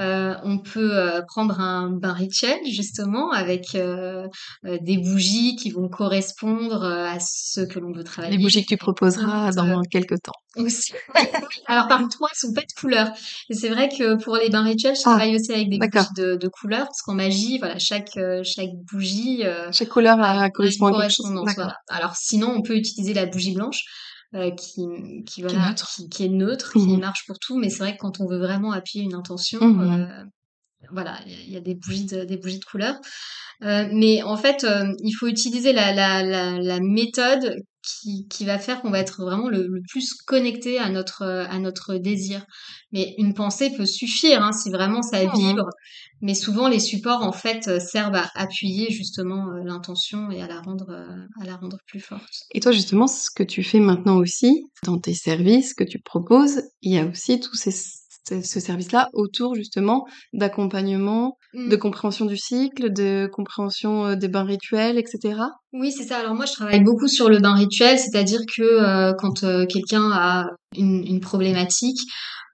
Euh, 0.00 0.34
on 0.44 0.58
peut 0.58 0.96
euh, 0.96 1.22
prendre 1.26 1.60
un 1.60 1.90
bain 1.90 2.12
rituel 2.12 2.58
justement 2.66 3.32
avec 3.32 3.74
euh, 3.74 4.28
des 4.64 4.98
bougies 4.98 5.56
qui 5.56 5.70
vont 5.70 5.88
correspondre 5.88 6.84
à 6.84 7.18
ce 7.18 7.62
que 7.62 7.80
l'on 7.80 7.92
veut 7.92 8.04
travailler. 8.04 8.36
Les 8.36 8.42
bougies 8.42 8.62
que 8.62 8.68
tu 8.68 8.76
proposeras 8.76 9.50
dans 9.52 9.82
quelques 9.90 10.22
temps. 10.22 10.38
Aussi. 10.56 10.92
Alors 11.66 11.88
par 11.88 12.00
contre, 12.00 12.18
moi, 12.20 12.28
elles 12.32 12.38
sont 12.38 12.54
pas 12.54 12.60
de 12.60 12.80
couleur. 12.80 13.10
Et 13.50 13.54
c'est 13.54 13.70
vrai 13.70 13.88
que 13.88 14.22
pour 14.22 14.36
les 14.36 14.50
bains 14.50 14.62
rituels, 14.62 14.94
je 14.94 15.00
ah, 15.00 15.16
travaille 15.16 15.34
aussi 15.34 15.52
avec 15.52 15.68
des 15.68 15.78
bougies 15.78 16.14
de, 16.16 16.36
de 16.36 16.48
couleur 16.48 16.86
parce 16.86 17.02
qu'en 17.02 17.14
magie, 17.14 17.58
voilà, 17.58 17.78
chaque 17.80 18.18
chaque 18.44 18.70
bougie, 18.92 19.42
chaque 19.72 19.88
couleur 19.88 20.20
a, 20.20 20.48
correspond 20.50 20.86
à 20.86 21.00
quelque 21.00 21.12
chose. 21.12 21.32
Voilà. 21.56 21.76
Alors 21.88 22.14
sinon, 22.14 22.54
on 22.56 22.62
peut 22.62 22.76
utiliser 22.76 23.14
la 23.14 23.26
bougie 23.26 23.54
blanche. 23.54 23.84
Euh, 24.34 24.50
qui, 24.50 24.86
qui, 25.24 25.40
voilà, 25.40 25.74
qui, 26.10 26.24
est 26.26 26.28
neutre, 26.28 26.72
qui, 26.74 26.80
mmh 26.80 27.00
marche 27.00 27.24
pour 27.26 27.38
tout. 27.38 27.56
Mais 27.58 27.70
c'est 27.70 27.78
vrai 27.78 27.92
que 27.94 27.98
quand 27.98 28.20
on 28.20 28.26
veut 28.26 28.38
vraiment 28.38 28.72
appuyer 28.72 29.04
une 29.04 29.14
intention, 29.14 29.58
mmh 29.58 29.80
euh, 29.80 30.24
voilà, 30.92 31.18
il 31.26 31.50
y, 31.50 31.56
a 31.56 31.60
des 31.60 31.74
bougies 31.74 32.04
de, 32.04 32.24
des 32.24 32.36
bougies 32.36 32.58
de 32.58 32.64
couleur. 32.64 32.94
Euh, 33.62 33.88
mais 33.90 34.22
en 34.22 34.36
fait, 34.36 34.66
il 35.02 35.12
faut 35.12 35.26
utiliser 35.28 35.72
la, 35.72 35.92
la, 35.92 36.22
la, 36.22 36.58
la 36.58 36.80
méthode 36.80 37.56
qui, 37.88 38.26
qui, 38.28 38.44
va 38.44 38.58
faire 38.58 38.82
qu'on 38.82 38.90
va 38.90 38.98
être 38.98 39.22
vraiment 39.22 39.48
le, 39.48 39.66
le, 39.66 39.82
plus 39.88 40.14
connecté 40.14 40.78
à 40.78 40.90
notre, 40.90 41.24
à 41.24 41.58
notre 41.58 41.96
désir. 41.96 42.44
Mais 42.92 43.14
une 43.18 43.34
pensée 43.34 43.70
peut 43.76 43.86
suffire 43.86 44.42
hein, 44.42 44.52
si 44.52 44.70
vraiment 44.70 45.02
ça 45.02 45.24
vibre. 45.24 45.68
Mais 46.20 46.34
souvent, 46.34 46.68
les 46.68 46.80
supports, 46.80 47.22
en 47.22 47.32
fait, 47.32 47.68
euh, 47.68 47.78
servent 47.78 48.16
à 48.16 48.28
appuyer 48.34 48.90
justement 48.90 49.50
euh, 49.50 49.62
l'intention 49.64 50.30
et 50.30 50.42
à 50.42 50.48
la 50.48 50.60
rendre, 50.60 50.90
euh, 50.90 51.26
à 51.40 51.46
la 51.46 51.56
rendre 51.56 51.78
plus 51.86 52.00
forte. 52.00 52.44
Et 52.52 52.60
toi, 52.60 52.72
justement, 52.72 53.06
ce 53.06 53.30
que 53.30 53.44
tu 53.44 53.62
fais 53.62 53.78
maintenant 53.78 54.16
aussi, 54.16 54.64
dans 54.84 54.98
tes 54.98 55.14
services 55.14 55.74
que 55.74 55.84
tu 55.84 56.00
proposes, 56.00 56.62
il 56.82 56.94
y 56.94 56.98
a 56.98 57.06
aussi 57.06 57.38
tout 57.38 57.54
ces, 57.54 57.70
ce 58.42 58.60
service-là 58.60 59.08
autour 59.12 59.54
justement 59.54 60.04
d'accompagnement, 60.32 61.36
de 61.54 61.76
mmh. 61.76 61.78
compréhension 61.78 62.24
du 62.26 62.36
cycle, 62.36 62.92
de 62.92 63.28
compréhension 63.32 64.14
des 64.14 64.28
bains 64.28 64.44
rituels, 64.44 64.98
etc. 64.98 65.40
Oui, 65.72 65.92
c'est 65.92 66.04
ça. 66.04 66.18
Alors 66.18 66.34
moi, 66.34 66.46
je 66.46 66.52
travaille 66.52 66.82
beaucoup 66.82 67.08
sur 67.08 67.28
le 67.28 67.38
bain 67.38 67.54
rituel, 67.54 67.98
c'est-à-dire 67.98 68.40
que 68.56 69.12
quand 69.18 69.40
quelqu'un 69.66 70.10
a 70.12 70.46
une, 70.76 71.04
une 71.06 71.20
problématique, 71.20 72.00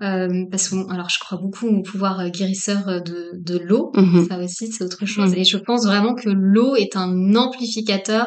euh, 0.02 0.44
parce 0.50 0.68
que 0.68 0.92
alors 0.92 1.08
je 1.08 1.18
crois 1.20 1.38
beaucoup 1.38 1.68
au 1.68 1.82
pouvoir 1.82 2.18
euh, 2.18 2.28
guérisseur 2.28 2.88
euh, 2.88 3.00
de, 3.00 3.30
de 3.34 3.58
l'eau, 3.58 3.92
mmh 3.94 4.26
ça 4.28 4.38
aussi 4.38 4.72
c'est 4.72 4.82
autre 4.82 5.06
chose. 5.06 5.30
Mmh. 5.32 5.38
Et 5.38 5.44
je 5.44 5.56
pense 5.56 5.86
vraiment 5.86 6.14
que 6.14 6.28
l'eau 6.28 6.74
est 6.74 6.96
un 6.96 7.34
amplificateur 7.36 8.26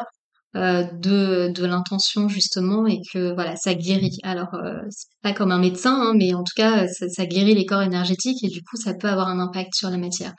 euh, 0.56 0.84
de, 0.94 1.52
de 1.52 1.66
l'intention 1.66 2.28
justement 2.28 2.86
et 2.86 3.00
que 3.12 3.34
voilà 3.34 3.56
ça 3.56 3.74
guérit. 3.74 4.18
Alors 4.22 4.56
c'est 4.90 5.08
pas 5.22 5.32
comme 5.32 5.52
un 5.52 5.58
médecin, 5.58 5.94
hein, 5.94 6.14
mais 6.16 6.34
en 6.34 6.42
tout 6.42 6.54
cas 6.56 6.86
ça, 6.88 7.08
ça 7.08 7.26
guérit 7.26 7.54
les 7.54 7.66
corps 7.66 7.82
énergétiques 7.82 8.42
et 8.44 8.48
du 8.48 8.62
coup 8.62 8.76
ça 8.76 8.94
peut 8.94 9.08
avoir 9.08 9.28
un 9.28 9.40
impact 9.40 9.74
sur 9.74 9.90
la 9.90 9.98
matière. 9.98 10.34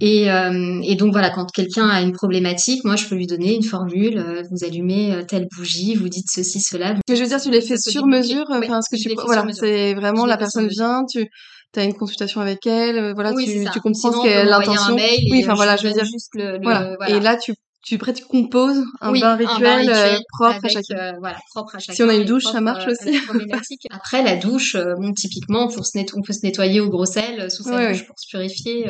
Et, 0.00 0.28
euh, 0.28 0.80
et, 0.82 0.96
donc 0.96 1.12
voilà, 1.12 1.30
quand 1.30 1.46
quelqu'un 1.52 1.88
a 1.88 2.00
une 2.00 2.12
problématique, 2.12 2.84
moi 2.84 2.96
je 2.96 3.06
peux 3.06 3.14
lui 3.14 3.26
donner 3.26 3.54
une 3.54 3.62
formule. 3.62 4.18
Euh, 4.18 4.42
vous 4.50 4.64
allumez 4.64 5.14
euh, 5.14 5.22
telle 5.22 5.46
bougie, 5.56 5.94
vous 5.94 6.08
dites 6.08 6.26
ceci, 6.28 6.60
cela. 6.60 6.94
Mais 7.08 7.14
je 7.14 7.22
veux 7.22 7.28
dire, 7.28 7.40
tu 7.40 7.50
les 7.50 7.60
fais 7.60 7.76
sur 7.78 8.06
mesure. 8.06 8.44
Enfin, 8.50 8.80
ce 8.82 8.94
que 8.94 9.00
tu 9.00 9.14
voilà, 9.24 9.46
c'est 9.52 9.94
vraiment 9.94 10.26
la 10.26 10.36
personne 10.36 10.66
vient, 10.66 11.04
tu 11.06 11.28
as 11.76 11.84
une 11.84 11.94
consultation 11.94 12.40
avec 12.40 12.66
elle, 12.66 13.14
voilà, 13.14 13.32
tu, 13.34 13.66
tu 13.72 13.80
comprends 13.80 14.12
ce 14.12 14.22
qu'est 14.22 14.44
l'intention. 14.44 14.96
Oui, 14.96 15.42
enfin 15.44 15.54
voilà, 15.54 15.76
je 15.76 15.86
veux 15.86 15.92
dire 15.92 16.04
juste 16.04 16.30
le, 16.34 16.58
voilà. 16.60 16.96
Et 17.08 17.20
là, 17.20 17.36
tu 17.36 17.54
tu 17.84 17.98
tu 17.98 18.24
composes 18.24 18.82
un 19.00 19.12
bain 19.12 19.36
rituel, 19.36 19.90
euh, 19.90 20.18
propre 20.28 20.64
à 20.64 20.68
chaque. 20.68 20.90
Euh, 20.90 21.12
voilà, 21.18 21.38
propre 21.54 21.76
à 21.76 21.78
chaque. 21.78 21.94
Si 21.94 22.02
on 22.02 22.08
a 22.08 22.14
une 22.14 22.24
douche, 22.24 22.44
ça 22.44 22.60
marche 22.60 22.86
euh, 22.86 22.92
aussi. 22.92 23.78
Après, 23.90 24.22
la 24.22 24.36
douche, 24.36 24.76
bon, 24.76 25.12
typiquement, 25.12 25.68
pour 25.68 25.84
se 25.84 25.94
on 26.16 26.22
peut 26.22 26.32
se 26.32 26.44
nettoyer 26.44 26.80
au 26.80 26.88
gros 26.88 27.04
sel 27.04 27.50
sous 27.50 27.62
sa 27.62 27.88
douche 27.88 28.06
pour 28.06 28.18
se 28.18 28.28
purifier. 28.28 28.86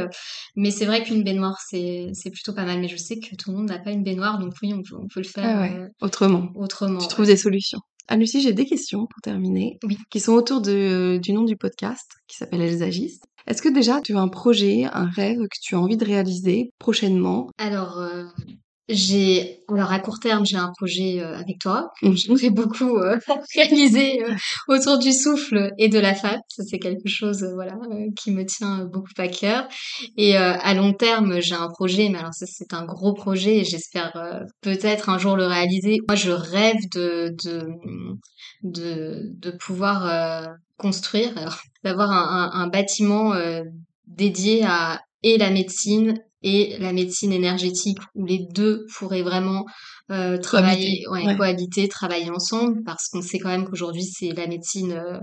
mais 0.57 0.70
c'est 0.70 0.87
vrai 0.87 1.02
qu'une 1.02 1.24
baignoire, 1.24 1.59
c'est 1.68 2.09
c'est 2.12 2.30
plutôt 2.30 2.52
pas 2.52 2.64
mal. 2.64 2.80
Mais 2.80 2.88
je 2.88 2.96
sais 2.96 3.18
que 3.18 3.35
tout 3.37 3.50
le 3.50 3.57
monde 3.57 3.68
n'a 3.68 3.78
pas 3.78 3.90
une 3.90 4.04
baignoire, 4.04 4.38
donc 4.38 4.54
oui, 4.62 4.72
on 4.72 4.83
peut, 4.83 4.96
on 4.96 5.09
peut 5.09 5.20
le 5.20 5.28
faire 5.28 5.70
ah 5.72 5.87
autrement. 6.00 6.48
Autrement. 6.54 6.98
Tu 6.98 7.09
trouves 7.09 7.26
des 7.26 7.37
solutions. 7.37 7.80
Ah 8.07 8.16
Lucie, 8.16 8.42
j'ai 8.42 8.52
des 8.52 8.66
questions 8.66 9.07
pour 9.07 9.20
terminer, 9.22 9.78
oui. 9.83 9.96
qui 10.11 10.20
sont 10.20 10.33
autour 10.33 10.61
de, 10.61 11.18
du 11.22 11.33
nom 11.33 11.42
du 11.42 11.57
podcast, 11.57 12.12
qui 12.28 12.37
s'appelle 12.37 12.61
Elles 12.61 12.83
agissent. 12.83 13.22
Est-ce 13.46 13.62
que 13.62 13.70
déjà 13.70 14.02
tu 14.02 14.14
as 14.14 14.20
un 14.20 14.28
projet, 14.28 14.85
un 14.85 15.07
rêve 15.07 15.38
que 15.38 15.59
tu 15.62 15.74
as 15.74 15.80
envie 15.80 15.96
de 15.96 16.04
réaliser 16.04 16.70
prochainement? 16.78 17.48
Alors, 17.57 17.98
j'ai 18.88 19.64
alors 19.68 19.92
à 19.92 19.99
court 19.99 20.20
terme, 20.20 20.44
j'ai 20.44 20.59
un 20.59 20.70
projet 20.77 21.20
euh, 21.20 21.38
avec 21.38 21.59
toi 21.59 21.90
que 22.03 22.09
mmh. 22.09 22.16
j'aimerais 22.16 22.51
beaucoup 22.51 22.99
euh, 22.99 23.18
réaliser 23.57 24.23
euh, 24.23 24.35
autour 24.68 24.99
du 24.99 25.12
souffle 25.12 25.70
et 25.79 25.88
de 25.88 25.99
la 25.99 26.14
femme. 26.14 26.40
Ça 26.49 26.62
c'est 26.68 26.79
quelque 26.79 27.09
chose 27.09 27.47
voilà 27.55 27.73
qui 28.16 28.31
me 28.31 28.44
tient 28.44 28.85
beaucoup 28.85 29.09
à 29.16 29.29
cœur. 29.29 29.66
Et 30.18 30.37
à 30.37 30.75
long 30.75 30.92
terme, 30.92 31.40
j'ai 31.40 31.55
un 31.55 31.68
projet, 31.68 32.09
mais 32.11 32.18
alors 32.18 32.35
ça 32.35 32.47
c'est 32.47 32.75
un 32.75 32.85
gros 32.85 33.14
projet 33.14 33.59
et 33.59 33.64
j'espère 33.64 34.12
peut-être 34.61 35.09
un 35.09 35.18
jour 35.18 35.37
le 35.37 35.47
réaliser. 35.47 35.99
Moi, 36.07 36.16
je 36.16 36.31
rêve 36.31 36.77
de 36.94 37.35
de 37.44 37.66
de, 38.62 39.31
de 39.38 39.51
pouvoir 39.51 40.49
construire, 40.77 41.33
d'avoir 41.85 42.11
un, 42.11 42.51
un, 42.53 42.61
un, 42.61 42.66
bâtiment 42.68 43.35
dédié 44.07 44.64
à 44.64 45.01
et 45.25 45.38
la 45.38 45.51
médecine 45.51 46.20
et 46.44 46.76
la 46.78 46.92
médecine 46.92 47.33
énergétique 47.33 47.98
où 48.14 48.26
les 48.26 48.46
deux 48.52 48.87
pourraient 48.94 49.22
vraiment 49.22 49.64
euh, 50.11 50.37
travailler, 50.37 51.07
ouais, 51.09 51.35
cohabiter, 51.35 51.88
travailler 51.88 52.29
ensemble, 52.29 52.83
parce 52.85 53.09
qu'on 53.09 53.23
sait 53.23 53.38
quand 53.38 53.49
même 53.49 53.64
qu'aujourd'hui 53.64 54.03
c'est 54.03 54.33
la 54.37 54.47
médecine 54.47 54.93
euh, 54.93 55.19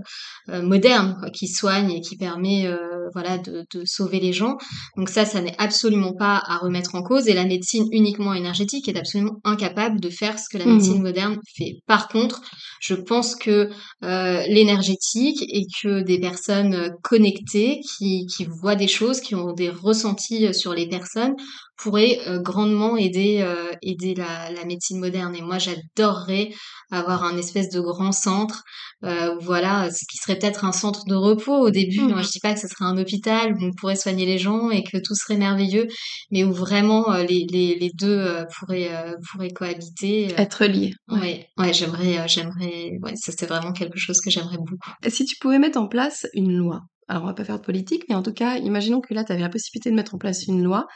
euh, 0.48 0.60
moderne 0.60 1.16
quoi, 1.20 1.30
qui 1.30 1.46
soigne 1.46 1.92
et 1.92 2.00
qui 2.00 2.16
permet 2.16 2.68
voilà 3.14 3.38
de, 3.38 3.64
de, 3.72 3.84
sauver 3.84 4.18
les 4.18 4.32
gens. 4.32 4.56
Donc 4.96 5.08
ça, 5.08 5.24
ça 5.24 5.40
n'est 5.40 5.54
absolument 5.58 6.14
pas 6.14 6.42
à 6.44 6.58
remettre 6.58 6.96
en 6.96 7.02
cause. 7.04 7.28
Et 7.28 7.34
la 7.34 7.44
médecine 7.44 7.86
uniquement 7.92 8.34
énergétique 8.34 8.88
est 8.88 8.98
absolument 8.98 9.36
incapable 9.44 10.00
de 10.00 10.08
faire 10.08 10.36
ce 10.38 10.48
que 10.50 10.58
la 10.58 10.66
médecine 10.66 10.98
mmh. 10.98 11.02
moderne 11.02 11.38
fait. 11.56 11.78
Par 11.86 12.08
contre, 12.08 12.40
je 12.80 12.94
pense 12.94 13.36
que 13.36 13.70
l'énergétique 14.00 15.44
et 15.48 15.64
que 15.80 16.00
des 16.02 16.18
personnes 16.18 16.92
connectées 17.02 17.80
qui, 17.80 18.26
qui 18.26 18.46
voient 18.46 18.76
des 18.76 18.88
choses, 18.88 19.20
qui 19.20 19.36
ont 19.36 19.52
des 19.52 19.70
ressentis 19.70 20.52
sur 20.54 20.74
les 20.74 20.88
personnes, 20.88 21.34
pourrait 21.82 22.20
euh, 22.28 22.38
grandement 22.38 22.96
aider 22.96 23.40
euh, 23.40 23.72
aider 23.82 24.14
la, 24.14 24.50
la, 24.50 24.64
médecine 24.64 25.00
moderne. 25.00 25.34
Et 25.34 25.42
moi, 25.42 25.58
j'adorerais 25.58 26.50
avoir 26.90 27.24
un 27.24 27.36
espèce 27.36 27.70
de 27.70 27.80
grand 27.80 28.12
centre, 28.12 28.62
euh, 29.04 29.34
voilà, 29.40 29.90
ce 29.90 30.04
qui 30.08 30.18
serait 30.18 30.38
peut-être 30.38 30.64
un 30.64 30.72
centre 30.72 31.04
de 31.06 31.14
repos 31.14 31.56
au 31.56 31.70
début. 31.70 32.00
Moi, 32.00 32.20
mmh. 32.20 32.24
je 32.24 32.30
dis 32.30 32.40
pas 32.40 32.54
que 32.54 32.60
ce 32.60 32.68
serait 32.68 32.84
un 32.84 32.96
hôpital 32.96 33.54
où 33.54 33.64
on 33.64 33.72
pourrait 33.72 33.96
soigner 33.96 34.26
les 34.26 34.38
gens 34.38 34.70
et 34.70 34.84
que 34.84 34.98
tout 34.98 35.16
serait 35.16 35.36
merveilleux, 35.36 35.88
mais 36.30 36.44
où 36.44 36.52
vraiment 36.52 37.12
les, 37.16 37.46
les, 37.50 37.76
les 37.76 37.90
deux 37.94 38.44
pourraient 38.56 38.90
pourraient 39.30 39.50
cohabiter, 39.50 40.32
être 40.36 40.64
liés. 40.66 40.92
Ouais, 41.08 41.48
ouais, 41.58 41.72
j'aimerais 41.72 42.28
j'aimerais, 42.28 42.92
ouais, 43.02 43.16
ça 43.16 43.32
c'est 43.36 43.46
vraiment 43.46 43.72
quelque 43.72 43.98
chose 43.98 44.20
que 44.20 44.30
j'aimerais 44.30 44.58
beaucoup. 44.58 44.76
Si 45.08 45.24
tu 45.24 45.36
pouvais 45.40 45.58
mettre 45.58 45.78
en 45.78 45.88
place 45.88 46.26
une 46.34 46.52
loi, 46.56 46.82
alors 47.08 47.24
on 47.24 47.26
va 47.26 47.34
pas 47.34 47.44
faire 47.44 47.58
de 47.58 47.64
politique, 47.64 48.04
mais 48.08 48.14
en 48.14 48.22
tout 48.22 48.32
cas, 48.32 48.56
imaginons 48.56 49.00
que 49.00 49.12
là, 49.12 49.24
tu 49.24 49.32
avais 49.32 49.42
la 49.42 49.48
possibilité 49.48 49.90
de 49.90 49.94
mettre 49.94 50.14
en 50.14 50.18
place 50.18 50.46
une 50.46 50.62
loi 50.62 50.86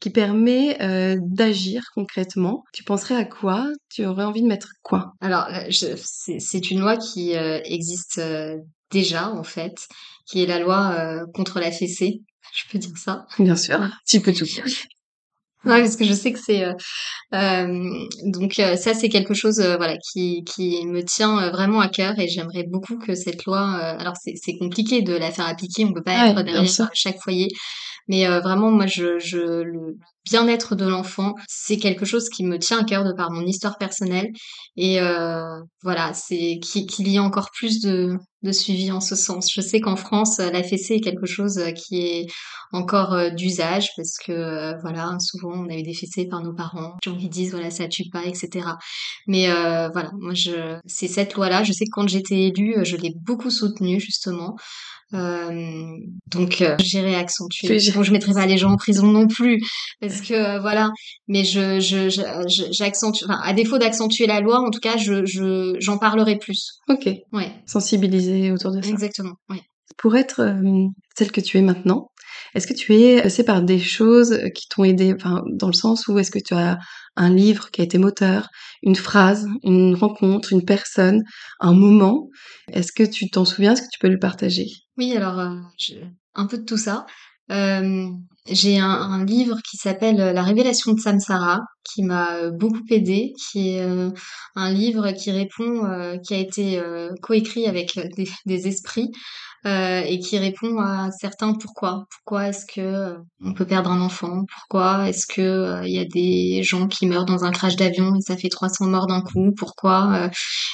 qui 0.00 0.10
permet 0.10 0.80
euh, 0.82 1.16
d'agir 1.20 1.82
concrètement. 1.94 2.64
Tu 2.72 2.84
penserais 2.84 3.16
à 3.16 3.24
quoi? 3.24 3.68
Tu 3.88 4.04
aurais 4.04 4.24
envie 4.24 4.42
de 4.42 4.46
mettre 4.46 4.68
quoi? 4.82 5.12
Alors, 5.20 5.46
euh, 5.50 5.70
c'est 5.70 6.70
une 6.70 6.80
loi 6.80 6.96
qui 6.96 7.36
euh, 7.36 7.60
existe 7.64 8.20
déjà, 8.90 9.30
en 9.30 9.42
fait, 9.42 9.86
qui 10.26 10.42
est 10.42 10.46
la 10.46 10.58
loi 10.58 11.24
contre 11.34 11.60
la 11.60 11.70
fessée. 11.70 12.20
Je 12.54 12.64
peux 12.70 12.78
dire 12.78 12.96
ça? 12.96 13.26
Bien 13.38 13.56
sûr, 13.56 13.80
tu 14.06 14.20
peux 14.20 14.32
tout 14.32 14.44
dire. 14.44 14.64
Ouais, 15.64 15.80
parce 15.80 15.96
que 15.96 16.04
je 16.04 16.12
sais 16.12 16.32
que 16.32 16.38
c'est 16.38 16.64
donc 17.32 18.52
ça 18.54 18.94
c'est 18.94 19.08
quelque 19.08 19.34
chose 19.34 19.58
voilà 19.58 19.96
qui 20.12 20.44
qui 20.44 20.86
me 20.86 21.02
tient 21.02 21.50
vraiment 21.50 21.80
à 21.80 21.88
cœur 21.88 22.16
et 22.20 22.28
j'aimerais 22.28 22.62
beaucoup 22.68 22.96
que 22.98 23.16
cette 23.16 23.44
loi 23.46 23.62
alors 23.64 24.14
c'est 24.22 24.58
compliqué 24.58 25.02
de 25.02 25.12
la 25.12 25.32
faire 25.32 25.46
appliquer. 25.46 25.84
On 25.84 25.92
peut 25.92 26.04
pas 26.04 26.28
être 26.28 26.42
derrière 26.42 26.90
chaque 26.94 27.18
foyer 27.20 27.48
mais 28.08 28.26
euh, 28.26 28.40
vraiment, 28.40 28.70
moi, 28.70 28.86
je, 28.86 29.62
le 29.62 29.98
bien-être 30.24 30.74
de 30.74 30.86
l'enfant, 30.86 31.34
c'est 31.48 31.76
quelque 31.78 32.04
chose 32.04 32.28
qui 32.28 32.44
me 32.44 32.58
tient 32.58 32.80
à 32.80 32.84
cœur 32.84 33.04
de 33.04 33.12
par 33.12 33.30
mon 33.30 33.42
histoire 33.42 33.78
personnelle. 33.78 34.28
Et 34.76 35.00
euh, 35.00 35.60
voilà, 35.82 36.14
c'est 36.14 36.58
qu'il 36.60 37.08
y 37.08 37.16
ait 37.16 37.20
encore 37.20 37.50
plus 37.52 37.80
de, 37.80 38.16
de 38.46 38.52
suivi 38.52 38.90
en 38.90 39.00
ce 39.00 39.14
sens. 39.14 39.52
Je 39.52 39.60
sais 39.60 39.80
qu'en 39.80 39.96
France, 39.96 40.38
la 40.38 40.62
fessée 40.62 40.94
est 40.94 41.00
quelque 41.00 41.26
chose 41.26 41.60
qui 41.76 42.06
est 42.06 42.26
encore 42.72 43.12
euh, 43.12 43.30
d'usage 43.30 43.90
parce 43.96 44.16
que 44.18 44.32
euh, 44.32 44.74
voilà, 44.82 45.16
souvent 45.20 45.52
on 45.52 45.68
a 45.68 45.74
eu 45.74 45.82
des 45.82 45.94
fessées 45.94 46.26
par 46.26 46.42
nos 46.42 46.52
parents, 46.52 46.96
gens 47.04 47.16
qui 47.16 47.28
disent 47.28 47.52
voilà 47.52 47.70
ça 47.70 47.88
tue 47.88 48.08
pas, 48.10 48.24
etc. 48.24 48.66
Mais 49.26 49.48
euh, 49.50 49.88
voilà, 49.88 50.10
moi 50.18 50.34
je 50.34 50.78
c'est 50.86 51.08
cette 51.08 51.34
loi-là. 51.34 51.62
Je 51.62 51.72
sais 51.72 51.84
que 51.84 51.90
quand 51.92 52.08
j'étais 52.08 52.48
élue, 52.48 52.84
je 52.84 52.96
l'ai 52.96 53.12
beaucoup 53.14 53.50
soutenue 53.50 54.00
justement. 54.00 54.56
Euh, 55.14 55.96
donc 56.32 56.60
euh, 56.60 56.74
j'irai 56.80 57.14
accentuer. 57.14 57.78
Bon, 57.94 58.02
je 58.02 58.12
mettrai 58.12 58.32
pas 58.32 58.44
les 58.44 58.58
gens 58.58 58.72
en 58.72 58.76
prison 58.76 59.06
non 59.06 59.28
plus 59.28 59.62
parce 60.00 60.20
que 60.20 60.34
euh, 60.34 60.60
voilà, 60.60 60.90
mais 61.28 61.44
je 61.44 61.78
je 61.78 62.08
j'accentue. 62.72 63.22
Enfin, 63.24 63.38
à 63.44 63.52
défaut 63.52 63.78
d'accentuer 63.78 64.26
la 64.26 64.40
loi, 64.40 64.58
en 64.58 64.70
tout 64.70 64.80
cas, 64.80 64.96
je 64.96 65.24
je 65.24 65.76
j'en 65.78 65.98
parlerai 65.98 66.38
plus. 66.38 66.80
Ok. 66.88 67.08
Ouais. 67.32 67.52
Sensibiliser 67.66 68.35
autour 68.52 68.72
de 68.72 68.82
ça. 68.82 68.88
Exactement. 68.88 69.34
Pour 69.98 70.16
être 70.16 70.40
euh, 70.40 70.86
celle 71.16 71.32
que 71.32 71.40
tu 71.40 71.58
es 71.58 71.62
maintenant, 71.62 72.10
est-ce 72.54 72.66
que 72.66 72.74
tu 72.74 72.94
es 72.94 73.22
passée 73.22 73.44
par 73.44 73.62
des 73.62 73.78
choses 73.78 74.38
qui 74.54 74.68
t'ont 74.68 74.84
aidé, 74.84 75.14
enfin, 75.14 75.42
dans 75.52 75.68
le 75.68 75.72
sens 75.72 76.06
où 76.08 76.18
est-ce 76.18 76.30
que 76.30 76.38
tu 76.38 76.54
as 76.54 76.78
un 77.16 77.32
livre 77.32 77.70
qui 77.70 77.80
a 77.80 77.84
été 77.84 77.98
moteur, 77.98 78.48
une 78.82 78.96
phrase, 78.96 79.46
une 79.62 79.94
rencontre, 79.94 80.52
une 80.52 80.64
personne, 80.64 81.22
un 81.60 81.72
moment? 81.72 82.28
Est-ce 82.72 82.92
que 82.92 83.04
tu 83.04 83.30
t'en 83.30 83.44
souviens? 83.44 83.72
Est-ce 83.72 83.82
que 83.82 83.88
tu 83.92 83.98
peux 84.00 84.08
le 84.08 84.18
partager? 84.18 84.66
Oui, 84.96 85.16
alors, 85.16 85.38
euh, 85.38 85.54
un 86.34 86.46
peu 86.46 86.58
de 86.58 86.64
tout 86.64 86.76
ça. 86.76 87.06
Euh, 87.50 88.08
j'ai 88.48 88.78
un, 88.78 89.24
livre 89.24 89.58
qui 89.68 89.76
s'appelle 89.76 90.16
La 90.16 90.42
révélation 90.42 90.92
de 90.92 91.00
Samsara, 91.00 91.60
qui 91.84 92.02
m'a 92.02 92.50
beaucoup 92.50 92.82
aidé, 92.90 93.32
qui 93.38 93.70
est 93.70 93.82
un 94.54 94.70
livre 94.70 95.10
qui 95.12 95.32
répond, 95.32 96.18
qui 96.24 96.34
a 96.34 96.38
été 96.38 96.80
coécrit 97.22 97.66
avec 97.66 97.98
des 98.46 98.68
esprits 98.68 99.10
euh, 99.66 100.02
et 100.06 100.20
qui 100.20 100.38
répond 100.38 100.78
à 100.78 101.10
certains 101.10 101.52
pourquoi. 101.54 102.04
Pourquoi 102.10 102.48
est-ce 102.48 102.64
que 102.66 102.80
euh, 102.80 103.16
on 103.44 103.52
peut 103.52 103.66
perdre 103.66 103.90
un 103.90 104.00
enfant? 104.00 104.44
Pourquoi 104.54 105.08
est-ce 105.08 105.26
que 105.26 105.40
il 105.84 105.88
euh, 105.88 105.88
y 105.88 105.98
a 105.98 106.04
des 106.04 106.62
gens 106.62 106.86
qui 106.86 107.06
meurent 107.06 107.24
dans 107.24 107.42
un 107.42 107.50
crash 107.50 107.74
d'avion 107.74 108.14
et 108.14 108.20
ça 108.20 108.36
fait 108.36 108.48
300 108.48 108.86
morts 108.86 109.08
d'un 109.08 109.22
coup? 109.22 109.52
Pourquoi 109.56 110.30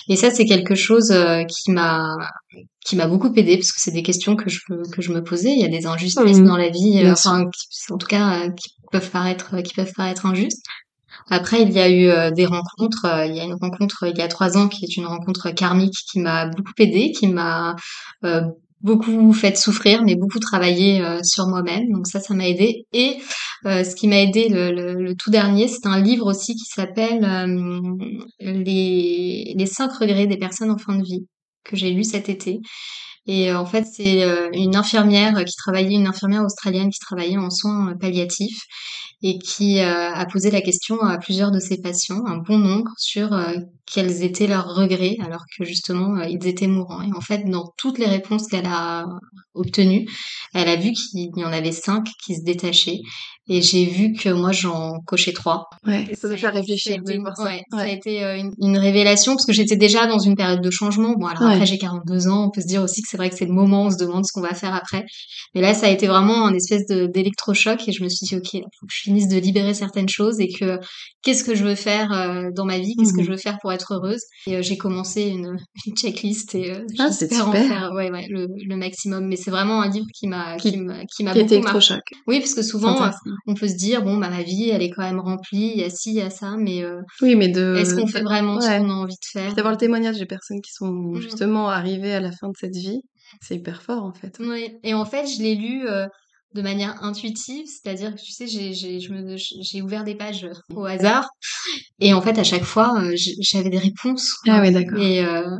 Et 0.08 0.16
ça, 0.16 0.30
c'est 0.30 0.44
quelque 0.44 0.74
chose 0.74 1.10
qui 1.48 1.70
m'a 1.70 2.18
qui 2.84 2.96
m'a 2.96 3.06
beaucoup 3.06 3.32
aidé 3.34 3.56
parce 3.56 3.72
que 3.72 3.80
c'est 3.80 3.92
des 3.92 4.02
questions 4.02 4.36
que 4.36 4.50
je 4.50 4.60
que 4.92 5.00
je 5.00 5.12
me 5.12 5.24
posais. 5.24 5.52
Il 5.52 5.60
y 5.60 5.64
a 5.64 5.68
des 5.68 5.86
injustices 5.86 6.40
mmh. 6.40 6.44
dans 6.44 6.58
la 6.58 6.68
vie, 6.68 7.02
enfin, 7.10 7.46
en 7.90 7.98
tout 7.98 8.06
cas, 8.06 8.50
qui 8.50 8.74
peuvent 8.90 9.10
paraître 9.10 9.62
qui 9.62 9.72
peuvent 9.72 9.92
paraître 9.96 10.26
injustes. 10.26 10.66
Après, 11.30 11.62
il 11.62 11.70
y 11.70 11.78
a 11.78 11.88
eu 11.88 12.32
des 12.34 12.44
rencontres. 12.44 13.06
il 13.26 13.34
y 13.36 13.40
a 13.40 13.44
une 13.44 13.54
rencontre 13.54 14.06
il 14.06 14.18
y 14.18 14.22
a 14.22 14.28
trois 14.28 14.58
ans 14.58 14.68
qui 14.68 14.84
est 14.84 14.96
une 14.96 15.06
rencontre 15.06 15.50
karmique 15.50 15.96
qui 16.10 16.20
m'a 16.20 16.46
beaucoup 16.46 16.72
aidé, 16.78 17.12
qui 17.12 17.28
m'a 17.28 17.76
beaucoup 18.82 19.32
fait 19.32 19.56
souffrir, 19.56 20.02
mais 20.02 20.16
beaucoup 20.16 20.38
travaillé 20.38 21.02
euh, 21.02 21.22
sur 21.22 21.46
moi-même. 21.46 21.90
Donc 21.92 22.06
ça, 22.06 22.20
ça 22.20 22.34
m'a 22.34 22.48
aidé. 22.48 22.86
Et 22.92 23.18
euh, 23.66 23.84
ce 23.84 23.94
qui 23.94 24.08
m'a 24.08 24.20
aidé 24.20 24.48
le, 24.48 25.14
tout 25.14 25.30
dernier, 25.30 25.68
c'est 25.68 25.86
un 25.86 26.00
livre 26.00 26.26
aussi 26.26 26.54
qui 26.54 26.64
s'appelle 26.64 27.24
euh, 27.24 27.96
les, 28.40 29.54
les 29.56 29.66
cinq 29.66 29.92
regrets 29.92 30.26
des 30.26 30.36
personnes 30.36 30.70
en 30.70 30.78
fin 30.78 30.96
de 30.96 31.04
vie 31.04 31.26
que 31.64 31.76
j'ai 31.76 31.90
lu 31.90 32.04
cet 32.04 32.28
été. 32.28 32.58
Et 33.26 33.52
en 33.52 33.66
fait, 33.66 33.84
c'est 33.84 34.24
une 34.52 34.74
infirmière 34.74 35.44
qui 35.44 35.54
travaillait, 35.54 35.94
une 35.94 36.08
infirmière 36.08 36.42
australienne 36.42 36.90
qui 36.90 36.98
travaillait 36.98 37.38
en 37.38 37.50
soins 37.50 37.94
palliatifs 38.00 38.62
et 39.22 39.38
qui 39.38 39.80
a 39.80 40.26
posé 40.26 40.50
la 40.50 40.60
question 40.60 41.00
à 41.00 41.18
plusieurs 41.18 41.50
de 41.50 41.60
ses 41.60 41.80
patients, 41.80 42.22
un 42.26 42.38
bon 42.38 42.58
nombre, 42.58 42.90
sur 42.98 43.30
quels 43.92 44.22
étaient 44.22 44.46
leurs 44.46 44.74
regrets 44.74 45.16
alors 45.22 45.44
que 45.56 45.64
justement 45.64 46.16
euh, 46.16 46.26
ils 46.28 46.46
étaient 46.46 46.66
mourants. 46.66 47.02
Et 47.02 47.12
en 47.14 47.20
fait, 47.20 47.44
dans 47.48 47.72
toutes 47.76 47.98
les 47.98 48.06
réponses 48.06 48.46
qu'elle 48.48 48.66
a 48.66 49.04
obtenues, 49.54 50.08
elle 50.54 50.68
a 50.68 50.76
vu 50.76 50.92
qu'il 50.92 51.30
y 51.36 51.44
en 51.44 51.52
avait 51.52 51.72
cinq 51.72 52.06
qui 52.24 52.36
se 52.36 52.42
détachaient. 52.42 53.00
Et 53.48 53.60
j'ai 53.60 53.84
vu 53.84 54.12
que 54.12 54.28
moi 54.28 54.52
j'en 54.52 55.00
cochais 55.00 55.32
trois. 55.32 55.64
Ouais, 55.84 56.08
ça 56.14 56.28
doit 56.28 56.36
faire 56.36 56.54
réfléchir. 56.54 56.96
Ça 57.04 57.48
a 57.48 57.56
été, 57.56 57.64
ça 57.70 57.78
a 57.78 57.88
été 57.88 58.24
euh, 58.24 58.40
une, 58.60 58.78
révélation 58.78 59.32
parce 59.32 59.44
que 59.44 59.52
j'étais 59.52 59.74
déjà 59.74 60.06
dans 60.06 60.20
une 60.20 60.36
période 60.36 60.62
de 60.62 60.70
changement. 60.70 61.14
Bon, 61.18 61.26
alors 61.26 61.42
après 61.42 61.66
j'ai 61.66 61.76
42 61.76 62.28
ans, 62.28 62.46
on 62.46 62.50
peut 62.50 62.60
se 62.60 62.68
dire 62.68 62.82
aussi 62.82 63.02
que 63.02 63.08
c'est 63.10 63.16
vrai 63.16 63.30
que 63.30 63.36
c'est 63.36 63.44
le 63.44 63.52
moment, 63.52 63.86
on 63.86 63.90
se 63.90 63.96
demande 63.96 64.24
ce 64.24 64.32
qu'on 64.32 64.42
va 64.42 64.54
faire 64.54 64.74
après. 64.74 65.04
Mais 65.56 65.60
là, 65.60 65.74
ça 65.74 65.86
a 65.86 65.90
été 65.90 66.06
vraiment 66.06 66.46
un 66.46 66.54
espèce 66.54 66.86
d'électrochoc 66.86 67.86
et 67.88 67.92
je 67.92 68.04
me 68.04 68.08
suis 68.08 68.26
dit, 68.26 68.36
ok, 68.36 68.54
il 68.54 68.62
faut 68.78 68.86
que 68.86 68.92
je 68.94 69.10
finisse 69.12 69.28
de 69.28 69.38
libérer 69.38 69.74
certaines 69.74 70.08
choses 70.08 70.40
et 70.40 70.48
que 70.48 70.78
qu'est-ce 71.22 71.44
que 71.44 71.54
je 71.54 71.64
veux 71.64 71.74
faire 71.74 72.12
euh, 72.12 72.50
dans 72.54 72.64
ma 72.64 72.78
vie, 72.78 72.94
qu'est-ce 72.96 73.12
que 73.12 73.20
mmh. 73.20 73.24
je 73.24 73.30
veux 73.30 73.36
faire 73.36 73.58
pour 73.60 73.72
être 73.72 73.94
heureuse? 73.94 74.22
Et 74.46 74.56
euh, 74.56 74.62
j'ai 74.62 74.78
commencé 74.78 75.22
une, 75.22 75.56
une, 75.86 75.94
checklist 75.94 76.54
et 76.54 76.72
euh, 76.72 76.86
ah, 76.98 77.08
j'espère 77.08 77.48
en 77.48 77.52
faire 77.52 77.92
ouais, 77.94 78.10
ouais, 78.10 78.26
le, 78.30 78.46
le, 78.66 78.76
maximum. 78.76 79.26
Mais 79.26 79.36
c'est 79.36 79.50
vraiment 79.50 79.82
un 79.82 79.90
livre 79.90 80.06
qui 80.14 80.26
m'a 80.28 80.56
qui, 80.56 80.76
m'a 80.78 81.04
qui 81.04 81.24
m'a 81.24 81.34
beaucoup 81.34 81.60
marqué. 81.60 81.94
Oui, 82.26 82.40
parce 82.40 82.54
que 82.54 82.62
souvent 82.62 83.10
on 83.46 83.54
peut 83.54 83.68
se 83.68 83.76
dire 83.76 84.02
bon 84.02 84.16
bah 84.16 84.30
ma 84.30 84.42
vie 84.42 84.70
elle 84.70 84.82
est 84.82 84.90
quand 84.90 85.02
même 85.02 85.20
remplie, 85.20 85.72
il 85.74 85.80
y 85.80 85.84
a 85.84 85.90
ci, 85.90 86.10
il 86.10 86.16
y 86.16 86.22
a 86.22 86.30
ça, 86.30 86.56
mais 86.56 86.82
euh, 86.82 87.00
oui, 87.20 87.36
mais 87.36 87.48
de 87.48 87.76
est-ce 87.76 87.94
qu'on 87.94 88.06
fait 88.06 88.22
vraiment 88.22 88.60
ce 88.60 88.66
qu'on 88.66 88.90
a 88.90 88.94
envie 88.94 89.14
de 89.14 89.40
faire? 89.40 89.54
D'avoir 89.54 89.72
le 89.72 89.78
témoignage 89.78 90.18
des 90.18 90.26
personnes 90.26 90.60
qui 90.62 90.72
sont 90.72 90.90
mmh 90.90 91.20
justement 91.20 91.68
arrivées 91.68 92.14
à 92.14 92.20
la 92.20 92.32
fin 92.32 92.48
de 92.48 92.56
cette 92.58 92.74
vie, 92.74 93.00
c'est 93.40 93.56
hyper 93.56 93.82
fort 93.82 94.04
en 94.04 94.12
fait. 94.14 94.36
Oui, 94.40 94.70
et 94.82 94.94
en 94.94 95.04
fait 95.04 95.26
je 95.26 95.42
l'ai 95.42 95.54
lu 95.54 95.86
de 96.54 96.62
manière 96.62 97.02
intuitive, 97.02 97.66
c'est-à-dire 97.66 98.14
que 98.14 98.20
tu 98.20 98.32
sais, 98.32 98.46
j'ai, 98.46 99.82
ouvert 99.82 100.04
des 100.04 100.14
pages 100.14 100.46
au 100.74 100.84
hasard 100.84 101.28
et 102.00 102.12
en 102.12 102.20
fait 102.20 102.38
à 102.38 102.44
chaque 102.44 102.64
fois 102.64 103.00
euh, 103.00 103.14
j'avais 103.40 103.70
des 103.70 103.78
réponses. 103.78 104.36
Ah 104.46 104.60
ouais, 104.60 104.70
d'accord. 104.70 104.98
Et 104.98 105.24
euh, 105.24 105.56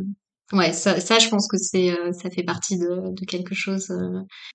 ouais, 0.53 0.73
ça, 0.73 1.01
ça 1.01 1.19
je 1.19 1.29
pense 1.29 1.49
que 1.49 1.57
c'est, 1.59 1.91
euh, 1.91 2.13
ça 2.13 2.31
fait 2.31 2.43
partie 2.43 2.79
de, 2.79 3.13
de 3.13 3.25
quelque 3.27 3.55
chose, 3.55 3.93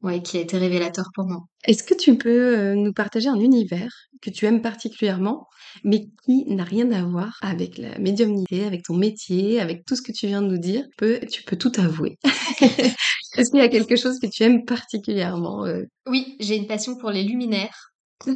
ouais, 0.01 0.21
qui 0.21 0.37
a 0.37 0.41
été 0.41 0.57
révélateur 0.57 1.05
pour 1.13 1.25
moi. 1.25 1.41
Est-ce 1.65 1.83
que 1.83 1.93
tu 1.93 2.17
peux 2.17 2.73
nous 2.73 2.93
partager 2.93 3.29
un 3.29 3.39
univers 3.39 3.91
que 4.21 4.29
tu 4.29 4.45
aimes 4.45 4.61
particulièrement, 4.61 5.47
mais 5.83 6.05
qui 6.25 6.45
n'a 6.47 6.63
rien 6.63 6.91
à 6.91 7.03
voir 7.03 7.37
avec 7.41 7.77
la 7.77 7.97
médiumnité, 7.99 8.65
avec 8.65 8.83
ton 8.83 8.95
métier, 8.95 9.59
avec 9.59 9.85
tout 9.85 9.95
ce 9.95 10.01
que 10.01 10.11
tu 10.11 10.27
viens 10.27 10.41
de 10.41 10.47
nous 10.47 10.57
dire? 10.57 10.83
Tu 10.83 10.95
peux, 10.97 11.19
tu 11.27 11.43
peux 11.43 11.55
tout 11.55 11.71
avouer. 11.77 12.17
Est-ce 13.37 13.51
qu'il 13.51 13.59
y 13.59 13.63
a 13.63 13.69
quelque 13.69 13.95
chose 13.95 14.19
que 14.19 14.27
tu 14.27 14.43
aimes 14.43 14.65
particulièrement 14.65 15.65
euh? 15.65 15.83
Oui, 16.07 16.35
j'ai 16.39 16.55
une 16.55 16.67
passion 16.67 16.95
pour 16.97 17.11
les 17.11 17.23
luminaires. 17.23 17.91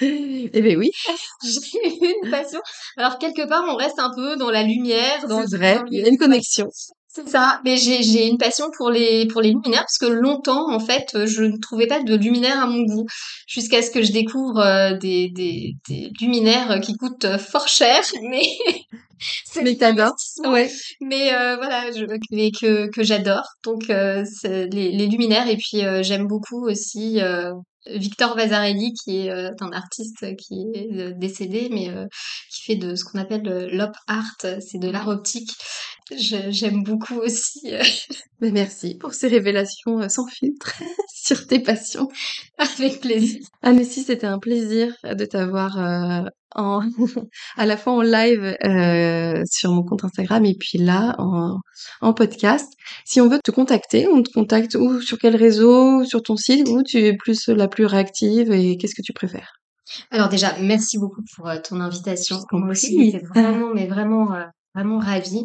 eh 0.00 0.48
bien 0.62 0.76
oui. 0.76 0.90
j'ai 1.44 2.06
une 2.22 2.30
passion. 2.30 2.60
Alors 2.96 3.18
quelque 3.18 3.46
part, 3.48 3.64
on 3.68 3.76
reste 3.76 3.98
un 3.98 4.10
peu 4.14 4.36
dans 4.36 4.50
la 4.50 4.62
lumière. 4.62 5.26
Dans, 5.26 5.46
C'est 5.46 5.56
vrai, 5.56 5.80
il 5.90 6.00
y 6.00 6.04
a 6.04 6.08
une 6.08 6.18
connexion. 6.18 6.68
C'est 7.16 7.30
ça, 7.30 7.62
mais 7.64 7.78
j'ai 7.78 8.26
une 8.26 8.36
passion 8.36 8.66
pour 8.76 8.90
les 8.90 9.26
pour 9.28 9.40
les 9.40 9.48
luminaires 9.48 9.80
parce 9.80 9.96
que 9.96 10.04
longtemps 10.04 10.70
en 10.70 10.78
fait 10.78 11.24
je 11.24 11.44
ne 11.44 11.56
trouvais 11.56 11.86
pas 11.86 12.02
de 12.02 12.14
luminaires 12.14 12.62
à 12.62 12.66
mon 12.66 12.82
goût. 12.82 13.06
Jusqu'à 13.46 13.80
ce 13.80 13.90
que 13.90 14.02
je 14.02 14.12
découvre 14.12 14.58
euh, 14.58 14.94
des, 14.98 15.30
des, 15.30 15.72
des 15.88 16.10
luminaires 16.20 16.78
qui 16.82 16.94
coûtent 16.98 17.38
fort 17.38 17.68
cher 17.68 18.02
mais 18.22 18.42
mais 19.62 19.76
t'adores 19.76 20.12
ouais. 20.44 20.70
Mais 21.00 21.32
euh, 21.32 21.56
voilà 21.56 21.90
je, 21.90 22.04
que 22.04 22.90
que 22.90 23.02
j'adore. 23.02 23.48
Donc 23.64 23.88
euh, 23.88 24.22
les, 24.44 24.92
les 24.92 25.06
luminaires 25.06 25.48
et 25.48 25.56
puis 25.56 25.84
j'aime 26.02 26.26
beaucoup 26.26 26.68
aussi 26.68 27.18
Victor 27.94 28.36
Vasarely, 28.36 28.92
qui 28.92 29.18
est 29.18 29.30
euh, 29.30 29.50
un 29.60 29.72
artiste 29.72 30.36
qui 30.36 30.66
est 30.74 30.92
euh, 30.92 31.12
décédé, 31.16 31.68
mais 31.70 31.88
euh, 31.88 32.06
qui 32.50 32.62
fait 32.62 32.76
de 32.76 32.94
ce 32.94 33.04
qu'on 33.04 33.18
appelle 33.18 33.68
l'op 33.72 33.92
art, 34.06 34.36
c'est 34.40 34.78
de 34.78 34.88
l'art 34.88 35.08
optique. 35.08 35.50
J'aime 36.10 36.82
beaucoup 36.84 37.16
aussi. 37.16 37.72
Mais 38.40 38.50
merci 38.52 38.94
pour 38.94 39.14
ces 39.14 39.28
révélations 39.28 40.08
sans 40.08 40.26
filtre 40.26 40.72
sur 41.14 41.46
tes 41.46 41.60
passions. 41.60 42.08
Avec 42.58 43.00
plaisir. 43.00 43.40
Anne, 43.62 43.84
si 43.84 44.02
c'était 44.02 44.26
un 44.26 44.38
plaisir 44.38 44.94
de 45.04 45.24
t'avoir 45.24 45.78
en, 46.56 46.80
à 47.56 47.66
la 47.66 47.76
fois 47.76 47.92
en 47.92 48.02
live 48.02 48.56
euh, 48.64 49.42
sur 49.50 49.72
mon 49.72 49.82
compte 49.82 50.04
Instagram 50.04 50.44
et 50.44 50.56
puis 50.58 50.78
là 50.78 51.14
en, 51.18 51.58
en, 52.00 52.12
podcast. 52.12 52.72
Si 53.04 53.20
on 53.20 53.28
veut 53.28 53.38
te 53.44 53.50
contacter, 53.50 54.08
on 54.08 54.22
te 54.22 54.32
contacte 54.32 54.74
ou 54.74 55.00
sur 55.00 55.18
quel 55.18 55.36
réseau, 55.36 56.04
sur 56.04 56.22
ton 56.22 56.36
site, 56.36 56.68
ou 56.68 56.82
tu 56.82 56.98
es 56.98 57.16
plus 57.16 57.48
la 57.48 57.68
plus 57.68 57.86
réactive 57.86 58.52
et 58.52 58.76
qu'est-ce 58.76 58.94
que 58.94 59.02
tu 59.02 59.12
préfères? 59.12 59.52
Alors 60.10 60.28
déjà, 60.28 60.54
merci 60.60 60.98
beaucoup 60.98 61.22
pour 61.36 61.48
euh, 61.48 61.58
ton 61.62 61.80
invitation. 61.80 62.38
Moi 62.52 62.70
aussi, 62.70 63.16
vraiment, 63.34 63.72
mais 63.74 63.86
vraiment, 63.86 64.34
euh, 64.34 64.44
vraiment 64.74 64.98
ravie. 64.98 65.44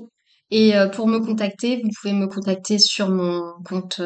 Et 0.54 0.74
pour 0.92 1.08
me 1.08 1.20
contacter, 1.20 1.78
vous 1.82 1.90
pouvez 2.02 2.14
me 2.14 2.28
contacter 2.28 2.78
sur 2.78 3.08
mon 3.08 3.54
compte 3.64 4.02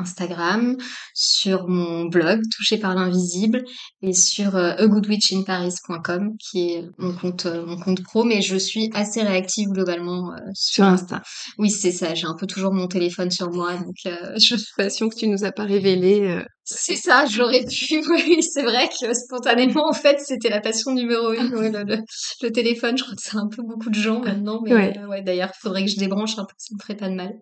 Instagram, 0.00 0.76
sur 1.14 1.68
mon 1.68 2.06
blog 2.06 2.40
Touché 2.56 2.78
par 2.78 2.94
l'invisible 2.94 3.62
et 4.02 4.12
sur 4.12 4.56
euh, 4.56 4.72
agoodwitchinparis.com 4.78 6.36
qui 6.38 6.72
est 6.72 6.84
mon 6.98 7.14
compte 7.14 7.46
euh, 7.46 7.64
mon 7.66 7.78
compte 7.78 8.02
pro 8.02 8.24
mais 8.24 8.42
je 8.42 8.56
suis 8.56 8.90
assez 8.94 9.22
réactive 9.22 9.68
globalement 9.68 10.32
euh, 10.32 10.36
sur, 10.54 10.84
Insta. 10.84 11.22
Oui, 11.58 11.70
c'est 11.70 11.92
ça, 11.92 12.14
j'ai 12.14 12.26
un 12.26 12.34
peu 12.34 12.46
toujours 12.46 12.72
mon 12.72 12.86
téléphone 12.86 13.30
sur 13.30 13.50
moi 13.50 13.74
donc 13.74 13.96
euh, 14.06 14.32
je 14.36 14.56
suis 14.56 14.72
passion 14.76 15.08
que 15.08 15.16
tu 15.16 15.28
nous 15.28 15.44
as 15.44 15.52
pas 15.52 15.64
révélé 15.64 16.42
C'est 16.64 16.96
ça, 16.96 17.26
j'aurais 17.26 17.64
pu 17.64 18.02
oui, 18.10 18.42
c'est 18.42 18.62
vrai 18.62 18.88
que 18.88 19.12
spontanément 19.14 19.88
en 19.88 19.92
fait, 19.92 20.18
c'était 20.20 20.50
la 20.50 20.60
passion 20.60 20.92
numéro 20.92 21.32
une 21.32 21.50
le, 21.50 22.50
téléphone, 22.50 22.96
je 22.96 23.02
crois 23.04 23.14
que 23.14 23.22
c'est 23.22 23.36
un 23.36 23.48
peu 23.48 23.62
beaucoup 23.62 23.90
de 23.90 23.94
gens 23.94 24.20
maintenant 24.20 24.60
mais 24.64 24.74
ouais, 24.74 24.98
ouais 25.08 25.22
d'ailleurs, 25.22 25.50
il 25.54 25.60
faudrait 25.60 25.84
que 25.84 25.90
je 25.90 25.98
débranche 25.98 26.38
un 26.38 26.44
peu, 26.44 26.54
ça 26.56 26.74
me 26.74 26.82
ferait 26.82 26.96
pas 26.96 27.08
de 27.08 27.14
mal. 27.14 27.32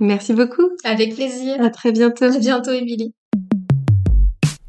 Merci 0.00 0.32
beaucoup. 0.32 0.70
Avec 0.82 1.14
plaisir. 1.14 1.62
À 1.62 1.68
très 1.68 1.92
bientôt. 1.92 2.24
À 2.24 2.38
bientôt, 2.38 2.72
Émilie. 2.72 3.14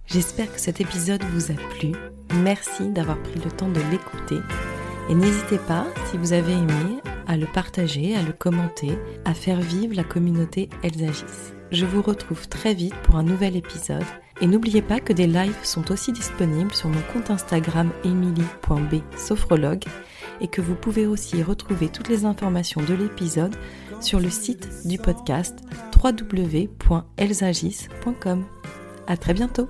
J'espère 0.06 0.54
que 0.54 0.60
cet 0.60 0.82
épisode 0.82 1.24
vous 1.34 1.52
a 1.52 1.56
plu. 1.78 1.94
Merci 2.44 2.90
d'avoir 2.90 3.18
pris 3.24 3.40
le 3.44 3.50
temps 3.50 3.70
de 3.70 3.80
l'écouter. 3.90 4.42
Et 5.10 5.16
n'hésitez 5.16 5.58
pas, 5.58 5.88
si 6.10 6.18
vous 6.18 6.34
avez 6.34 6.52
aimé, 6.52 7.00
à 7.28 7.38
le 7.38 7.46
partager, 7.46 8.14
à 8.16 8.22
le 8.22 8.34
commenter, 8.34 8.92
à 9.24 9.34
faire 9.34 9.62
vivre 9.62 9.96
la 9.96 10.04
communauté 10.04 10.70
Elsagis. 10.84 11.54
Je 11.72 11.86
vous 11.86 12.02
retrouve 12.02 12.50
très 12.50 12.74
vite 12.74 12.96
pour 13.04 13.16
un 13.16 13.24
nouvel 13.24 13.56
épisode. 13.56 14.04
Et 14.42 14.48
n'oubliez 14.48 14.82
pas 14.82 15.00
que 15.00 15.14
des 15.14 15.28
lives 15.28 15.64
sont 15.64 15.92
aussi 15.92 16.12
disponibles 16.12 16.74
sur 16.74 16.90
mon 16.90 17.02
compte 17.14 17.30
Instagram 17.30 17.90
emily.b 18.04 18.96
sophrologue 19.16 19.86
et 20.42 20.48
que 20.48 20.62
vous 20.62 20.76
pouvez 20.76 21.06
aussi 21.06 21.42
retrouver 21.44 21.88
toutes 21.88 22.10
les 22.10 22.26
informations 22.26 22.82
de 22.82 22.96
l'épisode 22.96 23.56
sur 24.04 24.20
le 24.20 24.30
site 24.30 24.68
du 24.86 24.98
podcast 24.98 25.60
www.elsagis.com. 26.04 28.46
À 29.08 29.18
très 29.18 29.34
bientôt! 29.34 29.68